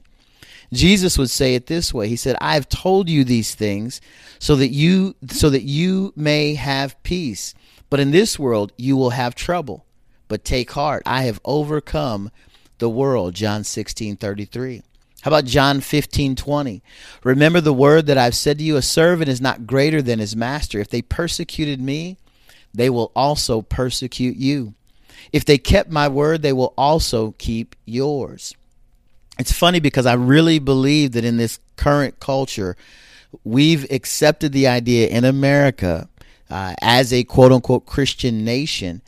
Jesus 0.74 1.18
would 1.18 1.30
say 1.30 1.55
it 1.55 1.68
this 1.68 1.93
way. 1.93 2.07
He 2.09 2.15
said, 2.15 2.36
"I 2.41 2.55
have 2.55 2.68
told 2.68 3.09
you 3.09 3.24
these 3.24 3.53
things 3.53 4.01
so 4.39 4.55
that 4.55 4.70
you 4.70 5.15
so 5.30 5.49
that 5.49 5.63
you 5.63 6.13
may 6.15 6.55
have 6.55 7.01
peace. 7.03 7.53
But 7.89 7.99
in 7.99 8.11
this 8.11 8.39
world 8.39 8.74
you 8.78 8.97
will 8.97 9.11
have 9.11 9.36
trouble. 9.36 9.86
But 10.28 10.43
take 10.43 10.72
heart, 10.72 11.03
I 11.05 11.24
have 11.24 11.39
overcome 11.45 12.32
the 12.80 12.89
world." 12.89 13.34
John 13.34 13.63
16:33. 13.63 14.82
How 15.28 15.30
about 15.30 15.45
John 15.45 15.82
15:20? 15.82 16.82
Remember 17.25 17.59
the 17.59 17.73
word 17.73 18.05
that 18.05 18.17
I've 18.17 18.34
said 18.34 18.59
to 18.59 18.63
you, 18.63 18.78
a 18.78 18.82
servant 18.82 19.28
is 19.28 19.41
not 19.41 19.67
greater 19.67 20.01
than 20.01 20.19
his 20.19 20.38
master. 20.38 20.80
If 20.80 20.88
they 20.88 21.01
persecuted 21.01 21.82
me, 21.82 22.15
they 22.73 22.89
will 22.89 23.11
also 23.13 23.61
persecute 23.61 24.38
you. 24.38 24.73
If 25.34 25.43
they 25.43 25.57
kept 25.57 25.91
my 25.91 26.07
word, 26.07 26.43
they 26.43 26.53
will 26.53 26.73
also 26.78 27.36
keep 27.38 27.75
yours 27.84 28.53
it's 29.39 29.51
funny 29.51 29.80
because 29.80 30.05
I 30.05 30.13
really 30.13 30.59
believe 30.59 31.13
that 31.13 31.25
in 31.25 31.38
this 31.38 31.59
current 31.75 32.19
culture, 32.19 32.75
we've 33.43 33.89
accepted 33.91 34.51
the 34.51 34.67
idea 34.67 35.07
in 35.07 35.25
America 35.25 36.09
uh, 36.49 36.75
as 36.82 37.13
a 37.13 37.23
quote 37.23 37.51
unquote 37.51 37.86
Christian 37.86 38.43
nation 38.43 39.01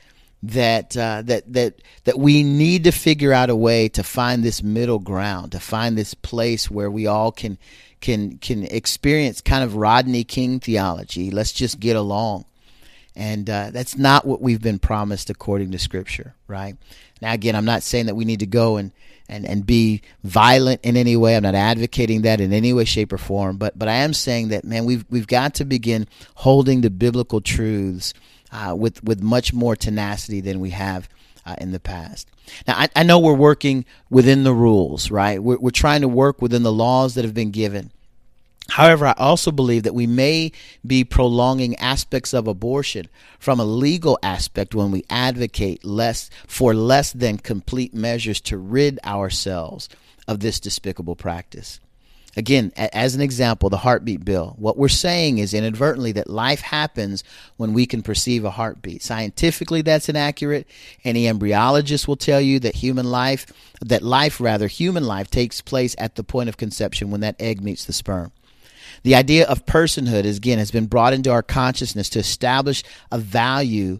that 0.43 0.95
uh, 0.95 1.21
that 1.23 1.51
that 1.53 1.81
that 2.05 2.17
we 2.17 2.43
need 2.43 2.85
to 2.85 2.91
figure 2.91 3.33
out 3.33 3.49
a 3.49 3.55
way 3.55 3.89
to 3.89 4.03
find 4.03 4.43
this 4.43 4.63
middle 4.63 4.99
ground, 4.99 5.51
to 5.51 5.59
find 5.59 5.97
this 5.97 6.13
place 6.13 6.71
where 6.71 6.89
we 6.89 7.07
all 7.07 7.31
can 7.31 7.57
can 8.01 8.37
can 8.37 8.63
experience 8.63 9.41
kind 9.41 9.63
of 9.63 9.75
Rodney 9.75 10.23
King 10.23 10.59
theology. 10.59 11.29
Let's 11.29 11.51
just 11.51 11.79
get 11.79 11.95
along, 11.95 12.45
and 13.15 13.49
uh, 13.49 13.71
that's 13.71 13.97
not 13.97 14.25
what 14.25 14.41
we've 14.41 14.61
been 14.61 14.79
promised 14.79 15.29
according 15.29 15.71
to 15.71 15.79
Scripture, 15.79 16.35
right? 16.47 16.77
Now, 17.21 17.33
again, 17.33 17.55
I'm 17.55 17.65
not 17.65 17.83
saying 17.83 18.05
that 18.05 18.15
we 18.15 18.23
need 18.23 18.39
to 18.39 18.47
go 18.47 18.77
and 18.77 18.91
and, 19.27 19.45
and 19.45 19.65
be 19.65 20.01
violent 20.23 20.81
in 20.83 20.97
any 20.97 21.15
way. 21.15 21.35
I'm 21.35 21.43
not 21.43 21.53
advocating 21.53 22.23
that 22.23 22.41
in 22.41 22.51
any 22.51 22.73
way, 22.73 22.85
shape, 22.85 23.11
or 23.11 23.17
form. 23.17 23.57
But 23.57 23.77
but 23.77 23.89
I 23.89 23.95
am 23.95 24.13
saying 24.13 24.49
that 24.49 24.63
man, 24.63 24.85
we've 24.85 25.05
we've 25.09 25.27
got 25.27 25.55
to 25.55 25.65
begin 25.65 26.07
holding 26.35 26.79
the 26.79 26.89
biblical 26.89 27.41
truths 27.41 28.13
uh, 28.51 28.75
with 28.77 29.03
with 29.03 29.21
much 29.21 29.53
more 29.53 29.75
tenacity 29.75 30.41
than 30.41 30.59
we 30.59 30.71
have 30.71 31.09
uh, 31.45 31.55
in 31.59 31.71
the 31.71 31.79
past. 31.79 32.29
Now 32.67 32.75
I, 32.77 32.89
I 32.95 33.03
know 33.03 33.19
we're 33.19 33.33
working 33.33 33.85
within 34.09 34.43
the 34.43 34.53
rules, 34.53 35.11
right? 35.11 35.41
We're, 35.41 35.59
we're 35.59 35.71
trying 35.71 36.01
to 36.01 36.07
work 36.07 36.41
within 36.41 36.63
the 36.63 36.71
laws 36.71 37.15
that 37.15 37.25
have 37.25 37.33
been 37.33 37.51
given. 37.51 37.91
However, 38.69 39.07
I 39.07 39.13
also 39.17 39.51
believe 39.51 39.83
that 39.83 39.95
we 39.95 40.05
may 40.05 40.51
be 40.85 41.03
prolonging 41.03 41.75
aspects 41.77 42.33
of 42.33 42.47
abortion 42.47 43.07
from 43.39 43.59
a 43.59 43.65
legal 43.65 44.19
aspect 44.21 44.75
when 44.75 44.91
we 44.91 45.03
advocate 45.09 45.83
less 45.83 46.29
for 46.47 46.73
less 46.73 47.11
than 47.11 47.37
complete 47.37 47.93
measures 47.93 48.39
to 48.41 48.57
rid 48.57 48.99
ourselves 49.03 49.89
of 50.27 50.39
this 50.39 50.59
despicable 50.59 51.15
practice. 51.15 51.79
Again, 52.37 52.71
as 52.75 53.15
an 53.15 53.21
example, 53.21 53.69
the 53.69 53.77
heartbeat 53.77 54.23
bill. 54.23 54.55
What 54.59 54.77
we're 54.77 54.87
saying 54.87 55.39
is 55.39 55.53
inadvertently 55.53 56.11
that 56.13 56.29
life 56.29 56.61
happens 56.61 57.23
when 57.57 57.73
we 57.73 57.85
can 57.85 58.03
perceive 58.03 58.45
a 58.45 58.51
heartbeat. 58.51 59.01
Scientifically, 59.01 59.81
that's 59.81 60.09
inaccurate. 60.09 60.67
Any 61.03 61.23
embryologist 61.23 62.07
will 62.07 62.15
tell 62.15 62.39
you 62.39 62.59
that 62.59 62.75
human 62.75 63.09
life, 63.09 63.47
that 63.81 64.03
life 64.03 64.39
rather, 64.39 64.67
human 64.67 65.05
life 65.05 65.31
takes 65.31 65.59
place 65.59 65.95
at 65.97 66.15
the 66.15 66.23
point 66.23 66.49
of 66.49 66.57
conception 66.57 67.09
when 67.09 67.21
that 67.21 67.35
egg 67.39 67.61
meets 67.61 67.85
the 67.85 67.93
sperm. 67.93 68.31
The 69.03 69.15
idea 69.15 69.47
of 69.47 69.65
personhood, 69.65 70.25
is, 70.25 70.37
again, 70.37 70.59
has 70.59 70.71
been 70.71 70.85
brought 70.85 71.13
into 71.13 71.31
our 71.31 71.43
consciousness 71.43 72.09
to 72.09 72.19
establish 72.19 72.83
a 73.11 73.17
value. 73.17 73.99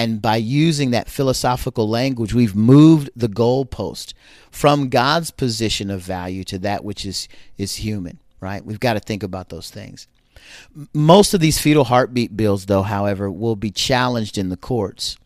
And 0.00 0.22
by 0.22 0.36
using 0.36 0.92
that 0.92 1.10
philosophical 1.10 1.86
language, 1.86 2.32
we've 2.32 2.56
moved 2.56 3.10
the 3.14 3.28
goalpost 3.28 4.14
from 4.50 4.88
God's 4.88 5.30
position 5.30 5.90
of 5.90 6.00
value 6.00 6.42
to 6.44 6.58
that 6.60 6.84
which 6.84 7.04
is, 7.04 7.28
is 7.58 7.76
human, 7.76 8.18
right? 8.40 8.64
We've 8.64 8.80
got 8.80 8.94
to 8.94 9.00
think 9.00 9.22
about 9.22 9.50
those 9.50 9.68
things. 9.68 10.08
Most 10.94 11.34
of 11.34 11.40
these 11.40 11.60
fetal 11.60 11.84
heartbeat 11.84 12.34
bills, 12.34 12.64
though, 12.64 12.80
however, 12.80 13.30
will 13.30 13.56
be 13.56 13.70
challenged 13.70 14.38
in 14.38 14.48
the 14.48 14.56
courts. 14.56 15.18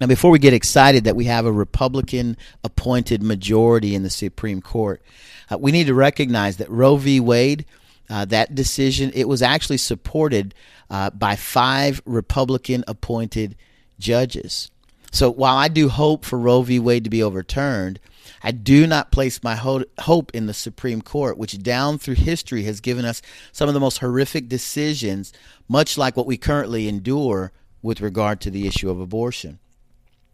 Now, 0.00 0.06
before 0.06 0.30
we 0.30 0.38
get 0.38 0.54
excited 0.54 1.04
that 1.04 1.14
we 1.14 1.26
have 1.26 1.44
a 1.44 1.52
Republican 1.52 2.38
appointed 2.64 3.22
majority 3.22 3.94
in 3.94 4.04
the 4.04 4.08
Supreme 4.08 4.62
Court, 4.62 5.02
uh, 5.50 5.58
we 5.58 5.70
need 5.70 5.88
to 5.88 5.94
recognize 5.94 6.56
that 6.56 6.70
Roe 6.70 6.96
v. 6.96 7.20
Wade 7.20 7.66
uh, 8.08 8.24
that 8.24 8.54
decision 8.54 9.12
it 9.14 9.28
was 9.28 9.42
actually 9.42 9.76
supported 9.76 10.54
uh, 10.88 11.10
by 11.10 11.36
five 11.36 12.00
Republican 12.06 12.84
appointed 12.88 13.54
judges. 14.02 14.70
So 15.10 15.30
while 15.30 15.56
I 15.56 15.68
do 15.68 15.88
hope 15.88 16.24
for 16.24 16.38
Roe 16.38 16.62
v. 16.62 16.78
Wade 16.78 17.04
to 17.04 17.10
be 17.10 17.22
overturned, 17.22 18.00
I 18.42 18.50
do 18.50 18.86
not 18.86 19.12
place 19.12 19.42
my 19.42 19.54
ho- 19.56 19.84
hope 20.00 20.30
in 20.34 20.46
the 20.46 20.54
Supreme 20.54 21.00
Court, 21.02 21.38
which 21.38 21.62
down 21.62 21.98
through 21.98 22.16
history 22.16 22.64
has 22.64 22.80
given 22.80 23.04
us 23.04 23.22
some 23.52 23.68
of 23.68 23.74
the 23.74 23.80
most 23.80 23.98
horrific 23.98 24.48
decisions, 24.48 25.32
much 25.68 25.96
like 25.96 26.16
what 26.16 26.26
we 26.26 26.36
currently 26.36 26.88
endure 26.88 27.52
with 27.82 28.00
regard 28.00 28.40
to 28.40 28.50
the 28.50 28.66
issue 28.66 28.90
of 28.90 29.00
abortion. 29.00 29.58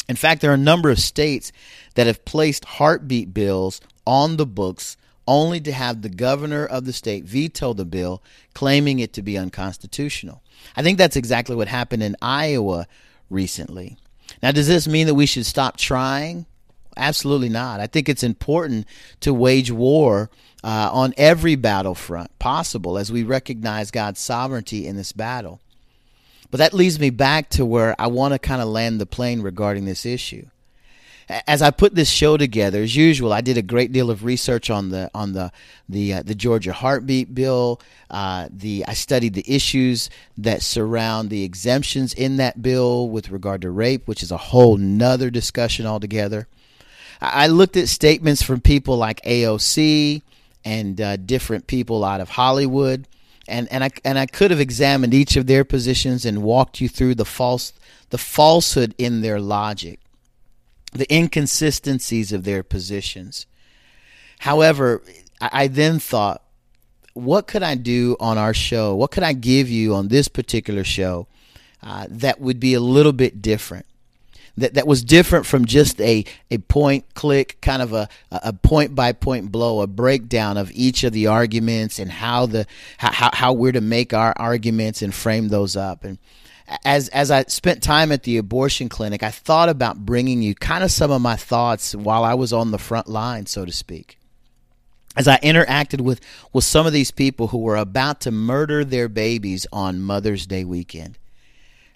In 0.08 0.16
fact, 0.16 0.40
there 0.40 0.50
are 0.50 0.54
a 0.54 0.58
number 0.58 0.90
of 0.90 0.98
states 0.98 1.52
that 1.94 2.06
have 2.06 2.24
placed 2.24 2.64
heartbeat 2.64 3.34
bills 3.34 3.80
on 4.06 4.36
the 4.36 4.46
books 4.46 4.96
only 5.26 5.60
to 5.60 5.72
have 5.72 6.00
the 6.00 6.08
governor 6.08 6.64
of 6.64 6.86
the 6.86 6.92
state 6.92 7.24
veto 7.24 7.74
the 7.74 7.84
bill, 7.84 8.22
claiming 8.54 8.98
it 8.98 9.12
to 9.12 9.22
be 9.22 9.36
unconstitutional. 9.36 10.42
I 10.74 10.82
think 10.82 10.96
that's 10.96 11.16
exactly 11.16 11.54
what 11.54 11.68
happened 11.68 12.02
in 12.02 12.16
Iowa 12.22 12.86
recently. 13.30 13.96
Now, 14.42 14.52
does 14.52 14.68
this 14.68 14.86
mean 14.86 15.06
that 15.06 15.14
we 15.14 15.26
should 15.26 15.46
stop 15.46 15.76
trying? 15.76 16.46
Absolutely 16.96 17.48
not. 17.48 17.80
I 17.80 17.86
think 17.86 18.08
it's 18.08 18.22
important 18.22 18.86
to 19.20 19.32
wage 19.32 19.70
war 19.70 20.30
uh, 20.64 20.90
on 20.92 21.14
every 21.16 21.54
battlefront 21.54 22.36
possible 22.38 22.98
as 22.98 23.12
we 23.12 23.22
recognize 23.22 23.90
God's 23.90 24.20
sovereignty 24.20 24.86
in 24.86 24.96
this 24.96 25.12
battle. 25.12 25.60
But 26.50 26.58
that 26.58 26.74
leads 26.74 26.98
me 26.98 27.10
back 27.10 27.50
to 27.50 27.64
where 27.64 27.94
I 27.98 28.06
want 28.08 28.32
to 28.32 28.38
kind 28.38 28.60
of 28.60 28.68
land 28.68 29.00
the 29.00 29.06
plane 29.06 29.42
regarding 29.42 29.84
this 29.84 30.04
issue 30.04 30.46
as 31.28 31.60
I 31.60 31.70
put 31.70 31.94
this 31.94 32.08
show 32.08 32.36
together, 32.36 32.82
as 32.82 32.96
usual, 32.96 33.32
I 33.32 33.42
did 33.42 33.58
a 33.58 33.62
great 33.62 33.92
deal 33.92 34.10
of 34.10 34.24
research 34.24 34.70
on 34.70 34.88
the 34.88 35.10
on 35.14 35.32
the 35.32 35.52
the 35.88 36.14
uh, 36.14 36.22
the 36.22 36.34
Georgia 36.34 36.72
heartbeat 36.72 37.34
bill. 37.34 37.80
Uh, 38.10 38.48
the 38.50 38.84
I 38.88 38.94
studied 38.94 39.34
the 39.34 39.44
issues 39.46 40.08
that 40.38 40.62
surround 40.62 41.28
the 41.28 41.44
exemptions 41.44 42.14
in 42.14 42.36
that 42.38 42.62
bill 42.62 43.10
with 43.10 43.30
regard 43.30 43.62
to 43.62 43.70
rape, 43.70 44.08
which 44.08 44.22
is 44.22 44.32
a 44.32 44.38
whole 44.38 44.78
nother 44.78 45.28
discussion 45.30 45.84
altogether. 45.84 46.48
I, 47.20 47.44
I 47.44 47.46
looked 47.48 47.76
at 47.76 47.88
statements 47.88 48.42
from 48.42 48.60
people 48.60 48.96
like 48.96 49.20
AOC 49.22 50.22
and 50.64 51.00
uh, 51.00 51.16
different 51.16 51.66
people 51.66 52.04
out 52.04 52.20
of 52.20 52.30
Hollywood. 52.30 53.06
And, 53.46 53.66
and 53.70 53.82
I 53.82 53.90
and 54.04 54.18
I 54.18 54.26
could 54.26 54.50
have 54.50 54.60
examined 54.60 55.14
each 55.14 55.36
of 55.36 55.46
their 55.46 55.64
positions 55.64 56.24
and 56.26 56.42
walked 56.42 56.80
you 56.80 56.88
through 56.88 57.14
the 57.14 57.24
false 57.24 57.72
the 58.10 58.18
falsehood 58.18 58.94
in 58.98 59.20
their 59.20 59.40
logic. 59.40 60.00
The 60.92 61.12
inconsistencies 61.14 62.32
of 62.32 62.44
their 62.44 62.62
positions. 62.62 63.46
However, 64.40 65.02
I, 65.40 65.68
then 65.68 65.98
thought, 65.98 66.42
what 67.14 67.46
could 67.46 67.62
I 67.62 67.74
do 67.74 68.16
on 68.20 68.38
our 68.38 68.54
show? 68.54 68.94
What 68.94 69.10
could 69.10 69.22
I 69.22 69.32
give 69.32 69.68
you 69.68 69.94
on 69.94 70.08
this 70.08 70.28
particular 70.28 70.84
show 70.84 71.26
uh, 71.82 72.06
that 72.08 72.40
would 72.40 72.60
be 72.60 72.74
a 72.74 72.80
little 72.80 73.12
bit 73.12 73.42
different? 73.42 73.86
That, 74.56 74.74
that 74.74 74.88
was 74.88 75.04
different 75.04 75.46
from 75.46 75.66
just 75.66 76.00
a, 76.00 76.24
a 76.50 76.58
point 76.58 77.14
click 77.14 77.60
kind 77.60 77.80
of 77.80 77.92
a, 77.92 78.08
a 78.32 78.52
point 78.52 78.92
by 78.92 79.12
point 79.12 79.52
blow 79.52 79.82
a 79.82 79.86
breakdown 79.86 80.56
of 80.56 80.72
each 80.72 81.04
of 81.04 81.12
the 81.12 81.28
arguments 81.28 82.00
and 82.00 82.10
how 82.10 82.46
the 82.46 82.66
how, 82.96 83.30
how 83.32 83.52
we're 83.52 83.70
to 83.70 83.80
make 83.80 84.12
our 84.12 84.32
arguments 84.36 85.00
and 85.00 85.14
frame 85.14 85.46
those 85.46 85.76
up 85.76 86.02
and 86.02 86.18
as 86.84 87.08
as 87.08 87.30
I 87.30 87.44
spent 87.44 87.82
time 87.82 88.12
at 88.12 88.24
the 88.24 88.36
abortion 88.36 88.88
clinic, 88.88 89.22
I 89.22 89.30
thought 89.30 89.68
about 89.68 90.04
bringing 90.04 90.42
you 90.42 90.54
kind 90.54 90.84
of 90.84 90.90
some 90.90 91.10
of 91.10 91.22
my 91.22 91.36
thoughts 91.36 91.94
while 91.94 92.24
I 92.24 92.34
was 92.34 92.52
on 92.52 92.70
the 92.70 92.78
front 92.78 93.08
line, 93.08 93.46
so 93.46 93.64
to 93.64 93.72
speak. 93.72 94.18
As 95.16 95.26
I 95.26 95.38
interacted 95.38 96.00
with 96.00 96.20
with 96.52 96.64
some 96.64 96.86
of 96.86 96.92
these 96.92 97.10
people 97.10 97.48
who 97.48 97.58
were 97.58 97.76
about 97.76 98.20
to 98.22 98.30
murder 98.30 98.84
their 98.84 99.08
babies 99.08 99.66
on 99.72 100.00
Mother's 100.00 100.46
Day 100.46 100.64
weekend, 100.64 101.18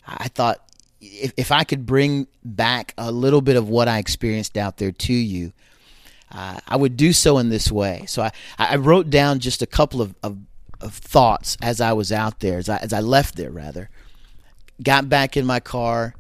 I 0.07 0.29
thought 0.29 0.61
if, 1.01 1.33
if 1.37 1.53
I 1.53 1.65
could 1.65 1.85
bring 1.85 2.27
back 2.43 2.95
a 2.97 3.13
little 3.13 3.43
bit 3.43 3.57
of 3.57 3.69
what 3.69 3.89
I 3.89 3.99
experienced 3.99 4.57
out 4.57 4.79
there 4.79 4.93
to 4.93 5.13
you, 5.13 5.53
uh, 6.31 6.61
I 6.67 6.77
would 6.77 6.97
do 6.97 7.13
so 7.13 7.39
in 7.39 7.51
this 7.51 7.71
way. 7.71 8.05
So 8.07 8.23
I, 8.23 8.31
I 8.59 8.77
wrote 8.77 9.11
down 9.11 9.41
just 9.41 9.61
a 9.61 9.67
couple 9.67 10.01
of, 10.01 10.15
of, 10.23 10.39
of 10.81 10.95
thoughts 10.95 11.57
as 11.61 11.81
I 11.81 11.93
was 11.93 12.11
out 12.11 12.41
there, 12.41 12.59
as 12.59 12.69
I, 12.69 12.79
as 12.79 12.93
I 12.93 13.01
left 13.01 13.37
there, 13.37 13.51
rather 13.51 13.91
got 14.83 15.09
back 15.09 15.37
in 15.37 15.47
my 15.47 15.61
car, 15.61 16.15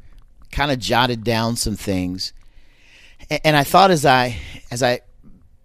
kind 0.50 0.70
of 0.70 0.78
jotted 0.78 1.24
down 1.24 1.56
some 1.56 1.76
things. 1.76 2.32
And 3.44 3.56
I 3.56 3.64
thought 3.64 3.90
as 3.90 4.04
I 4.04 4.36
as 4.70 4.82
I 4.82 5.00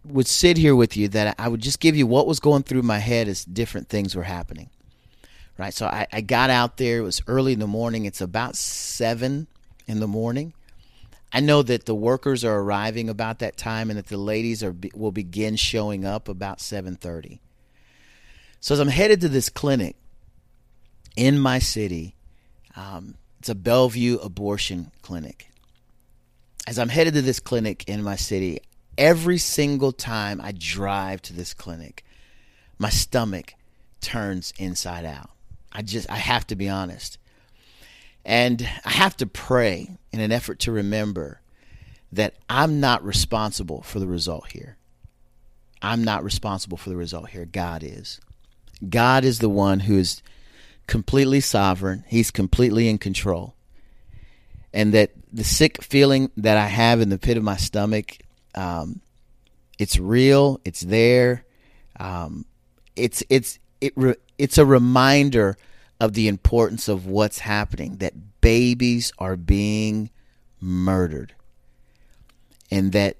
would 0.06 0.28
sit 0.28 0.58
here 0.58 0.76
with 0.76 0.95
you 0.95 1.08
that 1.10 1.36
I 1.38 1.48
would 1.48 1.62
just 1.62 1.80
give 1.80 1.95
you 1.95 2.08
what 2.08 2.28
was 2.28 2.39
going 2.39 2.64
through 2.64 2.84
my 2.84 3.00
head 3.00 3.28
as 3.28 3.43
different 3.43 3.89
things 3.89 4.16
were 4.16 4.24
happening. 4.24 4.70
Right. 5.58 5.74
So 5.74 5.88
I, 5.88 6.08
I 6.14 6.22
got 6.22 6.50
out 6.50 6.78
there, 6.78 7.00
it 7.00 7.02
was 7.02 7.22
early 7.28 7.54
in 7.54 7.60
the 7.60 7.68
morning. 7.68 8.06
It's 8.06 8.22
about 8.22 8.56
seven 8.56 9.48
in 9.88 10.00
the 10.00 10.08
morning. 10.08 10.54
I 11.34 11.39
know 11.39 11.62
that 11.64 11.86
the 11.86 11.95
workers 11.95 12.45
are 12.45 12.60
arriving 12.60 13.10
about 13.10 13.39
that 13.39 13.58
time 13.58 13.89
and 13.89 13.98
that 13.98 14.08
the 14.08 14.18
ladies 14.18 14.64
are 14.64 14.76
will 14.93 15.12
begin 15.12 15.56
showing 15.56 16.06
up 16.06 16.30
about 16.30 16.60
7:30. 16.60 17.39
So 18.60 18.74
as 18.74 18.80
I'm 18.80 18.88
headed 18.88 19.22
to 19.22 19.30
this 19.30 19.50
clinic 19.50 19.95
in 21.16 21.38
my 21.38 21.60
city, 21.60 22.16
um, 22.78 23.15
it's 23.39 23.49
a 23.49 23.55
Bellevue 23.55 24.19
abortion 24.19 24.91
clinic. 25.01 25.49
As 26.67 26.78
I'm 26.78 26.89
headed 26.89 27.15
to 27.15 27.21
this 27.21 27.39
clinic 27.39 27.84
in 27.88 28.03
my 28.03 28.15
city, 28.15 28.59
every 28.97 29.38
single 29.38 29.91
time 29.91 30.39
I 30.41 30.51
drive 30.51 31.21
to 31.23 31.34
this 31.34 31.53
clinic, 31.53 32.05
my 32.78 32.89
stomach 32.89 33.55
turns 33.99 34.53
inside 34.57 35.05
out. 35.05 35.32
I 35.71 35.82
just, 35.82 36.09
I 36.09 36.17
have 36.17 36.45
to 36.47 36.55
be 36.55 36.69
honest. 36.69 37.17
And 38.23 38.67
I 38.86 38.91
have 38.91 39.17
to 39.17 39.25
pray 39.25 39.97
in 40.11 40.19
an 40.19 40.32
effort 40.32 40.59
to 40.59 40.71
remember 40.71 41.41
that 42.11 42.36
I'm 42.49 42.80
not 42.80 43.03
responsible 43.03 43.82
for 43.82 43.99
the 43.99 44.07
result 44.07 44.51
here. 44.51 44.78
I'm 45.82 46.03
not 46.03 46.23
responsible 46.23 46.78
for 46.78 46.89
the 46.89 46.95
result 46.95 47.30
here. 47.30 47.45
God 47.45 47.84
is. 47.84 48.19
God 48.88 49.23
is 49.23 49.39
the 49.39 49.49
one 49.49 49.82
who 49.82 49.97
is 49.97 50.21
completely 50.88 51.41
sovereign, 51.41 52.03
He's 52.07 52.31
completely 52.31 52.89
in 52.89 52.97
control. 52.97 53.55
And 54.73 54.93
that 54.93 55.11
the 55.31 55.43
sick 55.43 55.81
feeling 55.83 56.31
that 56.38 56.57
I 56.57 56.67
have 56.67 57.01
in 57.01 57.09
the 57.09 57.17
pit 57.17 57.38
of 57.38 57.43
my 57.43 57.57
stomach, 57.57 58.17
um, 58.55 59.01
it's 59.79 59.99
real, 59.99 60.59
it's 60.65 60.81
there. 60.81 61.45
Um, 61.99 62.45
it's 62.95 63.23
it's 63.29 63.59
it 63.81 63.93
re- 63.95 64.15
it's 64.38 64.57
a 64.57 64.65
reminder 64.65 65.57
of 65.99 66.13
the 66.13 66.27
importance 66.27 66.88
of 66.88 67.05
what's 67.05 67.39
happening 67.39 67.97
that 67.97 68.41
babies 68.41 69.11
are 69.17 69.35
being 69.35 70.09
murdered 70.59 71.33
and 72.69 72.91
that 72.91 73.17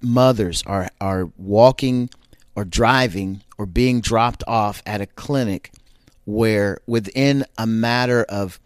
mothers 0.00 0.62
are 0.66 0.88
are 1.00 1.30
walking 1.36 2.10
or 2.54 2.64
driving 2.64 3.42
or 3.58 3.66
being 3.66 4.00
dropped 4.00 4.42
off 4.46 4.82
at 4.86 5.00
a 5.00 5.06
clinic 5.06 5.72
where 6.24 6.78
within 6.86 7.44
a 7.58 7.66
matter 7.66 8.24
of 8.24 8.60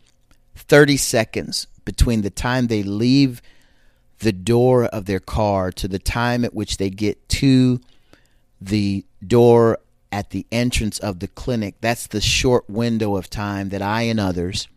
30 0.54 0.96
seconds 0.96 1.66
between 1.84 2.22
the 2.22 2.30
time 2.30 2.66
they 2.66 2.82
leave 2.82 3.40
the 4.18 4.32
door 4.32 4.84
of 4.84 5.06
their 5.06 5.20
car 5.20 5.70
to 5.70 5.88
the 5.88 5.98
time 5.98 6.44
at 6.44 6.54
which 6.54 6.78
they 6.78 6.90
get 6.90 7.28
to 7.28 7.80
the 8.60 9.04
door 9.26 9.78
at 10.10 10.30
the 10.30 10.46
entrance 10.50 10.98
of 10.98 11.20
the 11.20 11.28
clinic, 11.28 11.74
that's 11.80 12.06
the 12.06 12.20
short 12.20 12.68
window 12.68 13.16
of 13.16 13.28
time 13.28 13.68
that 13.70 13.82
I 13.82 14.02
and 14.02 14.18
others 14.18 14.68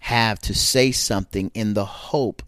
have 0.00 0.38
to 0.40 0.54
say 0.54 0.92
something 0.92 1.50
in 1.54 1.74
the 1.74 1.84
hope 1.84 2.42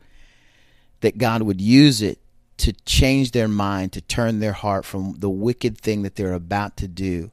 that 1.01 1.19
God 1.19 1.43
would 1.43 1.61
use 1.61 2.01
it 2.01 2.19
to 2.59 2.73
change 2.85 3.33
their 3.33 3.49
mind, 3.49 3.93
to 3.93 4.01
turn 4.01 4.41
their 4.41 4.53
heart 4.53 4.85
from 4.85 5.17
the 5.19 5.31
wicked 5.31 5.79
thing 5.79 6.03
that 6.03 6.17
they're 6.17 6.33
about 6.33 6.77
to 6.79 6.89
do 6.89 7.31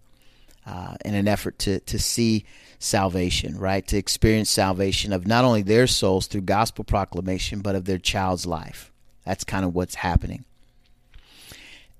uh, 0.67 0.95
in 1.05 1.15
an 1.15 1.27
effort 1.27 1.57
to 1.59 1.79
to 1.79 1.97
see 1.97 2.43
salvation, 2.77 3.57
right? 3.57 3.87
To 3.87 3.97
experience 3.97 4.49
salvation 4.49 5.13
of 5.13 5.25
not 5.25 5.45
only 5.45 5.61
their 5.61 5.87
souls 5.87 6.27
through 6.27 6.41
gospel 6.41 6.83
proclamation, 6.83 7.61
but 7.61 7.75
of 7.75 7.85
their 7.85 7.97
child's 7.97 8.45
life. 8.45 8.91
That's 9.25 9.43
kind 9.43 9.65
of 9.65 9.73
what's 9.73 9.95
happening. 9.95 10.45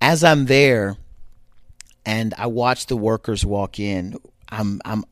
As 0.01 0.23
I'm 0.23 0.45
there 0.45 0.97
and 2.05 2.33
I 2.37 2.47
watch 2.47 2.85
the 2.85 2.97
workers 2.97 3.45
walk 3.45 3.79
in, 3.79 4.17
I'm 4.49 4.81
I'm 4.83 5.05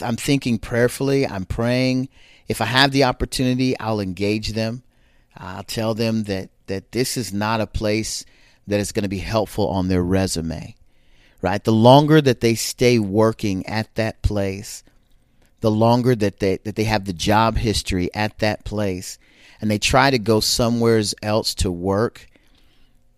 I'm 0.00 0.16
thinking 0.16 0.58
prayerfully, 0.58 1.26
I'm 1.26 1.46
praying. 1.46 2.08
If 2.48 2.60
I 2.60 2.66
have 2.66 2.92
the 2.92 3.04
opportunity, 3.04 3.78
I'll 3.78 4.00
engage 4.00 4.52
them. 4.52 4.82
I'll 5.36 5.64
tell 5.64 5.94
them 5.94 6.24
that 6.24 6.50
that 6.66 6.92
this 6.92 7.16
is 7.16 7.32
not 7.32 7.62
a 7.62 7.66
place 7.66 8.24
that 8.66 8.78
is 8.78 8.92
going 8.92 9.02
to 9.04 9.08
be 9.08 9.18
helpful 9.18 9.68
on 9.68 9.88
their 9.88 10.02
resume 10.02 10.76
right? 11.42 11.62
The 11.62 11.72
longer 11.72 12.20
that 12.20 12.40
they 12.40 12.54
stay 12.54 12.98
working 12.98 13.66
at 13.66 13.94
that 13.96 14.22
place, 14.22 14.82
the 15.60 15.70
longer 15.70 16.14
that 16.14 16.38
they 16.38 16.56
that 16.58 16.76
they 16.76 16.84
have 16.84 17.04
the 17.04 17.12
job 17.12 17.56
history 17.56 18.08
at 18.14 18.38
that 18.38 18.64
place 18.64 19.18
and 19.60 19.70
they 19.70 19.78
try 19.78 20.10
to 20.10 20.18
go 20.18 20.40
somewhere 20.40 21.02
else 21.22 21.54
to 21.56 21.70
work, 21.70 22.26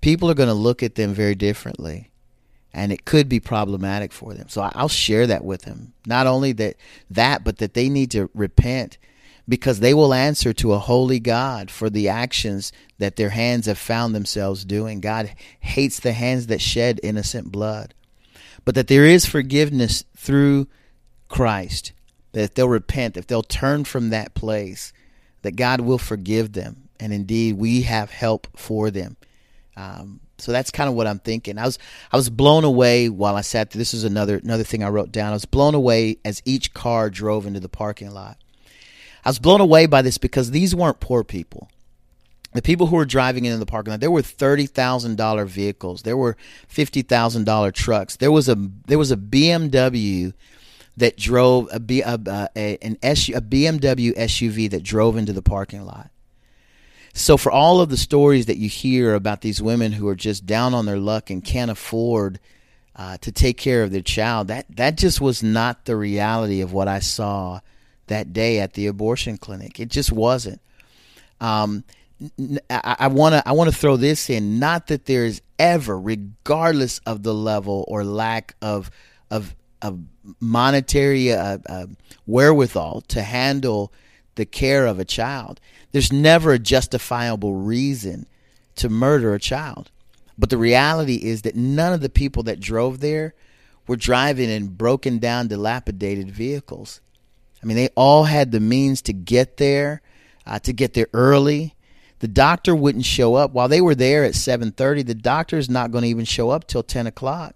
people 0.00 0.30
are 0.30 0.34
going 0.34 0.48
to 0.48 0.54
look 0.54 0.82
at 0.82 0.96
them 0.96 1.14
very 1.14 1.34
differently. 1.34 2.10
And 2.76 2.90
it 2.90 3.04
could 3.04 3.28
be 3.28 3.38
problematic 3.38 4.12
for 4.12 4.34
them. 4.34 4.48
So 4.48 4.68
I'll 4.74 4.88
share 4.88 5.28
that 5.28 5.44
with 5.44 5.62
them. 5.62 5.92
Not 6.06 6.26
only 6.26 6.52
that 6.52 6.76
that, 7.10 7.44
but 7.44 7.58
that 7.58 7.74
they 7.74 7.88
need 7.88 8.10
to 8.12 8.28
repent 8.34 8.98
because 9.48 9.80
they 9.80 9.94
will 9.94 10.12
answer 10.12 10.52
to 10.54 10.72
a 10.72 10.78
holy 10.78 11.20
God 11.20 11.70
for 11.70 11.88
the 11.88 12.08
actions 12.08 12.72
that 12.98 13.16
their 13.16 13.30
hands 13.30 13.66
have 13.66 13.78
found 13.78 14.14
themselves 14.14 14.64
doing. 14.64 15.00
God 15.00 15.32
hates 15.60 16.00
the 16.00 16.12
hands 16.12 16.48
that 16.48 16.60
shed 16.60 16.98
innocent 17.02 17.52
blood 17.52 17.94
but 18.64 18.74
that 18.74 18.88
there 18.88 19.04
is 19.04 19.26
forgiveness 19.26 20.04
through 20.16 20.68
Christ. 21.28 21.92
That 22.32 22.42
if 22.42 22.54
they'll 22.54 22.68
repent, 22.68 23.16
if 23.16 23.26
they'll 23.26 23.42
turn 23.42 23.84
from 23.84 24.10
that 24.10 24.34
place, 24.34 24.92
that 25.42 25.56
God 25.56 25.80
will 25.80 25.98
forgive 25.98 26.52
them. 26.52 26.88
And 26.98 27.12
indeed, 27.12 27.56
we 27.56 27.82
have 27.82 28.10
help 28.10 28.48
for 28.56 28.90
them. 28.90 29.16
Um, 29.76 30.20
so 30.38 30.52
that's 30.52 30.70
kind 30.70 30.88
of 30.88 30.94
what 30.94 31.06
I'm 31.06 31.20
thinking. 31.20 31.58
I 31.58 31.64
was 31.64 31.78
I 32.12 32.16
was 32.16 32.30
blown 32.30 32.64
away 32.64 33.08
while 33.08 33.36
I 33.36 33.40
sat 33.42 33.70
there. 33.70 33.78
This 33.78 33.94
is 33.94 34.04
another 34.04 34.38
another 34.38 34.64
thing 34.64 34.82
I 34.82 34.88
wrote 34.88 35.12
down. 35.12 35.30
I 35.30 35.34
was 35.34 35.44
blown 35.44 35.74
away 35.74 36.18
as 36.24 36.42
each 36.44 36.74
car 36.74 37.10
drove 37.10 37.46
into 37.46 37.60
the 37.60 37.68
parking 37.68 38.10
lot. 38.10 38.38
I 39.24 39.30
was 39.30 39.38
blown 39.38 39.60
away 39.60 39.86
by 39.86 40.02
this 40.02 40.18
because 40.18 40.50
these 40.50 40.74
weren't 40.74 41.00
poor 41.00 41.24
people 41.24 41.68
the 42.54 42.62
people 42.62 42.86
who 42.86 42.96
were 42.96 43.04
driving 43.04 43.44
into 43.44 43.58
the 43.58 43.66
parking 43.66 43.90
lot, 43.90 44.00
there 44.00 44.10
were 44.10 44.22
thirty 44.22 44.66
thousand 44.66 45.16
dollar 45.16 45.44
vehicles, 45.44 46.02
there 46.02 46.16
were 46.16 46.36
fifty 46.68 47.02
thousand 47.02 47.44
dollar 47.44 47.70
trucks. 47.70 48.16
There 48.16 48.32
was 48.32 48.48
a 48.48 48.56
there 48.86 48.98
was 48.98 49.10
a 49.10 49.16
BMW 49.16 50.32
that 50.96 51.16
drove 51.16 51.68
a, 51.72 51.80
B, 51.80 52.00
a, 52.02 52.18
a 52.56 52.78
an 52.80 52.96
SU, 53.02 53.34
a 53.34 53.40
BMW 53.40 54.16
SUV 54.16 54.70
that 54.70 54.84
drove 54.84 55.16
into 55.16 55.32
the 55.32 55.42
parking 55.42 55.84
lot. 55.84 56.10
So 57.12 57.36
for 57.36 57.50
all 57.50 57.80
of 57.80 57.90
the 57.90 57.96
stories 57.96 58.46
that 58.46 58.56
you 58.56 58.68
hear 58.68 59.14
about 59.14 59.40
these 59.40 59.60
women 59.60 59.92
who 59.92 60.08
are 60.08 60.16
just 60.16 60.46
down 60.46 60.74
on 60.74 60.86
their 60.86 60.98
luck 60.98 61.30
and 61.30 61.44
can't 61.44 61.70
afford 61.70 62.40
uh, 62.96 63.16
to 63.18 63.32
take 63.32 63.56
care 63.56 63.82
of 63.82 63.90
their 63.90 64.00
child, 64.00 64.46
that 64.48 64.66
that 64.70 64.96
just 64.96 65.20
was 65.20 65.42
not 65.42 65.86
the 65.86 65.96
reality 65.96 66.60
of 66.60 66.72
what 66.72 66.86
I 66.86 67.00
saw 67.00 67.60
that 68.06 68.32
day 68.32 68.60
at 68.60 68.74
the 68.74 68.86
abortion 68.86 69.38
clinic. 69.38 69.80
It 69.80 69.88
just 69.88 70.12
wasn't. 70.12 70.60
Um, 71.40 71.82
I 72.70 73.08
want 73.08 73.34
to 73.34 73.48
I 73.48 73.52
want 73.52 73.70
to 73.70 73.76
throw 73.76 73.96
this 73.96 74.30
in. 74.30 74.58
Not 74.58 74.88
that 74.88 75.06
there 75.06 75.24
is 75.24 75.42
ever, 75.58 75.98
regardless 75.98 76.98
of 77.00 77.22
the 77.22 77.34
level 77.34 77.84
or 77.88 78.04
lack 78.04 78.54
of 78.62 78.90
of 79.30 79.54
of 79.82 80.00
monetary 80.40 81.32
uh, 81.32 81.58
uh, 81.68 81.86
wherewithal 82.26 83.02
to 83.02 83.22
handle 83.22 83.92
the 84.34 84.46
care 84.46 84.86
of 84.86 84.98
a 84.98 85.04
child. 85.04 85.60
There's 85.92 86.12
never 86.12 86.52
a 86.52 86.58
justifiable 86.58 87.54
reason 87.54 88.26
to 88.76 88.88
murder 88.88 89.34
a 89.34 89.38
child. 89.38 89.90
But 90.36 90.50
the 90.50 90.58
reality 90.58 91.16
is 91.16 91.42
that 91.42 91.54
none 91.54 91.92
of 91.92 92.00
the 92.00 92.08
people 92.08 92.42
that 92.44 92.58
drove 92.58 93.00
there 93.00 93.34
were 93.86 93.96
driving 93.96 94.50
in 94.50 94.68
broken 94.68 95.18
down, 95.18 95.48
dilapidated 95.48 96.30
vehicles. 96.30 97.00
I 97.62 97.66
mean, 97.66 97.76
they 97.76 97.90
all 97.94 98.24
had 98.24 98.50
the 98.50 98.60
means 98.60 99.02
to 99.02 99.12
get 99.12 99.58
there, 99.58 100.02
uh, 100.46 100.58
to 100.60 100.72
get 100.72 100.94
there 100.94 101.06
early. 101.12 101.74
The 102.24 102.28
doctor 102.28 102.74
wouldn't 102.74 103.04
show 103.04 103.34
up 103.34 103.52
while 103.52 103.68
they 103.68 103.82
were 103.82 103.94
there 103.94 104.24
at 104.24 104.32
7:30. 104.32 105.02
The 105.02 105.14
doctor 105.14 105.58
is 105.58 105.68
not 105.68 105.90
going 105.90 106.04
to 106.04 106.08
even 106.08 106.24
show 106.24 106.48
up 106.48 106.66
till 106.66 106.82
10 106.82 107.06
o'clock, 107.06 107.54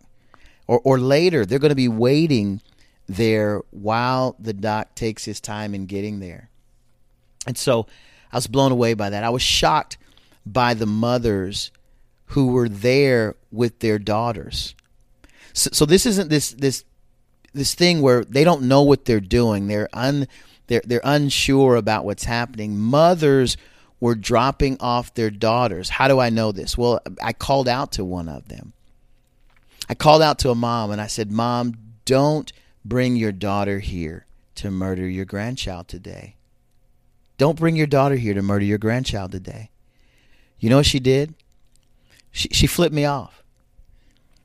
or 0.67 0.79
or 0.85 0.99
later. 0.99 1.47
They're 1.47 1.59
going 1.59 1.71
to 1.71 1.75
be 1.75 1.89
waiting 1.89 2.61
there 3.07 3.63
while 3.71 4.37
the 4.39 4.53
doc 4.53 4.95
takes 4.95 5.25
his 5.25 5.41
time 5.41 5.75
in 5.75 5.87
getting 5.87 6.21
there. 6.21 6.51
And 7.47 7.57
so, 7.57 7.87
I 8.31 8.37
was 8.37 8.47
blown 8.47 8.71
away 8.71 8.93
by 8.93 9.09
that. 9.09 9.25
I 9.25 9.31
was 9.31 9.41
shocked 9.41 9.97
by 10.45 10.75
the 10.75 10.85
mothers 10.85 11.71
who 12.27 12.49
were 12.49 12.69
there 12.69 13.37
with 13.51 13.79
their 13.79 13.99
daughters. 13.99 14.75
So, 15.55 15.71
so 15.73 15.87
this 15.87 16.05
isn't 16.05 16.29
this 16.29 16.51
this 16.51 16.85
this 17.55 17.73
thing 17.75 18.03
where 18.03 18.23
they 18.23 18.45
don't 18.45 18.65
know 18.65 18.83
what 18.83 19.07
they're 19.07 19.19
doing. 19.19 19.69
They're 19.69 19.89
un 19.95 20.29
they're 20.67 20.83
they're 20.85 21.01
unsure 21.05 21.77
about 21.77 22.05
what's 22.05 22.25
happening. 22.25 22.77
Mothers 22.77 23.57
were 24.01 24.15
dropping 24.15 24.77
off 24.81 25.15
their 25.15 25.31
daughters. 25.31 25.89
How 25.89 26.09
do 26.09 26.21
I 26.21 26.31
know 26.31 26.53
this? 26.53 26.79
Well, 26.79 27.01
I 27.23 27.33
called 27.33 27.69
out 27.69 27.93
to 27.93 28.05
one 28.05 28.29
of 28.29 28.49
them. 28.49 28.73
I 29.89 29.95
called 29.95 30.23
out 30.23 30.39
to 30.41 30.51
a 30.51 30.55
mom 30.55 30.91
and 30.91 31.01
I 31.01 31.07
said, 31.07 31.33
"Mom, 31.33 31.75
don't 32.05 32.53
bring 32.85 33.17
your 33.17 33.33
daughter 33.33 33.81
here 33.81 34.27
to 34.57 34.71
murder 34.71 35.09
your 35.09 35.25
grandchild 35.25 35.89
today. 35.89 36.37
Don't 37.39 37.59
bring 37.59 37.77
your 37.77 37.87
daughter 37.87 38.17
here 38.17 38.35
to 38.35 38.43
murder 38.43 38.65
your 38.65 38.79
grandchild 38.79 39.33
today." 39.33 39.71
You 40.59 40.71
know 40.71 40.77
what 40.77 40.87
she 40.87 41.01
did? 41.01 41.35
She 42.31 42.49
she 42.53 42.67
flipped 42.67 42.95
me 42.95 43.05
off. 43.05 43.43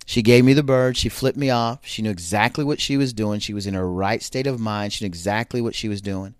She 0.06 0.22
gave 0.22 0.44
me 0.44 0.54
the 0.54 0.64
bird. 0.64 0.98
She 0.98 1.10
flipped 1.10 1.38
me 1.38 1.50
off. 1.50 1.80
She 1.84 2.02
knew 2.02 2.10
exactly 2.10 2.64
what 2.64 2.82
she 2.82 2.98
was 2.98 3.14
doing. 3.14 3.40
She 3.40 3.54
was 3.54 3.66
in 3.66 3.74
her 3.74 3.90
right 3.90 4.22
state 4.22 4.48
of 4.48 4.60
mind. 4.60 4.94
She 4.94 5.04
knew 5.04 5.08
exactly 5.08 5.62
what 5.62 5.76
she 5.76 5.88
was 5.88 6.02
doing. 6.02 6.36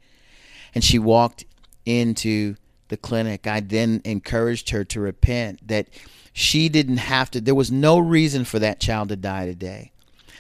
And 0.76 0.84
she 0.84 1.00
walked 1.00 1.46
into 1.86 2.56
the 2.94 2.98
clinic. 2.98 3.48
I 3.48 3.60
then 3.60 4.02
encouraged 4.06 4.70
her 4.70 4.84
to 4.86 5.00
repent 5.00 5.68
that 5.68 5.88
she 6.32 6.70
didn't 6.70 6.98
have 6.98 7.32
to, 7.32 7.42
there 7.42 7.56
was 7.56 7.72
no 7.72 7.98
reason 7.98 8.46
for 8.46 8.60
that 8.60 8.80
child 8.80 9.10
to 9.10 9.16
die 9.16 9.48
today. 9.48 9.92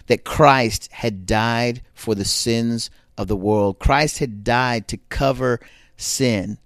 That 0.07 0.23
Christ 0.23 0.91
had 0.91 1.25
died 1.25 1.81
for 1.93 2.13
the 2.13 2.25
sins 2.25 2.91
of 3.17 3.27
the 3.27 3.35
world. 3.35 3.79
Christ 3.79 4.19
had 4.19 4.43
died 4.43 4.87
to 4.89 4.97
cover 5.09 5.59
sin, 5.97 6.59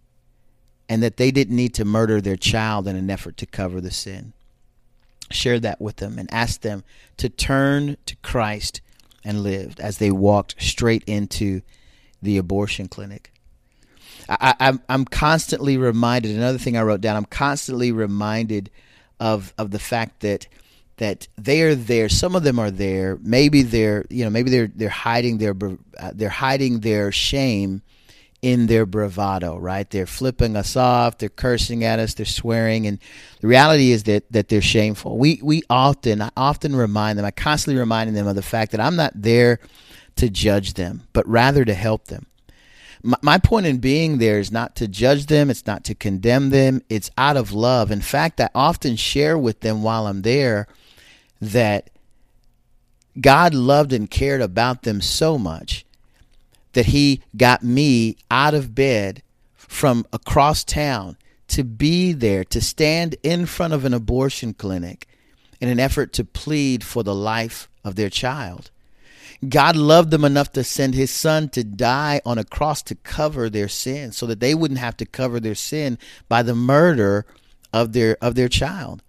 and 0.90 1.02
that 1.04 1.18
they 1.18 1.32
didn't 1.32 1.56
need 1.56 1.74
to 1.76 1.86
murder 1.86 2.20
their 2.20 2.36
child 2.36 2.88
in 2.88 2.96
an 2.96 3.10
effort 3.10 3.38
to 3.38 3.46
cover 3.46 3.80
the 3.80 3.92
sin 3.92 4.34
shared 5.30 5.62
that 5.62 5.82
with 5.82 5.98
them 5.98 6.18
and 6.18 6.32
asked 6.32 6.62
them 6.62 6.84
to 7.18 7.30
turn 7.30 7.98
to 8.06 8.16
Christ 8.18 8.82
and 9.24 9.44
lived 9.44 9.80
as 9.80 9.98
they 9.98 10.12
walked 10.12 10.56
straight 10.60 11.04
into 11.06 11.62
the 12.22 12.38
abortion 12.38 12.88
clinic. 12.88 13.32
I, 14.30 14.56
am 14.60 14.82
I'm 14.90 15.06
constantly 15.06 15.78
reminded. 15.78 16.36
Another 16.36 16.58
thing 16.58 16.78
I 16.78 16.82
wrote 16.82 17.02
down. 17.02 17.16
I'm 17.16 17.26
constantly 17.26 17.92
reminded 17.92 18.70
of 19.20 19.54
of 19.58 19.72
the 19.72 19.80
fact 19.80 20.22
that 20.22 20.48
that 20.98 21.28
they 21.38 21.62
are 21.62 21.76
there. 21.76 22.10
Some 22.10 22.36
of 22.36 22.44
them 22.44 22.60
are 22.60 22.72
there. 22.72 23.18
Maybe 23.22 23.62
they're 23.62 24.06
you 24.10 24.24
know 24.24 24.30
maybe 24.30 24.50
they're 24.50 24.68
they're 24.68 24.90
hiding 24.90 25.38
their 25.38 25.56
uh, 25.98 26.12
they're 26.14 26.30
hiding 26.30 26.82
their 26.82 27.12
shame 27.12 27.82
in 28.42 28.68
their 28.68 28.86
bravado, 28.86 29.58
right? 29.58 29.90
They're 29.90 30.06
flipping 30.06 30.56
us 30.56 30.76
off, 30.76 31.18
they're 31.18 31.30
cursing 31.30 31.84
at 31.84 32.00
us, 32.00 32.14
they're 32.14 32.26
swearing, 32.26 32.86
and 32.86 33.00
the 33.42 33.48
reality 33.48 33.92
is 33.92 34.04
that 34.04 34.32
that 34.32 34.50
they're 34.50 34.62
shameful. 34.62 35.18
We 35.18 35.40
we 35.42 35.64
often 35.70 36.22
I 36.22 36.30
often 36.38 36.76
remind 36.76 37.18
them, 37.18 37.26
I 37.26 37.32
constantly 37.32 37.80
reminding 37.80 38.14
them 38.16 38.28
of 38.28 38.36
the 38.36 38.42
fact 38.42 38.72
that 38.72 38.82
I'm 38.82 38.96
not 38.96 39.14
there 39.16 39.60
to 40.18 40.30
judge 40.30 40.74
them, 40.74 41.08
but 41.14 41.28
rather 41.28 41.64
to 41.64 41.74
help 41.74 42.06
them. 42.06 42.26
My, 43.08 43.18
my 43.22 43.38
point 43.38 43.66
in 43.66 43.78
being 43.78 44.18
there 44.18 44.38
is 44.38 44.52
not 44.52 44.76
to 44.76 44.88
judge 44.88 45.28
them, 45.28 45.50
it's 45.50 45.66
not 45.66 45.86
to 45.86 45.96
condemn 45.96 46.50
them, 46.50 46.82
it's 46.90 47.10
out 47.18 47.38
of 47.38 47.54
love. 47.54 47.90
In 47.90 48.02
fact, 48.02 48.42
I 48.42 48.50
often 48.54 48.98
share 48.98 49.38
with 49.38 49.62
them 49.62 49.82
while 49.82 50.08
I'm 50.08 50.24
there 50.24 50.68
that 51.40 51.90
God 53.22 53.54
loved 53.54 53.94
and 53.94 54.12
cared 54.12 54.42
about 54.42 54.82
them 54.82 55.00
so 55.00 55.38
much 55.38 55.86
that 56.74 56.88
he 56.88 57.22
got 57.38 57.64
me 57.64 58.18
out 58.30 58.54
of 58.54 58.76
bed 58.76 59.24
from 59.56 60.06
across 60.12 60.66
town 60.66 61.16
to 61.48 61.64
be 61.64 62.12
there, 62.12 62.44
to 62.44 62.60
stand 62.60 63.16
in 63.24 63.46
front 63.46 63.72
of 63.72 63.86
an 63.86 63.94
abortion 63.94 64.54
clinic 64.54 65.08
in 65.62 65.70
an 65.70 65.80
effort 65.80 66.12
to 66.12 66.26
plead 66.26 66.84
for 66.84 67.04
the 67.04 67.16
life 67.16 67.70
of 67.86 67.96
their 67.96 68.10
child. 68.10 68.70
God 69.48 69.76
loved 69.76 70.12
them 70.12 70.26
enough 70.26 70.52
to 70.54 70.64
send 70.64 70.96
his 70.96 71.12
son 71.12 71.50
to 71.50 71.64
die 71.64 72.22
on 72.26 72.38
a 72.38 72.44
cross 72.44 72.82
to 72.84 72.96
cover 72.96 73.50
their 73.50 73.68
sin 73.68 74.12
so 74.12 74.26
that 74.26 74.40
they 74.40 74.56
wouldn't 74.56 74.80
have 74.80 74.98
to 74.98 75.06
cover 75.06 75.40
their 75.40 75.56
sin 75.56 75.98
by 76.28 76.42
the 76.42 76.56
murder 76.56 77.26
of 77.72 77.94
their 77.94 78.18
of 78.22 78.36
their 78.36 78.50
child. 78.50 79.04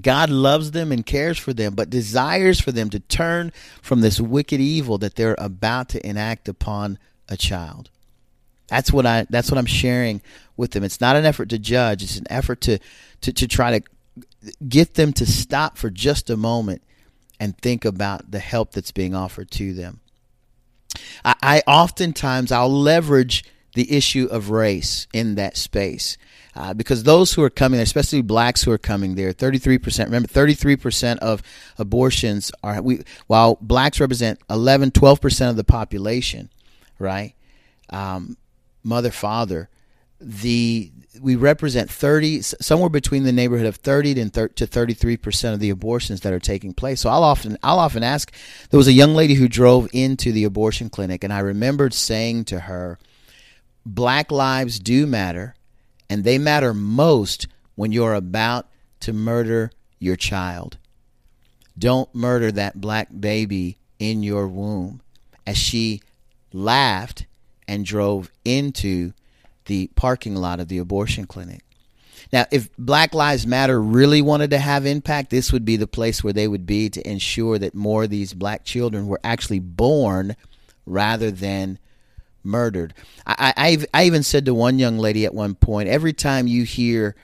God 0.00 0.30
loves 0.30 0.70
them 0.70 0.90
and 0.90 1.04
cares 1.04 1.38
for 1.38 1.52
them, 1.52 1.74
but 1.74 1.90
desires 1.90 2.60
for 2.60 2.72
them 2.72 2.88
to 2.90 3.00
turn 3.00 3.52
from 3.82 4.00
this 4.00 4.20
wicked 4.20 4.60
evil 4.60 4.98
that 4.98 5.16
they're 5.16 5.36
about 5.38 5.90
to 5.90 6.06
enact 6.06 6.48
upon 6.48 6.98
a 7.28 7.36
child. 7.36 7.90
That's 8.68 8.92
what 8.92 9.06
I 9.06 9.26
that's 9.28 9.50
what 9.50 9.58
I'm 9.58 9.66
sharing 9.66 10.22
with 10.56 10.72
them. 10.72 10.84
It's 10.84 11.00
not 11.00 11.16
an 11.16 11.24
effort 11.24 11.48
to 11.50 11.58
judge, 11.58 12.02
it's 12.02 12.18
an 12.18 12.26
effort 12.30 12.60
to 12.62 12.78
to, 13.22 13.32
to 13.32 13.46
try 13.46 13.78
to 13.78 13.84
get 14.68 14.94
them 14.94 15.12
to 15.14 15.26
stop 15.26 15.78
for 15.78 15.88
just 15.88 16.28
a 16.28 16.36
moment 16.36 16.82
and 17.42 17.58
think 17.58 17.84
about 17.84 18.30
the 18.30 18.38
help 18.38 18.70
that's 18.70 18.92
being 18.92 19.16
offered 19.16 19.50
to 19.50 19.74
them. 19.74 19.98
I, 21.24 21.34
I 21.42 21.62
oftentimes 21.66 22.52
I'll 22.52 22.72
leverage 22.72 23.44
the 23.74 23.92
issue 23.92 24.28
of 24.30 24.50
race 24.50 25.08
in 25.12 25.34
that 25.34 25.56
space 25.56 26.16
uh, 26.54 26.72
because 26.72 27.02
those 27.02 27.32
who 27.32 27.42
are 27.42 27.50
coming 27.50 27.80
especially 27.80 28.22
blacks 28.22 28.62
who 28.62 28.70
are 28.70 28.78
coming 28.78 29.16
there, 29.16 29.32
33%, 29.32 30.04
remember 30.04 30.28
33% 30.28 31.18
of 31.18 31.42
abortions 31.78 32.52
are, 32.62 32.80
we, 32.80 33.00
while 33.26 33.58
blacks 33.60 33.98
represent 33.98 34.38
11, 34.48 34.92
12% 34.92 35.50
of 35.50 35.56
the 35.56 35.64
population, 35.64 36.48
right? 37.00 37.34
Um, 37.90 38.36
mother, 38.84 39.10
father, 39.10 39.68
the 40.20 40.92
we 41.20 41.36
represent 41.36 41.90
30 41.90 42.40
somewhere 42.42 42.88
between 42.88 43.24
the 43.24 43.32
neighborhood 43.32 43.66
of 43.66 43.76
30 43.76 44.14
to 44.14 44.20
33% 44.22 45.52
of 45.52 45.60
the 45.60 45.70
abortions 45.70 46.22
that 46.22 46.32
are 46.32 46.38
taking 46.38 46.72
place 46.72 47.00
so 47.02 47.10
i'll 47.10 47.22
often 47.22 47.58
i'll 47.62 47.78
often 47.78 48.02
ask 48.02 48.32
there 48.70 48.78
was 48.78 48.88
a 48.88 48.92
young 48.92 49.14
lady 49.14 49.34
who 49.34 49.46
drove 49.46 49.88
into 49.92 50.32
the 50.32 50.44
abortion 50.44 50.88
clinic 50.88 51.22
and 51.22 51.32
i 51.32 51.38
remembered 51.38 51.92
saying 51.92 52.44
to 52.44 52.60
her 52.60 52.98
black 53.84 54.30
lives 54.32 54.78
do 54.78 55.06
matter 55.06 55.54
and 56.12 56.24
they 56.24 56.36
matter 56.36 56.74
most 56.74 57.46
when 57.74 57.90
you're 57.90 58.12
about 58.12 58.68
to 59.00 59.12
murder 59.14 59.70
your 59.98 60.16
child. 60.16 60.76
Don't 61.78 62.14
murder 62.14 62.52
that 62.52 62.80
black 62.80 63.08
baby 63.18 63.78
in 63.98 64.22
your 64.22 64.46
womb. 64.46 65.00
As 65.46 65.56
she 65.56 66.02
laughed 66.52 67.24
and 67.66 67.84
drove 67.84 68.30
into 68.44 69.14
the 69.66 69.88
parking 69.94 70.36
lot 70.36 70.60
of 70.60 70.68
the 70.68 70.78
abortion 70.78 71.26
clinic. 71.26 71.62
Now, 72.32 72.46
if 72.50 72.74
Black 72.78 73.14
Lives 73.14 73.46
Matter 73.46 73.80
really 73.80 74.22
wanted 74.22 74.50
to 74.50 74.58
have 74.58 74.86
impact, 74.86 75.30
this 75.30 75.52
would 75.52 75.64
be 75.64 75.76
the 75.76 75.86
place 75.86 76.22
where 76.22 76.32
they 76.32 76.48
would 76.48 76.66
be 76.66 76.88
to 76.90 77.08
ensure 77.08 77.58
that 77.58 77.74
more 77.74 78.04
of 78.04 78.10
these 78.10 78.32
black 78.32 78.64
children 78.64 79.06
were 79.06 79.20
actually 79.24 79.58
born 79.58 80.36
rather 80.86 81.30
than 81.30 81.78
murdered. 82.44 82.94
I, 83.26 83.52
I 83.56 83.86
I 83.94 84.04
even 84.04 84.22
said 84.22 84.44
to 84.46 84.54
one 84.54 84.78
young 84.78 84.98
lady 84.98 85.24
at 85.24 85.34
one 85.34 85.54
point, 85.54 85.88
every 85.88 86.12
time 86.12 86.46
you 86.46 86.64
hear 86.64 87.14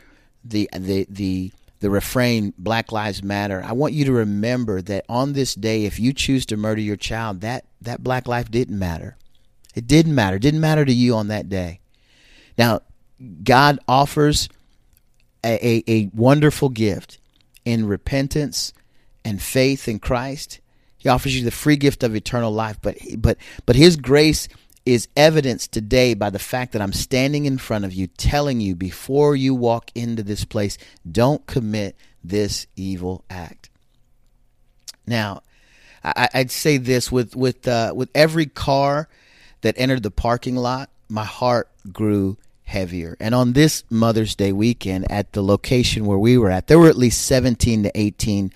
the 0.45 0.68
the 0.76 1.07
the 1.09 1.53
the 1.80 1.91
refrain 1.91 2.53
Black 2.59 2.93
Lives 2.93 3.22
Matter, 3.22 3.62
I 3.64 3.72
want 3.72 3.95
you 3.95 4.05
to 4.07 4.12
remember 4.12 4.82
that 4.82 5.05
on 5.09 5.32
this 5.32 5.55
day, 5.55 5.84
if 5.84 5.99
you 5.99 6.12
choose 6.12 6.45
to 6.47 6.57
murder 6.57 6.80
your 6.80 6.97
child, 6.97 7.41
that 7.41 7.64
that 7.80 8.03
black 8.03 8.26
life 8.26 8.51
didn't 8.51 8.78
matter. 8.78 9.16
It 9.74 9.86
didn't 9.86 10.14
matter. 10.14 10.36
It 10.36 10.43
didn't 10.43 10.61
matter 10.61 10.84
to 10.84 10.93
you 10.93 11.14
on 11.14 11.28
that 11.28 11.49
day. 11.49 11.80
Now, 12.59 12.80
God 13.44 13.78
offers 13.86 14.48
a, 15.44 15.66
a, 15.66 15.84
a 15.86 16.11
wonderful 16.12 16.68
gift 16.68 17.18
in 17.64 17.86
repentance 17.86 18.72
and 19.24 19.40
faith 19.40 19.88
in 19.88 20.00
Christ. 20.00 20.61
He 20.98 21.09
offers 21.09 21.36
you 21.38 21.44
the 21.44 21.52
free 21.52 21.76
gift 21.76 22.02
of 22.02 22.16
eternal 22.16 22.50
life, 22.50 22.78
but 22.82 22.98
but 23.18 23.38
but 23.64 23.76
His 23.76 23.96
grace 23.96 24.48
is 24.84 25.06
evidenced 25.16 25.70
today 25.70 26.14
by 26.14 26.30
the 26.30 26.38
fact 26.38 26.72
that 26.72 26.82
I'm 26.82 26.92
standing 26.92 27.44
in 27.44 27.59
front 27.59 27.84
of 27.84 27.92
you 27.92 28.09
telling 28.09 28.61
you 28.61 28.74
before 28.74 29.36
you 29.36 29.54
walk 29.54 29.92
into 29.94 30.22
this 30.22 30.44
place, 30.44 30.76
don't 31.11 31.46
commit 31.46 31.94
this 32.24 32.66
evil 32.74 33.24
act. 33.30 33.70
Now, 35.06 35.42
I, 36.02 36.28
would 36.34 36.50
say 36.50 36.78
this 36.78 37.12
with 37.12 37.36
with 37.36 37.68
uh, 37.68 37.92
with 37.94 38.11
every 38.14 38.46
car 38.46 39.09
that 39.61 39.74
entered 39.78 40.02
the 40.02 40.11
parking 40.11 40.56
lot 40.56 40.90
my 41.09 41.24
heart 41.24 41.68
grew 41.92 42.36
heavier. 42.69 43.16
And 43.19 43.35
on 43.35 43.55
this 43.55 43.83
Mother's 43.91 44.35
Day 44.35 44.53
weekend, 44.53 45.11
at 45.11 45.33
the 45.33 45.43
location 45.43 46.05
where 46.05 46.19
we 46.19 46.39
were 46.39 46.51
at, 46.51 46.66
there 46.66 46.79
were 46.79 46.89
at 46.89 46.97
least 46.97 47.27
17 47.27 47.85
to 47.85 47.91
18 47.95 48.53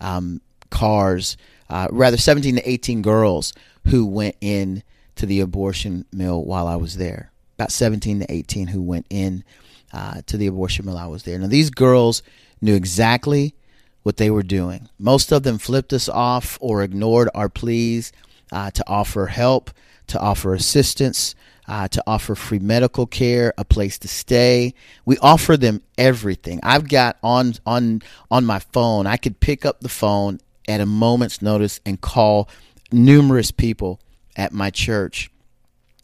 um, 0.00 0.40
cars, 0.70 1.36
uh, 1.70 1.86
rather 1.90 2.16
17 2.16 2.56
to 2.56 2.68
18 2.68 3.02
girls 3.02 3.52
who 3.86 4.04
went 4.04 4.36
in 4.40 4.82
to 5.16 5.26
the 5.26 5.40
abortion 5.40 6.04
mill 6.12 6.44
while 6.44 6.66
I 6.66 6.76
was 6.76 6.96
there. 6.96 7.30
About 7.56 7.70
17 7.70 8.20
to 8.20 8.32
18 8.32 8.68
who 8.68 8.82
went 8.82 9.06
in 9.10 9.44
uh, 9.92 10.22
to 10.26 10.36
the 10.36 10.48
abortion 10.48 10.84
mill 10.84 10.94
while 10.94 11.04
I 11.04 11.08
was 11.08 11.22
there. 11.22 11.38
Now, 11.38 11.46
these 11.46 11.70
girls 11.70 12.22
knew 12.60 12.74
exactly 12.74 13.54
what 14.02 14.16
they 14.16 14.30
were 14.30 14.42
doing. 14.42 14.88
Most 14.98 15.30
of 15.30 15.44
them 15.44 15.58
flipped 15.58 15.92
us 15.92 16.08
off 16.08 16.58
or 16.60 16.82
ignored 16.82 17.28
our 17.34 17.48
pleas 17.48 18.12
uh, 18.50 18.72
to 18.72 18.84
offer 18.88 19.26
help, 19.26 19.70
to 20.08 20.18
offer 20.18 20.52
assistance, 20.52 21.36
uh, 21.68 21.88
to 21.88 22.02
offer 22.06 22.34
free 22.34 22.58
medical 22.58 23.06
care, 23.06 23.54
a 23.56 23.64
place 23.64 23.98
to 24.00 24.08
stay. 24.08 24.74
We 25.04 25.18
offer 25.18 25.56
them 25.56 25.82
everything. 25.96 26.60
I've 26.62 26.88
got 26.88 27.18
on 27.22 27.54
on 27.66 28.02
on 28.30 28.44
my 28.44 28.58
phone. 28.58 29.06
I 29.06 29.16
could 29.16 29.40
pick 29.40 29.64
up 29.64 29.80
the 29.80 29.88
phone 29.88 30.40
at 30.68 30.80
a 30.80 30.86
moment's 30.86 31.42
notice 31.42 31.80
and 31.86 32.00
call 32.00 32.48
numerous 32.90 33.50
people 33.50 34.00
at 34.36 34.52
my 34.52 34.70
church 34.70 35.30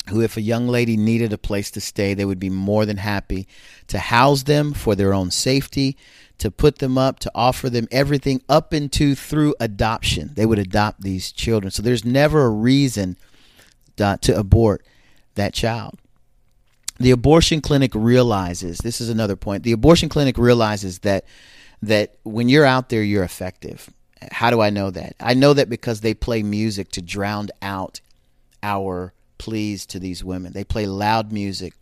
who, 0.09 0.23
if 0.23 0.37
a 0.37 0.43
young 0.43 0.69
lady 0.69 0.97
needed 0.97 1.33
a 1.33 1.39
place 1.39 1.71
to 1.73 1.81
stay, 1.81 2.15
they 2.15 2.25
would 2.25 2.39
be 2.39 2.51
more 2.51 2.87
than 2.87 2.97
happy 2.97 3.47
to 3.89 3.99
house 3.99 4.45
them 4.45 4.73
for 4.73 4.95
their 4.95 5.13
own 5.13 5.31
safety, 5.31 5.97
to 6.39 6.51
put 6.51 6.79
them 6.79 6.97
up, 6.97 7.19
to 7.19 7.31
offer 7.35 7.69
them 7.69 7.87
everything 7.91 8.43
up 8.49 8.73
into 8.73 9.15
through 9.15 9.55
adoption. 9.61 10.31
They 10.35 10.47
would 10.47 10.59
adopt 10.59 11.03
these 11.03 11.31
children. 11.31 11.71
So 11.71 11.83
there's 11.83 12.07
never 12.07 12.45
a 12.45 12.51
reason 12.51 13.19
uh, 14.01 14.17
to 14.19 14.39
abort 14.39 14.83
that 15.39 15.55
child. 15.55 15.99
The 16.99 17.11
abortion 17.13 17.61
clinic 17.61 17.93
realizes 17.95 18.79
this 18.79 19.01
is 19.01 19.09
another 19.09 19.37
point. 19.37 19.63
The 19.63 19.73
abortion 19.73 20.09
clinic 20.09 20.37
realizes 20.37 21.01
that 21.01 21.25
that 21.81 22.17
when 22.25 22.49
you're 22.49 22.65
out 22.65 22.89
there, 22.89 23.03
you're 23.03 23.23
effective. 23.23 23.89
How 24.33 24.51
do 24.51 24.61
I 24.61 24.71
know 24.71 24.91
that? 24.91 25.15
I 25.21 25.35
know 25.35 25.55
that 25.55 25.71
because 25.71 26.01
they 26.01 26.13
play 26.13 26.43
music 26.43 26.91
to 26.93 27.03
drown 27.03 27.49
out 27.63 28.01
our 28.65 29.13
pleas 29.39 29.87
to 29.87 30.01
these 30.01 30.25
women. 30.25 30.53
They 30.53 30.65
play 30.65 30.87
loud 30.87 31.33
music, 31.33 31.75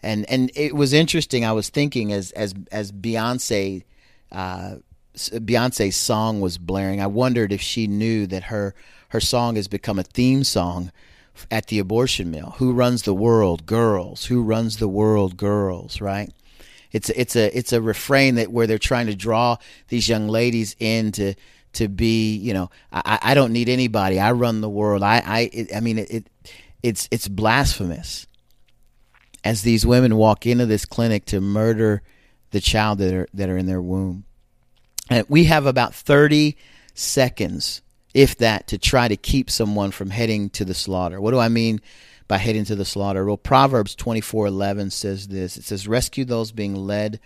and 0.00 0.24
and 0.30 0.50
it 0.54 0.76
was 0.76 0.92
interesting. 0.92 1.44
I 1.44 1.52
was 1.52 1.68
thinking 1.68 2.12
as 2.12 2.30
as 2.32 2.54
as 2.70 2.92
Beyonce. 2.92 3.84
Uh, 4.30 4.76
Beyonce's 5.14 5.96
song 5.96 6.40
was 6.40 6.56
blaring. 6.56 7.02
I 7.02 7.06
wondered 7.06 7.52
if 7.52 7.60
she 7.60 7.86
knew 7.86 8.26
that 8.28 8.44
her 8.44 8.74
her 9.08 9.20
song 9.20 9.56
has 9.56 9.68
become 9.68 9.98
a 9.98 10.04
theme 10.04 10.44
song 10.44 10.90
at 11.50 11.66
the 11.66 11.78
abortion 11.78 12.30
mill. 12.30 12.54
Who 12.58 12.72
runs 12.72 13.02
the 13.02 13.14
world? 13.14 13.66
Girls. 13.66 14.26
Who 14.26 14.42
runs 14.42 14.78
the 14.78 14.88
world? 14.88 15.36
Girls. 15.36 16.00
Right. 16.00 16.32
It's 16.92 17.08
a, 17.08 17.20
it's 17.20 17.36
a 17.36 17.56
it's 17.56 17.72
a 17.72 17.80
refrain 17.80 18.34
that 18.34 18.52
where 18.52 18.66
they're 18.66 18.78
trying 18.78 19.06
to 19.06 19.14
draw 19.14 19.56
these 19.88 20.08
young 20.08 20.28
ladies 20.28 20.76
into 20.78 21.34
to 21.74 21.88
be 21.88 22.36
you 22.36 22.52
know 22.52 22.70
I, 22.92 23.18
I 23.22 23.34
don't 23.34 23.52
need 23.52 23.68
anybody. 23.68 24.20
I 24.20 24.32
run 24.32 24.60
the 24.60 24.68
world. 24.68 25.02
I 25.02 25.22
I 25.24 25.50
it, 25.52 25.74
I 25.74 25.80
mean 25.80 25.98
it, 25.98 26.10
it 26.10 26.30
it's 26.82 27.08
it's 27.10 27.28
blasphemous 27.28 28.26
as 29.44 29.62
these 29.62 29.86
women 29.86 30.16
walk 30.16 30.46
into 30.46 30.66
this 30.66 30.84
clinic 30.84 31.24
to 31.26 31.40
murder 31.40 32.02
the 32.50 32.60
child 32.60 32.98
that 32.98 33.14
are 33.14 33.28
that 33.34 33.48
are 33.48 33.56
in 33.56 33.66
their 33.66 33.82
womb. 33.82 34.24
And 35.10 35.26
we 35.28 35.44
have 35.44 35.66
about 35.66 35.94
30 35.94 36.56
seconds, 36.94 37.82
if 38.14 38.36
that, 38.38 38.66
to 38.68 38.78
try 38.78 39.08
to 39.08 39.16
keep 39.16 39.50
someone 39.50 39.90
from 39.90 40.10
heading 40.10 40.50
to 40.50 40.64
the 40.64 40.74
slaughter. 40.74 41.20
What 41.20 41.30
do 41.30 41.38
I 41.38 41.48
mean 41.48 41.80
by 42.28 42.38
heading 42.38 42.64
to 42.66 42.76
the 42.76 42.84
slaughter? 42.84 43.24
Well, 43.24 43.36
Proverbs 43.36 43.94
24:11 43.94 44.90
says 44.90 45.28
this. 45.28 45.56
It 45.56 45.64
says, 45.64 45.88
"Rescue 45.88 46.24
those 46.24 46.52
being 46.52 46.74
led 46.74 47.20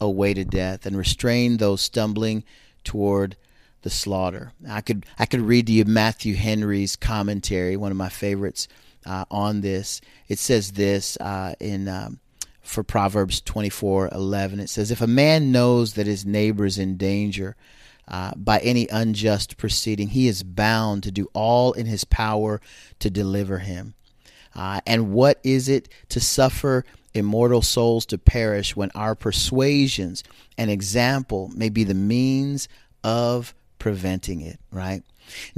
away 0.00 0.34
to 0.34 0.44
death 0.44 0.84
and 0.84 0.96
restrain 0.96 1.56
those 1.56 1.80
stumbling 1.80 2.44
toward 2.84 3.36
the 3.82 3.90
slaughter." 3.90 4.52
I 4.68 4.82
could 4.82 5.06
I 5.18 5.26
could 5.26 5.40
read 5.40 5.66
to 5.68 5.72
you 5.72 5.84
Matthew 5.84 6.34
Henry's 6.34 6.96
commentary, 6.96 7.76
one 7.76 7.90
of 7.90 7.96
my 7.96 8.10
favorites 8.10 8.68
uh, 9.06 9.24
on 9.30 9.62
this. 9.62 10.00
It 10.28 10.38
says 10.38 10.72
this 10.72 11.16
uh, 11.16 11.54
in 11.60 11.88
um, 11.88 12.20
for 12.60 12.82
Proverbs 12.82 13.40
twenty 13.40 13.70
four 13.70 14.10
eleven. 14.12 14.60
It 14.60 14.68
says, 14.68 14.90
"If 14.90 15.00
a 15.00 15.06
man 15.06 15.50
knows 15.50 15.94
that 15.94 16.06
his 16.06 16.26
neighbor 16.26 16.66
is 16.66 16.76
in 16.76 16.98
danger." 16.98 17.56
Uh, 18.08 18.32
by 18.36 18.58
any 18.58 18.86
unjust 18.88 19.56
proceeding, 19.56 20.08
he 20.08 20.28
is 20.28 20.42
bound 20.42 21.02
to 21.02 21.10
do 21.10 21.28
all 21.32 21.72
in 21.72 21.86
his 21.86 22.04
power 22.04 22.60
to 23.00 23.10
deliver 23.10 23.58
him. 23.58 23.94
Uh, 24.54 24.80
and 24.86 25.12
what 25.12 25.40
is 25.42 25.68
it 25.68 25.88
to 26.08 26.20
suffer 26.20 26.84
immortal 27.14 27.62
souls 27.62 28.06
to 28.06 28.18
perish 28.18 28.76
when 28.76 28.90
our 28.94 29.14
persuasions 29.14 30.22
and 30.56 30.70
example 30.70 31.50
may 31.54 31.68
be 31.68 31.84
the 31.84 31.94
means 31.94 32.68
of 33.02 33.54
preventing 33.78 34.40
it, 34.40 34.58
right? 34.70 35.02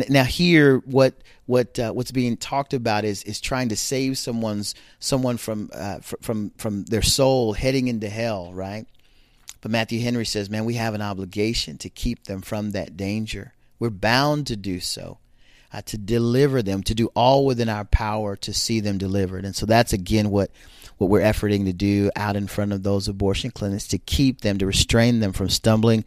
Now 0.09 0.25
here, 0.25 0.79
what 0.79 1.15
what 1.47 1.79
uh, 1.79 1.93
what's 1.93 2.11
being 2.11 2.37
talked 2.37 2.73
about 2.75 3.05
is 3.05 3.23
is 3.25 3.41
trying 3.41 3.69
to 3.69 3.77
save 3.77 4.17
someone's 4.17 4.75
someone 4.99 5.37
from 5.37 5.71
uh, 5.75 5.99
from 6.01 6.51
from 6.57 6.85
their 6.85 7.03
soul 7.03 7.53
heading 7.53 7.89
into 7.89 8.09
hell, 8.09 8.53
right? 8.55 8.87
But 9.61 9.71
Matthew 9.71 10.01
Henry 10.01 10.25
says, 10.25 10.51
man, 10.51 10.65
we 10.65 10.75
have 10.75 10.95
an 10.95 11.03
obligation 11.03 11.79
to 11.79 11.89
keep 11.89 12.25
them 12.25 12.41
from 12.43 12.71
that 12.71 12.97
danger. 12.97 13.55
We're 13.79 13.91
bound 13.91 14.47
to 14.49 14.57
do 14.57 14.81
so, 14.81 15.19
uh, 15.73 15.83
to 15.83 15.99
deliver 15.99 16.63
them, 16.63 16.83
to 16.85 16.95
do 16.95 17.09
all 17.15 17.45
within 17.45 17.69
our 17.69 17.85
power 17.85 18.37
to 18.37 18.53
see 18.53 18.81
them 18.81 18.99
delivered. 18.99 19.45
And 19.45 19.57
so 19.57 19.67
that's 19.67 19.93
again 19.93 20.31
what 20.31 20.51
what 20.99 21.11
we're 21.11 21.21
efforting 21.21 21.65
to 21.65 21.73
do 21.73 22.11
out 22.17 22.37
in 22.37 22.49
front 22.49 22.73
of 22.73 22.83
those 22.83 23.07
abortion 23.07 23.53
clinics 23.53 23.87
to 23.89 23.99
keep 23.99 24.41
them, 24.41 24.59
to 24.59 24.67
restrain 24.67 25.21
them 25.21 25.33
from 25.33 25.49
stumbling 25.49 26.05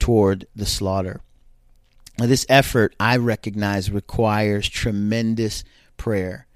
toward 0.00 0.46
the 0.54 0.66
slaughter. 0.66 1.20
Now, 2.18 2.26
this 2.26 2.46
effort, 2.48 2.94
I 2.98 3.18
recognize, 3.18 3.90
requires 3.90 4.68
tremendous 4.68 5.64
prayer. 5.96 6.46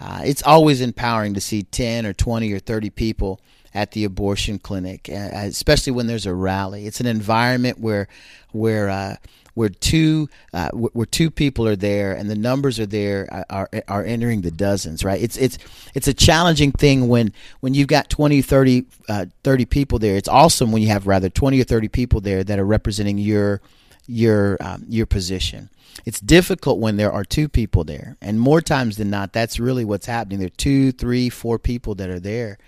Uh, 0.00 0.20
it's 0.24 0.42
always 0.44 0.80
empowering 0.80 1.34
to 1.34 1.40
see 1.40 1.64
10 1.64 2.06
or 2.06 2.12
20 2.12 2.52
or 2.52 2.60
30 2.60 2.90
people 2.90 3.40
at 3.74 3.92
the 3.92 4.04
abortion 4.04 4.58
clinic, 4.58 5.08
uh, 5.10 5.30
especially 5.34 5.92
when 5.92 6.06
there's 6.06 6.26
a 6.26 6.34
rally. 6.34 6.86
It's 6.86 7.00
an 7.00 7.06
environment 7.06 7.78
where, 7.78 8.08
where, 8.52 8.88
uh, 8.88 9.16
where 9.54 9.68
two, 9.68 10.28
uh, 10.52 10.70
where 10.70 11.06
two 11.06 11.30
people 11.30 11.66
are 11.66 11.76
there 11.76 12.12
and 12.12 12.30
the 12.30 12.36
numbers 12.36 12.78
are 12.78 12.86
there 12.86 13.28
uh, 13.32 13.44
are, 13.50 13.68
are 13.88 14.04
entering 14.04 14.42
the 14.42 14.50
dozens, 14.52 15.04
right? 15.04 15.20
It's, 15.20 15.36
it's, 15.36 15.58
it's 15.94 16.08
a 16.08 16.14
challenging 16.14 16.72
thing 16.72 17.08
when, 17.08 17.32
when 17.60 17.74
you've 17.74 17.88
got 17.88 18.08
20, 18.08 18.40
30, 18.40 18.86
uh, 19.08 19.26
30 19.42 19.64
people 19.64 19.98
there. 19.98 20.16
It's 20.16 20.28
awesome 20.28 20.70
when 20.70 20.82
you 20.82 20.88
have 20.88 21.06
rather 21.06 21.28
20 21.28 21.60
or 21.60 21.64
30 21.64 21.88
people 21.88 22.20
there 22.20 22.44
that 22.44 22.58
are 22.58 22.64
representing 22.64 23.18
your, 23.18 23.60
your 24.08 24.56
um, 24.60 24.84
your 24.88 25.06
position. 25.06 25.68
It's 26.04 26.20
difficult 26.20 26.78
when 26.78 26.96
there 26.96 27.12
are 27.12 27.24
two 27.24 27.48
people 27.48 27.84
there, 27.84 28.16
and 28.20 28.40
more 28.40 28.60
times 28.60 28.96
than 28.96 29.10
not, 29.10 29.32
that's 29.32 29.60
really 29.60 29.84
what's 29.84 30.06
happening. 30.06 30.38
There 30.38 30.46
are 30.46 30.50
two, 30.50 30.90
three, 30.92 31.28
four 31.28 31.58
people 31.58 31.94
that 31.96 32.08
are 32.08 32.20
there. 32.20 32.58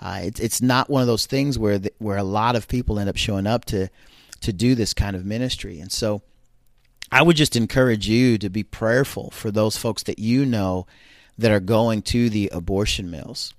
Uh, 0.00 0.20
it's 0.24 0.40
it's 0.40 0.62
not 0.62 0.90
one 0.90 1.00
of 1.00 1.06
those 1.06 1.26
things 1.26 1.58
where 1.58 1.78
the, 1.78 1.92
where 1.98 2.18
a 2.18 2.22
lot 2.22 2.56
of 2.56 2.68
people 2.68 2.98
end 2.98 3.08
up 3.08 3.16
showing 3.16 3.46
up 3.46 3.64
to 3.66 3.88
to 4.42 4.52
do 4.52 4.74
this 4.74 4.92
kind 4.92 5.16
of 5.16 5.24
ministry, 5.24 5.80
and 5.80 5.90
so 5.90 6.22
I 7.10 7.22
would 7.22 7.36
just 7.36 7.56
encourage 7.56 8.08
you 8.08 8.36
to 8.38 8.50
be 8.50 8.62
prayerful 8.62 9.30
for 9.30 9.50
those 9.50 9.76
folks 9.76 10.02
that 10.04 10.18
you 10.18 10.44
know 10.44 10.86
that 11.38 11.50
are 11.50 11.60
going 11.60 12.02
to 12.02 12.28
the 12.28 12.50
abortion 12.52 13.10
mills, 13.10 13.54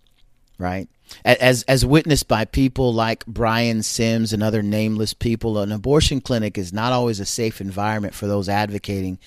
right? 0.57 0.87
as 1.23 1.63
as 1.63 1.85
witnessed 1.85 2.27
by 2.27 2.45
people 2.45 2.93
like 2.93 3.25
Brian 3.25 3.83
Sims 3.83 4.33
and 4.33 4.43
other 4.43 4.61
nameless 4.61 5.13
people, 5.13 5.57
an 5.59 5.71
abortion 5.71 6.21
clinic 6.21 6.57
is 6.57 6.73
not 6.73 6.93
always 6.93 7.19
a 7.19 7.25
safe 7.25 7.61
environment 7.61 8.13
for 8.13 8.27
those 8.27 8.49
advocating 8.49 9.19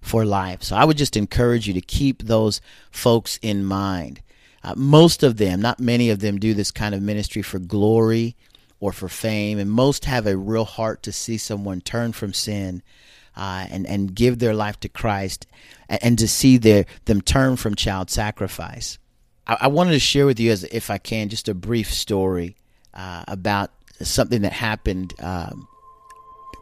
for 0.00 0.24
life. 0.24 0.62
So 0.62 0.76
I 0.76 0.84
would 0.84 0.96
just 0.96 1.16
encourage 1.16 1.66
you 1.66 1.74
to 1.74 1.80
keep 1.80 2.22
those 2.22 2.60
folks 2.90 3.38
in 3.42 3.64
mind. 3.64 4.20
Uh, 4.62 4.74
most 4.76 5.22
of 5.22 5.36
them, 5.36 5.60
not 5.60 5.80
many 5.80 6.10
of 6.10 6.20
them, 6.20 6.38
do 6.38 6.54
this 6.54 6.70
kind 6.70 6.94
of 6.94 7.02
ministry 7.02 7.42
for 7.42 7.58
glory 7.58 8.36
or 8.80 8.92
for 8.92 9.08
fame, 9.08 9.58
and 9.58 9.70
most 9.70 10.04
have 10.04 10.26
a 10.26 10.36
real 10.36 10.64
heart 10.64 11.02
to 11.02 11.12
see 11.12 11.38
someone 11.38 11.80
turn 11.80 12.12
from 12.12 12.32
sin. 12.32 12.82
Uh, 13.36 13.68
and 13.70 13.86
and 13.86 14.16
give 14.16 14.40
their 14.40 14.52
life 14.52 14.80
to 14.80 14.88
Christ, 14.88 15.46
and, 15.88 16.02
and 16.02 16.18
to 16.18 16.26
see 16.26 16.56
their 16.56 16.86
them 17.04 17.20
turn 17.20 17.54
from 17.54 17.76
child 17.76 18.10
sacrifice. 18.10 18.98
I, 19.46 19.58
I 19.60 19.68
wanted 19.68 19.92
to 19.92 20.00
share 20.00 20.26
with 20.26 20.40
you, 20.40 20.50
as 20.50 20.64
if 20.64 20.90
I 20.90 20.98
can, 20.98 21.28
just 21.28 21.48
a 21.48 21.54
brief 21.54 21.92
story 21.92 22.56
uh, 22.94 23.22
about 23.28 23.70
something 24.02 24.42
that 24.42 24.52
happened. 24.52 25.14
Um, 25.20 25.68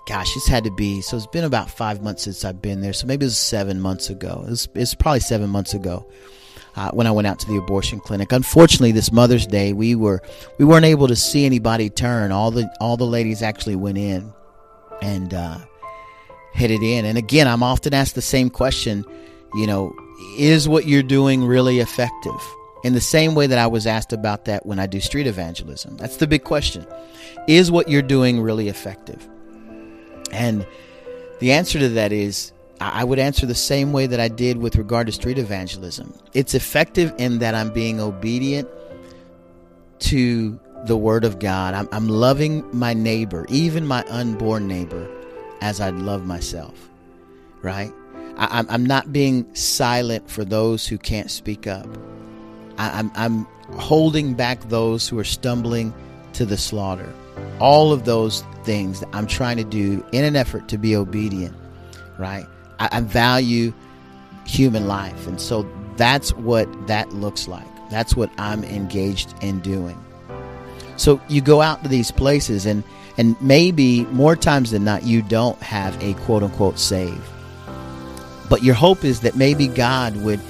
gosh, 0.06 0.36
it's 0.36 0.48
had 0.48 0.64
to 0.64 0.70
be 0.70 1.00
so. 1.00 1.16
It's 1.16 1.26
been 1.28 1.44
about 1.44 1.70
five 1.70 2.02
months 2.02 2.24
since 2.24 2.44
I've 2.44 2.60
been 2.60 2.82
there, 2.82 2.92
so 2.92 3.06
maybe 3.06 3.24
it 3.24 3.28
was 3.28 3.38
seven 3.38 3.80
months 3.80 4.10
ago. 4.10 4.44
It 4.46 4.68
it's 4.74 4.94
probably 4.94 5.20
seven 5.20 5.48
months 5.48 5.72
ago. 5.72 6.06
Uh, 6.76 6.90
when 6.90 7.06
I 7.06 7.10
went 7.10 7.26
out 7.26 7.38
to 7.38 7.46
the 7.46 7.56
abortion 7.56 8.00
clinic. 8.00 8.32
Unfortunately, 8.32 8.92
this 8.92 9.10
Mother's 9.10 9.46
Day, 9.46 9.72
we 9.72 9.94
were 9.94 10.20
we 10.58 10.66
weren't 10.66 10.84
able 10.84 11.08
to 11.08 11.16
see 11.16 11.46
anybody 11.46 11.88
turn. 11.88 12.32
All 12.32 12.50
the 12.50 12.70
all 12.80 12.98
the 12.98 13.06
ladies 13.06 13.42
actually 13.42 13.76
went 13.76 13.96
in 13.96 14.32
and 15.00 15.32
uh, 15.32 15.58
headed 16.52 16.82
in. 16.82 17.06
And 17.06 17.16
again, 17.16 17.48
I'm 17.48 17.62
often 17.62 17.94
asked 17.94 18.14
the 18.14 18.22
same 18.22 18.50
question. 18.50 19.04
You 19.54 19.66
know, 19.66 19.94
is 20.36 20.68
what 20.68 20.86
you're 20.86 21.02
doing 21.02 21.44
really 21.44 21.80
effective? 21.80 22.40
in 22.86 22.92
the 22.92 23.00
same 23.00 23.34
way 23.34 23.48
that 23.48 23.58
I 23.58 23.66
was 23.66 23.84
asked 23.84 24.12
about 24.12 24.44
that 24.44 24.64
when 24.64 24.78
I 24.78 24.86
do 24.86 25.00
street 25.00 25.26
evangelism. 25.26 25.96
That's 25.96 26.18
the 26.18 26.26
big 26.28 26.44
question. 26.44 26.86
Is 27.48 27.68
what 27.68 27.88
you're 27.88 28.00
doing 28.00 28.40
really 28.40 28.68
effective? 28.68 29.28
And 30.30 30.64
the 31.40 31.50
answer 31.50 31.80
to 31.80 31.88
that 31.90 32.12
is 32.12 32.52
I 32.80 33.04
would 33.04 33.18
answer 33.18 33.46
the 33.46 33.54
same 33.54 33.92
way 33.92 34.06
that 34.06 34.20
I 34.20 34.28
did 34.28 34.58
with 34.58 34.76
regard 34.76 35.06
to 35.06 35.12
street 35.12 35.38
evangelism. 35.38 36.12
It's 36.34 36.54
effective 36.54 37.14
in 37.18 37.38
that 37.38 37.54
I'm 37.54 37.72
being 37.72 38.00
obedient 38.00 38.68
to 40.00 40.60
the 40.84 40.96
Word 40.96 41.24
of 41.24 41.38
God. 41.38 41.74
I'm, 41.74 41.88
I'm 41.90 42.08
loving 42.08 42.64
my 42.76 42.92
neighbor, 42.92 43.46
even 43.48 43.86
my 43.86 44.04
unborn 44.08 44.66
neighbor, 44.66 45.08
as 45.60 45.80
I'd 45.80 45.94
love 45.94 46.26
myself, 46.26 46.90
right? 47.62 47.92
I, 48.36 48.58
I'm, 48.58 48.66
I'm 48.68 48.84
not 48.84 49.12
being 49.12 49.54
silent 49.54 50.30
for 50.30 50.44
those 50.44 50.86
who 50.86 50.98
can't 50.98 51.30
speak 51.30 51.66
up. 51.66 51.88
I, 52.76 52.98
I'm, 52.98 53.10
I'm 53.14 53.44
holding 53.78 54.34
back 54.34 54.60
those 54.68 55.08
who 55.08 55.18
are 55.18 55.24
stumbling 55.24 55.94
to 56.34 56.44
the 56.44 56.58
slaughter. 56.58 57.10
All 57.58 57.92
of 57.92 58.04
those 58.04 58.42
things 58.64 59.00
that 59.00 59.08
I'm 59.14 59.26
trying 59.26 59.56
to 59.56 59.64
do 59.64 60.04
in 60.12 60.24
an 60.24 60.36
effort 60.36 60.68
to 60.68 60.78
be 60.78 60.94
obedient, 60.94 61.56
right? 62.18 62.46
I, 62.78 62.88
I 62.92 63.00
value 63.00 63.72
human 64.46 64.86
life. 64.86 65.26
And 65.26 65.40
so 65.40 65.68
that's 65.96 66.32
what 66.34 66.86
that 66.86 67.12
looks 67.12 67.48
like. 67.48 67.66
That's 67.90 68.16
what 68.16 68.30
I'm 68.38 68.64
engaged 68.64 69.34
in 69.42 69.60
doing. 69.60 70.02
So 70.96 71.20
you 71.28 71.40
go 71.40 71.60
out 71.60 71.82
to 71.82 71.88
these 71.88 72.10
places 72.10 72.66
and 72.66 72.82
and 73.18 73.40
maybe 73.40 74.04
more 74.06 74.36
times 74.36 74.72
than 74.72 74.84
not 74.84 75.04
you 75.04 75.22
don't 75.22 75.60
have 75.62 76.00
a 76.02 76.14
quote 76.24 76.42
unquote 76.42 76.78
save. 76.78 77.22
But 78.48 78.62
your 78.62 78.74
hope 78.74 79.04
is 79.04 79.20
that 79.20 79.36
maybe 79.36 79.68
God 79.68 80.16
would 80.22 80.40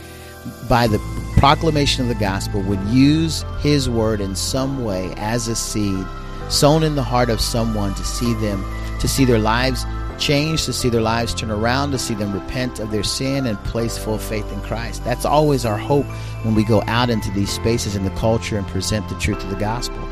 by 0.68 0.86
the 0.86 0.98
proclamation 1.36 2.02
of 2.02 2.08
the 2.08 2.14
gospel 2.14 2.62
would 2.62 2.82
use 2.84 3.44
his 3.60 3.88
word 3.88 4.20
in 4.20 4.34
some 4.34 4.84
way 4.84 5.12
as 5.16 5.48
a 5.48 5.56
seed 5.56 6.06
sown 6.48 6.82
in 6.82 6.94
the 6.94 7.02
heart 7.02 7.28
of 7.28 7.40
someone 7.40 7.94
to 7.94 8.04
see 8.04 8.32
them 8.34 8.64
to 9.00 9.08
see 9.08 9.24
their 9.24 9.38
lives 9.38 9.84
change 10.18 10.64
to 10.64 10.72
see 10.72 10.88
their 10.88 11.00
lives 11.00 11.34
turn 11.34 11.50
around 11.50 11.90
to 11.90 11.98
see 11.98 12.14
them 12.14 12.32
repent 12.32 12.78
of 12.80 12.90
their 12.90 13.02
sin 13.02 13.46
and 13.46 13.58
place 13.64 13.98
full 13.98 14.18
faith 14.18 14.50
in 14.52 14.60
Christ 14.62 15.04
that's 15.04 15.24
always 15.24 15.64
our 15.64 15.78
hope 15.78 16.06
when 16.44 16.54
we 16.54 16.64
go 16.64 16.82
out 16.86 17.10
into 17.10 17.30
these 17.32 17.50
spaces 17.50 17.96
in 17.96 18.04
the 18.04 18.10
culture 18.10 18.58
and 18.58 18.66
present 18.68 19.08
the 19.08 19.18
truth 19.18 19.42
of 19.42 19.50
the 19.50 19.56
gospel 19.56 20.06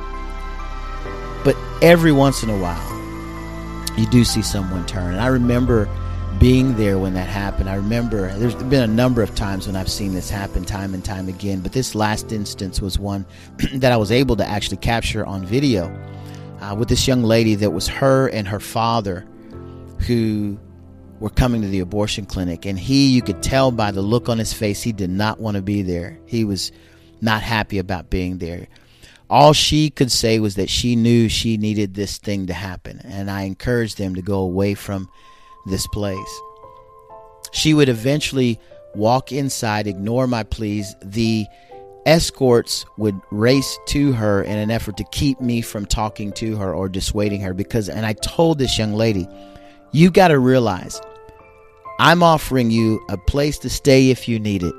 but 1.44 1.56
every 1.82 2.10
once 2.10 2.42
in 2.42 2.48
a 2.48 2.58
while, 2.58 3.98
you 3.98 4.06
do 4.06 4.24
see 4.24 4.40
someone 4.40 4.86
turn. 4.86 5.12
And 5.12 5.20
I 5.20 5.26
remember 5.26 5.88
being 6.38 6.74
there 6.76 6.98
when 6.98 7.12
that 7.14 7.28
happened. 7.28 7.68
I 7.68 7.74
remember 7.74 8.34
there's 8.38 8.54
been 8.54 8.82
a 8.82 8.92
number 8.92 9.22
of 9.22 9.34
times 9.34 9.66
when 9.66 9.76
I've 9.76 9.90
seen 9.90 10.14
this 10.14 10.30
happen 10.30 10.64
time 10.64 10.94
and 10.94 11.04
time 11.04 11.28
again, 11.28 11.60
but 11.60 11.72
this 11.72 11.94
last 11.94 12.32
instance 12.32 12.80
was 12.80 12.98
one 12.98 13.26
that 13.74 13.92
I 13.92 13.96
was 13.98 14.10
able 14.10 14.34
to 14.36 14.44
actually 14.44 14.78
capture 14.78 15.24
on 15.24 15.44
video 15.44 15.94
uh, 16.60 16.74
with 16.74 16.88
this 16.88 17.06
young 17.06 17.22
lady 17.22 17.54
that 17.56 17.70
was 17.70 17.86
her 17.86 18.28
and 18.28 18.48
her 18.48 18.58
father 18.58 19.26
who 20.06 20.58
were 21.20 21.30
coming 21.30 21.62
to 21.62 21.68
the 21.68 21.80
abortion 21.80 22.26
clinic. 22.26 22.66
And 22.66 22.78
he, 22.78 23.08
you 23.08 23.22
could 23.22 23.42
tell 23.42 23.70
by 23.70 23.90
the 23.90 24.02
look 24.02 24.28
on 24.28 24.38
his 24.38 24.52
face, 24.52 24.82
he 24.82 24.92
did 24.92 25.10
not 25.10 25.40
want 25.40 25.56
to 25.56 25.62
be 25.62 25.82
there. 25.82 26.18
He 26.26 26.44
was 26.44 26.72
not 27.20 27.42
happy 27.42 27.78
about 27.78 28.10
being 28.10 28.38
there 28.38 28.68
all 29.30 29.52
she 29.52 29.90
could 29.90 30.12
say 30.12 30.38
was 30.38 30.56
that 30.56 30.68
she 30.68 30.96
knew 30.96 31.28
she 31.28 31.56
needed 31.56 31.94
this 31.94 32.18
thing 32.18 32.46
to 32.46 32.52
happen, 32.52 33.00
and 33.04 33.30
I 33.30 33.42
encouraged 33.42 33.98
them 33.98 34.14
to 34.14 34.22
go 34.22 34.38
away 34.38 34.74
from 34.74 35.08
this 35.66 35.86
place. 35.88 36.40
She 37.52 37.74
would 37.74 37.88
eventually 37.88 38.60
walk 38.94 39.32
inside, 39.32 39.86
ignore 39.86 40.26
my 40.26 40.42
pleas. 40.42 40.94
The 41.02 41.46
escorts 42.04 42.84
would 42.98 43.18
race 43.30 43.78
to 43.86 44.12
her 44.12 44.42
in 44.42 44.58
an 44.58 44.70
effort 44.70 44.98
to 44.98 45.04
keep 45.04 45.40
me 45.40 45.62
from 45.62 45.86
talking 45.86 46.32
to 46.34 46.56
her 46.56 46.74
or 46.74 46.88
dissuading 46.88 47.40
her 47.40 47.54
because, 47.54 47.88
and 47.88 48.04
I 48.04 48.12
told 48.12 48.58
this 48.58 48.78
young 48.78 48.92
lady, 48.92 49.26
you 49.94 50.10
got 50.10 50.28
to 50.28 50.40
realize 50.40 51.00
I'm 52.00 52.24
offering 52.24 52.72
you 52.72 53.00
a 53.08 53.16
place 53.16 53.58
to 53.58 53.70
stay 53.70 54.10
if 54.10 54.26
you 54.28 54.40
need 54.40 54.64
it, 54.64 54.74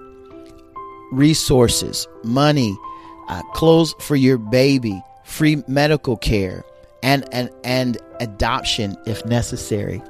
resources, 1.14 2.06
money 2.26 2.78
uh, 3.30 3.42
clothes 3.54 3.96
for 4.00 4.18
your 4.18 4.38
baby, 4.38 5.02
free 5.24 5.64
medical 5.68 6.18
care, 6.18 6.66
and 7.02 7.28
and 7.34 7.50
and 7.64 7.98
adoption 8.20 8.98
if 9.06 9.26
necessary. 9.26 10.02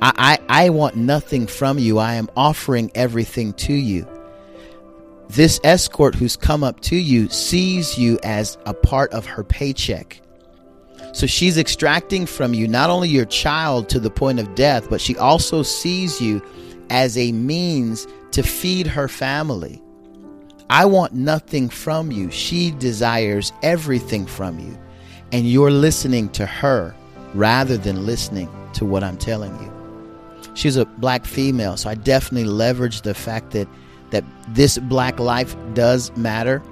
I, 0.00 0.38
I, 0.48 0.64
I 0.66 0.70
want 0.70 0.96
nothing 0.96 1.46
from 1.46 1.78
you. 1.78 1.98
I 1.98 2.14
am 2.14 2.30
offering 2.36 2.90
everything 2.94 3.52
to 3.54 3.74
you. 3.74 4.08
This 5.28 5.60
escort 5.62 6.14
who's 6.14 6.36
come 6.36 6.64
up 6.64 6.80
to 6.80 6.96
you 6.96 7.28
sees 7.28 7.98
you 7.98 8.18
as 8.22 8.56
a 8.64 8.72
part 8.72 9.12
of 9.12 9.26
her 9.26 9.44
paycheck. 9.44 10.20
So 11.12 11.26
she's 11.26 11.58
extracting 11.58 12.26
from 12.26 12.54
you 12.54 12.68
not 12.68 12.90
only 12.90 13.08
your 13.08 13.24
child 13.24 13.88
to 13.90 14.00
the 14.00 14.10
point 14.10 14.38
of 14.38 14.54
death, 14.54 14.88
but 14.90 15.00
she 15.00 15.16
also 15.16 15.62
sees 15.62 16.20
you 16.20 16.42
as 16.90 17.16
a 17.16 17.32
means 17.32 18.06
to 18.32 18.42
feed 18.42 18.86
her 18.86 19.08
family. 19.08 19.82
I 20.68 20.84
want 20.84 21.12
nothing 21.14 21.68
from 21.68 22.10
you. 22.10 22.30
She 22.30 22.72
desires 22.72 23.52
everything 23.62 24.26
from 24.26 24.58
you. 24.58 24.76
And 25.32 25.48
you're 25.48 25.70
listening 25.70 26.28
to 26.30 26.46
her 26.46 26.94
rather 27.34 27.76
than 27.76 28.06
listening 28.06 28.48
to 28.74 28.84
what 28.84 29.04
I'm 29.04 29.16
telling 29.16 29.54
you. 29.60 29.72
She's 30.54 30.76
a 30.76 30.84
black 30.84 31.24
female, 31.24 31.76
so 31.76 31.90
I 31.90 31.94
definitely 31.94 32.48
leverage 32.48 33.02
the 33.02 33.14
fact 33.14 33.50
that 33.52 33.68
that 34.10 34.24
this 34.50 34.78
black 34.78 35.18
life 35.18 35.56
does 35.74 36.16
matter. 36.16 36.62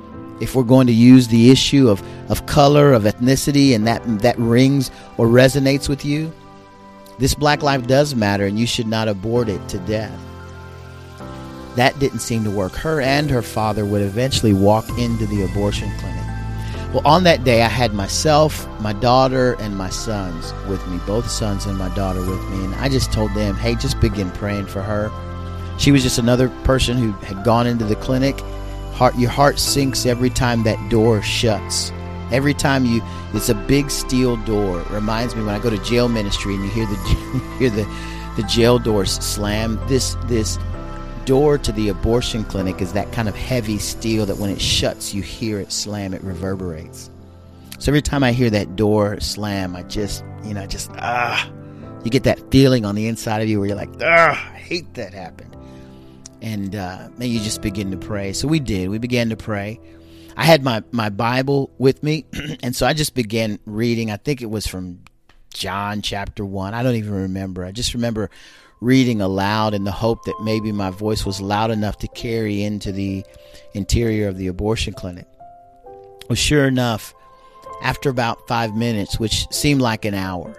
If 0.41 0.55
we're 0.55 0.65
going 0.65 0.87
to 0.89 0.93
use 0.93 1.29
the 1.29 1.51
issue 1.51 1.89
of, 1.89 2.03
of 2.31 2.47
color, 2.47 2.93
of 2.93 3.05
ethnicity, 3.05 3.75
and 3.75 3.87
that 3.87 4.03
that 4.21 4.39
rings 4.39 4.91
or 5.17 5.27
resonates 5.27 5.89
with 5.89 6.05
you, 6.05 6.33
this 7.19 7.35
black 7.35 7.63
life 7.63 7.87
does 7.87 8.15
matter, 8.15 8.47
and 8.47 8.59
you 8.59 8.67
should 8.67 8.89
not 8.89 9.09
abort 9.09 9.49
it 9.49 9.69
to 9.69 9.79
death. 9.81 10.19
That 11.77 11.99
didn't 11.99 12.21
seem 12.21 12.45
to 12.45 12.51
work. 12.51 12.73
Her 12.73 13.01
and 13.01 13.31
her 13.31 13.43
father 13.43 13.85
would 13.85 14.03
eventually 14.03 14.53
walk 14.53 14.89
into 14.99 15.27
the 15.27 15.43
abortion 15.43 15.91
clinic. 15.99 16.25
Well, 16.93 17.03
on 17.05 17.25
that 17.25 17.43
day, 17.43 17.63
I 17.63 17.69
had 17.69 17.93
myself, 17.93 18.69
my 18.81 18.93
daughter, 18.93 19.57
and 19.59 19.77
my 19.77 19.91
sons 19.91 20.53
with 20.69 20.87
me, 20.87 21.01
both 21.07 21.29
sons 21.29 21.67
and 21.67 21.77
my 21.77 21.93
daughter 21.97 22.21
with 22.21 22.41
me. 22.51 22.65
And 22.65 22.75
I 22.77 22.89
just 22.89 23.13
told 23.13 23.35
them, 23.35 23.57
hey, 23.57 23.75
just 23.75 24.01
begin 24.01 24.31
praying 24.31 24.67
for 24.67 24.81
her. 24.81 25.11
She 25.77 25.91
was 25.91 26.05
just 26.05 26.19
another 26.19 26.49
person 26.63 26.97
who 26.97 27.11
had 27.27 27.43
gone 27.45 27.67
into 27.67 27.85
the 27.85 27.97
clinic. 27.97 28.41
Heart, 28.95 29.19
your 29.19 29.31
heart 29.31 29.59
sinks 29.59 30.07
every 30.07 30.31
time 30.31 30.63
that 30.63 30.89
door 30.89 31.21
shuts. 31.21 31.91
Every 32.31 32.55
time 32.55 32.87
you, 32.87 33.03
it's 33.33 33.49
a 33.49 33.55
big 33.55 33.91
steel 33.91 34.37
door. 34.39 34.81
It 34.81 34.91
reminds 34.91 35.35
me 35.35 35.43
when 35.43 35.53
I 35.55 35.59
go 35.59 35.69
to 35.69 35.79
jail 35.79 36.09
ministry 36.09 36.55
and 36.55 36.65
you 36.65 36.71
hear 36.71 36.87
the, 36.87 36.97
hear 37.59 37.71
the, 37.71 37.89
the 38.37 38.45
jail 38.45 38.79
doors 38.79 39.13
slam. 39.15 39.81
This, 39.89 40.17
this 40.27 40.59
door 41.25 41.59
to 41.59 41.73
the 41.73 41.89
abortion 41.89 42.45
clinic 42.45 42.81
is 42.81 42.93
that 42.93 43.11
kind 43.11 43.29
of 43.29 43.35
heavy 43.35 43.79
steel 43.79 44.27
that 44.27 44.37
when 44.37 44.51
it 44.51 44.61
shuts, 44.61 45.13
you 45.13 45.23
hear 45.23 45.59
it 45.59 45.73
slam, 45.73 46.15
it 46.15 46.23
reverberates. 46.23 47.11
So 47.81 47.91
every 47.91 48.03
time 48.03 48.23
I 48.23 48.31
hear 48.31 48.51
that 48.51 48.77
door 48.77 49.19
slam, 49.19 49.75
I 49.75 49.83
just, 49.83 50.25
you 50.45 50.55
know, 50.55 50.67
just, 50.67 50.91
ah, 50.99 51.51
you 52.05 52.11
get 52.11 52.23
that 52.23 52.51
feeling 52.53 52.85
on 52.85 52.95
the 52.95 53.09
inside 53.09 53.43
of 53.43 53.49
you 53.49 53.59
where 53.59 53.67
you're 53.67 53.77
like, 53.77 53.91
ah, 54.03 54.53
I 54.53 54.57
hate 54.57 54.95
that 54.95 55.15
happened. 55.15 55.57
And 56.45 56.77
uh, 56.77 57.09
then 57.17 57.31
you 57.31 57.41
just 57.41 57.63
begin 57.63 57.91
to 57.91 57.97
pray. 57.97 58.35
So 58.35 58.47
we 58.47 58.61
did. 58.61 58.91
We 58.91 58.99
began 58.99 59.31
to 59.31 59.37
pray. 59.37 59.81
I 60.37 60.45
had 60.45 60.63
my, 60.63 60.83
my 60.91 61.09
Bible 61.09 61.71
with 61.79 62.03
me, 62.03 62.27
and 62.63 62.77
so 62.77 62.87
I 62.87 62.93
just 62.93 63.15
began 63.15 63.59
reading. 63.65 64.11
I 64.11 64.19
think 64.19 64.43
it 64.43 64.51
was 64.51 64.67
from 64.67 65.01
John 65.55 66.03
chapter 66.03 66.45
1. 66.45 66.75
I 66.75 66.83
don't 66.83 66.97
even 66.97 67.15
remember. 67.15 67.65
I 67.65 67.73
just 67.73 67.95
remember 67.95 68.29
reading 68.83 69.23
aloud 69.23 69.73
in 69.73 69.85
the 69.85 69.91
hope 69.91 70.23
that 70.25 70.35
maybe 70.43 70.71
my 70.71 70.91
voice 70.91 71.25
was 71.25 71.41
loud 71.41 71.71
enough 71.71 71.97
to 71.99 72.09
carry 72.09 72.63
into 72.63 72.93
the 72.93 73.25
interior 73.73 74.29
of 74.29 74.37
the 74.37 74.49
abortion 74.49 74.93
clinic. 74.93 75.27
Well, 76.29 76.37
sure 76.37 76.67
enough, 76.67 77.15
after 77.83 78.11
about 78.11 78.47
five 78.47 78.77
minutes, 78.77 79.19
which 79.19 79.51
seemed 79.51 79.81
like 79.81 80.05
an 80.05 80.13
hour, 80.13 80.55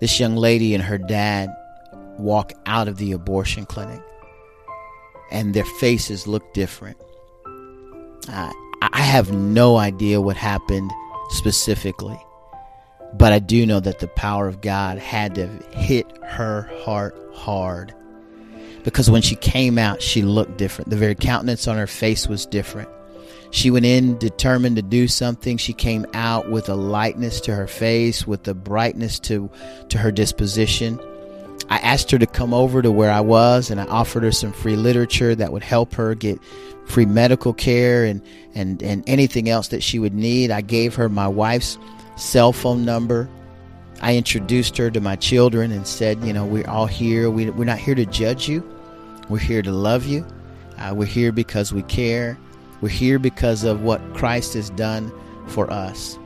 this 0.00 0.18
young 0.18 0.36
lady 0.36 0.74
and 0.74 0.82
her 0.82 0.96
dad 0.96 1.54
walk 2.16 2.54
out 2.64 2.88
of 2.88 2.96
the 2.96 3.12
abortion 3.12 3.66
clinic, 3.66 4.00
and 5.32 5.54
their 5.54 5.64
faces 5.64 6.26
look 6.26 6.54
different. 6.54 6.98
Uh, 8.28 8.52
I 8.82 9.00
have 9.00 9.32
no 9.32 9.76
idea 9.76 10.20
what 10.20 10.36
happened 10.36 10.92
specifically. 11.30 12.20
But 13.14 13.32
I 13.32 13.40
do 13.40 13.66
know 13.66 13.80
that 13.80 13.98
the 13.98 14.08
power 14.08 14.46
of 14.46 14.60
God 14.60 14.98
had 14.98 15.34
to 15.34 15.46
hit 15.72 16.06
her 16.22 16.62
heart 16.84 17.16
hard. 17.34 17.94
Because 18.84 19.10
when 19.10 19.22
she 19.22 19.36
came 19.36 19.78
out, 19.78 20.02
she 20.02 20.22
looked 20.22 20.58
different. 20.58 20.90
The 20.90 20.96
very 20.96 21.14
countenance 21.14 21.68
on 21.68 21.76
her 21.76 21.86
face 21.86 22.26
was 22.26 22.46
different. 22.46 22.88
She 23.50 23.70
went 23.70 23.84
in 23.84 24.16
determined 24.18 24.76
to 24.76 24.82
do 24.82 25.08
something. 25.08 25.58
She 25.58 25.74
came 25.74 26.06
out 26.14 26.50
with 26.50 26.68
a 26.68 26.74
lightness 26.74 27.40
to 27.42 27.54
her 27.54 27.66
face, 27.66 28.26
with 28.26 28.48
a 28.48 28.54
brightness 28.54 29.20
to, 29.20 29.50
to 29.90 29.98
her 29.98 30.10
disposition. 30.10 30.98
I 31.68 31.78
asked 31.78 32.10
her 32.10 32.18
to 32.18 32.26
come 32.26 32.52
over 32.52 32.82
to 32.82 32.90
where 32.90 33.10
I 33.10 33.20
was 33.20 33.70
and 33.70 33.80
I 33.80 33.84
offered 33.86 34.22
her 34.22 34.32
some 34.32 34.52
free 34.52 34.76
literature 34.76 35.34
that 35.34 35.52
would 35.52 35.62
help 35.62 35.94
her 35.94 36.14
get 36.14 36.38
free 36.86 37.06
medical 37.06 37.52
care 37.52 38.04
and, 38.04 38.20
and, 38.54 38.82
and 38.82 39.04
anything 39.06 39.48
else 39.48 39.68
that 39.68 39.82
she 39.82 39.98
would 39.98 40.14
need. 40.14 40.50
I 40.50 40.60
gave 40.60 40.94
her 40.96 41.08
my 41.08 41.28
wife's 41.28 41.78
cell 42.16 42.52
phone 42.52 42.84
number. 42.84 43.28
I 44.00 44.16
introduced 44.16 44.76
her 44.78 44.90
to 44.90 45.00
my 45.00 45.16
children 45.16 45.70
and 45.70 45.86
said, 45.86 46.22
you 46.24 46.32
know, 46.32 46.44
we're 46.44 46.68
all 46.68 46.86
here. 46.86 47.30
We, 47.30 47.50
we're 47.50 47.64
not 47.64 47.78
here 47.78 47.94
to 47.94 48.04
judge 48.04 48.48
you. 48.48 48.68
We're 49.28 49.38
here 49.38 49.62
to 49.62 49.72
love 49.72 50.04
you. 50.04 50.26
Uh, 50.78 50.92
we're 50.94 51.06
here 51.06 51.32
because 51.32 51.72
we 51.72 51.82
care. 51.84 52.36
We're 52.80 52.88
here 52.88 53.20
because 53.20 53.62
of 53.62 53.82
what 53.82 54.00
Christ 54.14 54.54
has 54.54 54.70
done 54.70 55.12
for 55.46 55.70
us. 55.70 56.18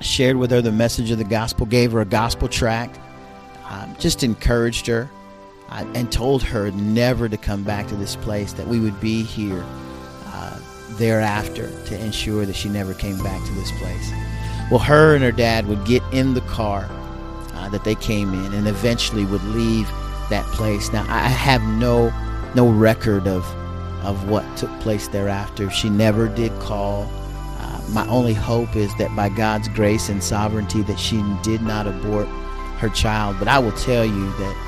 Shared 0.00 0.36
with 0.36 0.50
her 0.50 0.60
the 0.60 0.72
message 0.72 1.10
of 1.10 1.18
the 1.18 1.24
gospel, 1.24 1.66
gave 1.66 1.92
her 1.92 2.00
a 2.00 2.06
gospel 2.06 2.48
tract, 2.48 2.98
um, 3.70 3.96
just 3.98 4.22
encouraged 4.22 4.86
her 4.88 5.08
uh, 5.70 5.84
and 5.94 6.10
told 6.10 6.42
her 6.42 6.70
never 6.72 7.28
to 7.28 7.36
come 7.36 7.62
back 7.62 7.86
to 7.86 7.94
this 7.94 8.16
place, 8.16 8.52
that 8.54 8.66
we 8.66 8.80
would 8.80 9.00
be 9.00 9.22
here 9.22 9.64
uh, 10.26 10.60
thereafter 10.98 11.70
to 11.86 11.98
ensure 11.98 12.44
that 12.44 12.56
she 12.56 12.68
never 12.68 12.92
came 12.92 13.16
back 13.22 13.42
to 13.46 13.52
this 13.52 13.70
place. 13.78 14.10
Well, 14.70 14.80
her 14.80 15.14
and 15.14 15.24
her 15.24 15.32
dad 15.32 15.66
would 15.68 15.84
get 15.84 16.02
in 16.12 16.34
the 16.34 16.40
car 16.42 16.88
uh, 17.54 17.68
that 17.68 17.84
they 17.84 17.94
came 17.94 18.34
in 18.34 18.52
and 18.52 18.66
eventually 18.66 19.24
would 19.24 19.44
leave 19.44 19.88
that 20.30 20.44
place. 20.46 20.92
Now, 20.92 21.04
I 21.08 21.28
have 21.28 21.62
no 21.62 22.12
no 22.56 22.68
record 22.68 23.28
of 23.28 23.44
of 24.02 24.28
what 24.28 24.44
took 24.56 24.70
place 24.80 25.08
thereafter. 25.08 25.70
She 25.70 25.90
never 25.90 26.28
did 26.28 26.52
call. 26.60 27.08
Uh, 27.58 27.80
my 27.90 28.08
only 28.08 28.32
hope 28.32 28.74
is 28.74 28.94
that 28.96 29.14
by 29.14 29.28
God's 29.28 29.68
grace 29.68 30.08
and 30.08 30.22
sovereignty 30.22 30.82
that 30.82 30.98
she 30.98 31.22
did 31.42 31.62
not 31.62 31.86
abort 31.86 32.26
her 32.80 32.88
child. 32.88 33.36
But 33.38 33.48
I 33.48 33.58
will 33.58 33.72
tell 33.72 34.04
you 34.04 34.26
that 34.32 34.66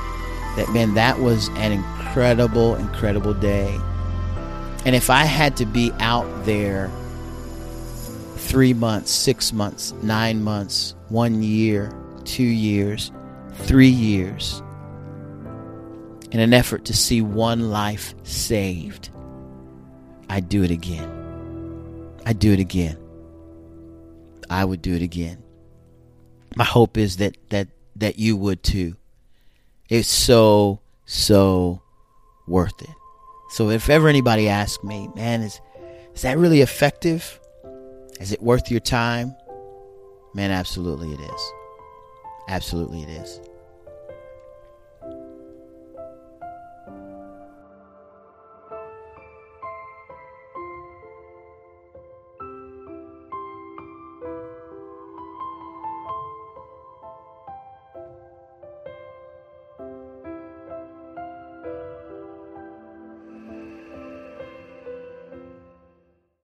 that 0.57 0.71
man, 0.73 0.95
that 0.95 1.19
was 1.19 1.49
an 1.57 1.73
incredible, 1.73 2.75
incredible 2.77 3.35
day. 3.35 3.79
And 4.85 4.95
if 4.95 5.11
I 5.11 5.25
had 5.25 5.57
to 5.59 5.67
be 5.67 5.93
out 5.99 6.27
there 6.45 6.91
three 8.37 8.75
months, 8.75 9.11
six 9.11 9.53
months, 9.53 9.93
nine 10.03 10.43
months, 10.43 10.95
one 11.09 11.43
year, 11.43 11.97
two 12.25 12.43
years, 12.43 13.11
three 13.55 13.89
years, 13.89 14.63
in 16.31 16.41
an 16.41 16.53
effort 16.53 16.85
to 16.87 16.95
see 16.95 17.23
one 17.23 17.71
life 17.71 18.15
saved, 18.25 19.11
I'd 20.29 20.49
do 20.49 20.63
it 20.63 20.71
again. 20.71 21.11
I'd 22.27 22.39
do 22.39 22.53
it 22.53 22.61
again. 22.61 22.99
I 24.51 24.65
would 24.65 24.83
do 24.83 24.95
it 24.95 25.03
again. 25.03 25.43
My 26.57 26.65
hope 26.65 26.99
is 26.99 27.17
that 27.19 27.37
that 27.49 27.69
that 27.97 28.19
you 28.19 28.37
would 28.37 28.63
too. 28.63 28.97
It's 29.89 30.09
so 30.09 30.81
so 31.05 31.83
worth 32.47 32.81
it. 32.83 32.95
So 33.51 33.71
if 33.71 33.91
ever 33.91 34.09
anybody 34.09 34.49
asks 34.49 34.83
me, 34.83 35.09
man, 35.15 35.43
is 35.43 35.61
is 36.15 36.23
that 36.23 36.39
really 36.39 36.61
effective? 36.61 37.39
Is 38.21 38.33
it 38.33 38.43
worth 38.43 38.71
your 38.71 38.81
time? 38.81 39.35
Man, 40.35 40.51
absolutely 40.51 41.13
it 41.13 41.21
is. 41.21 41.53
Absolutely 42.49 43.03
it 43.03 43.09
is. 43.09 43.41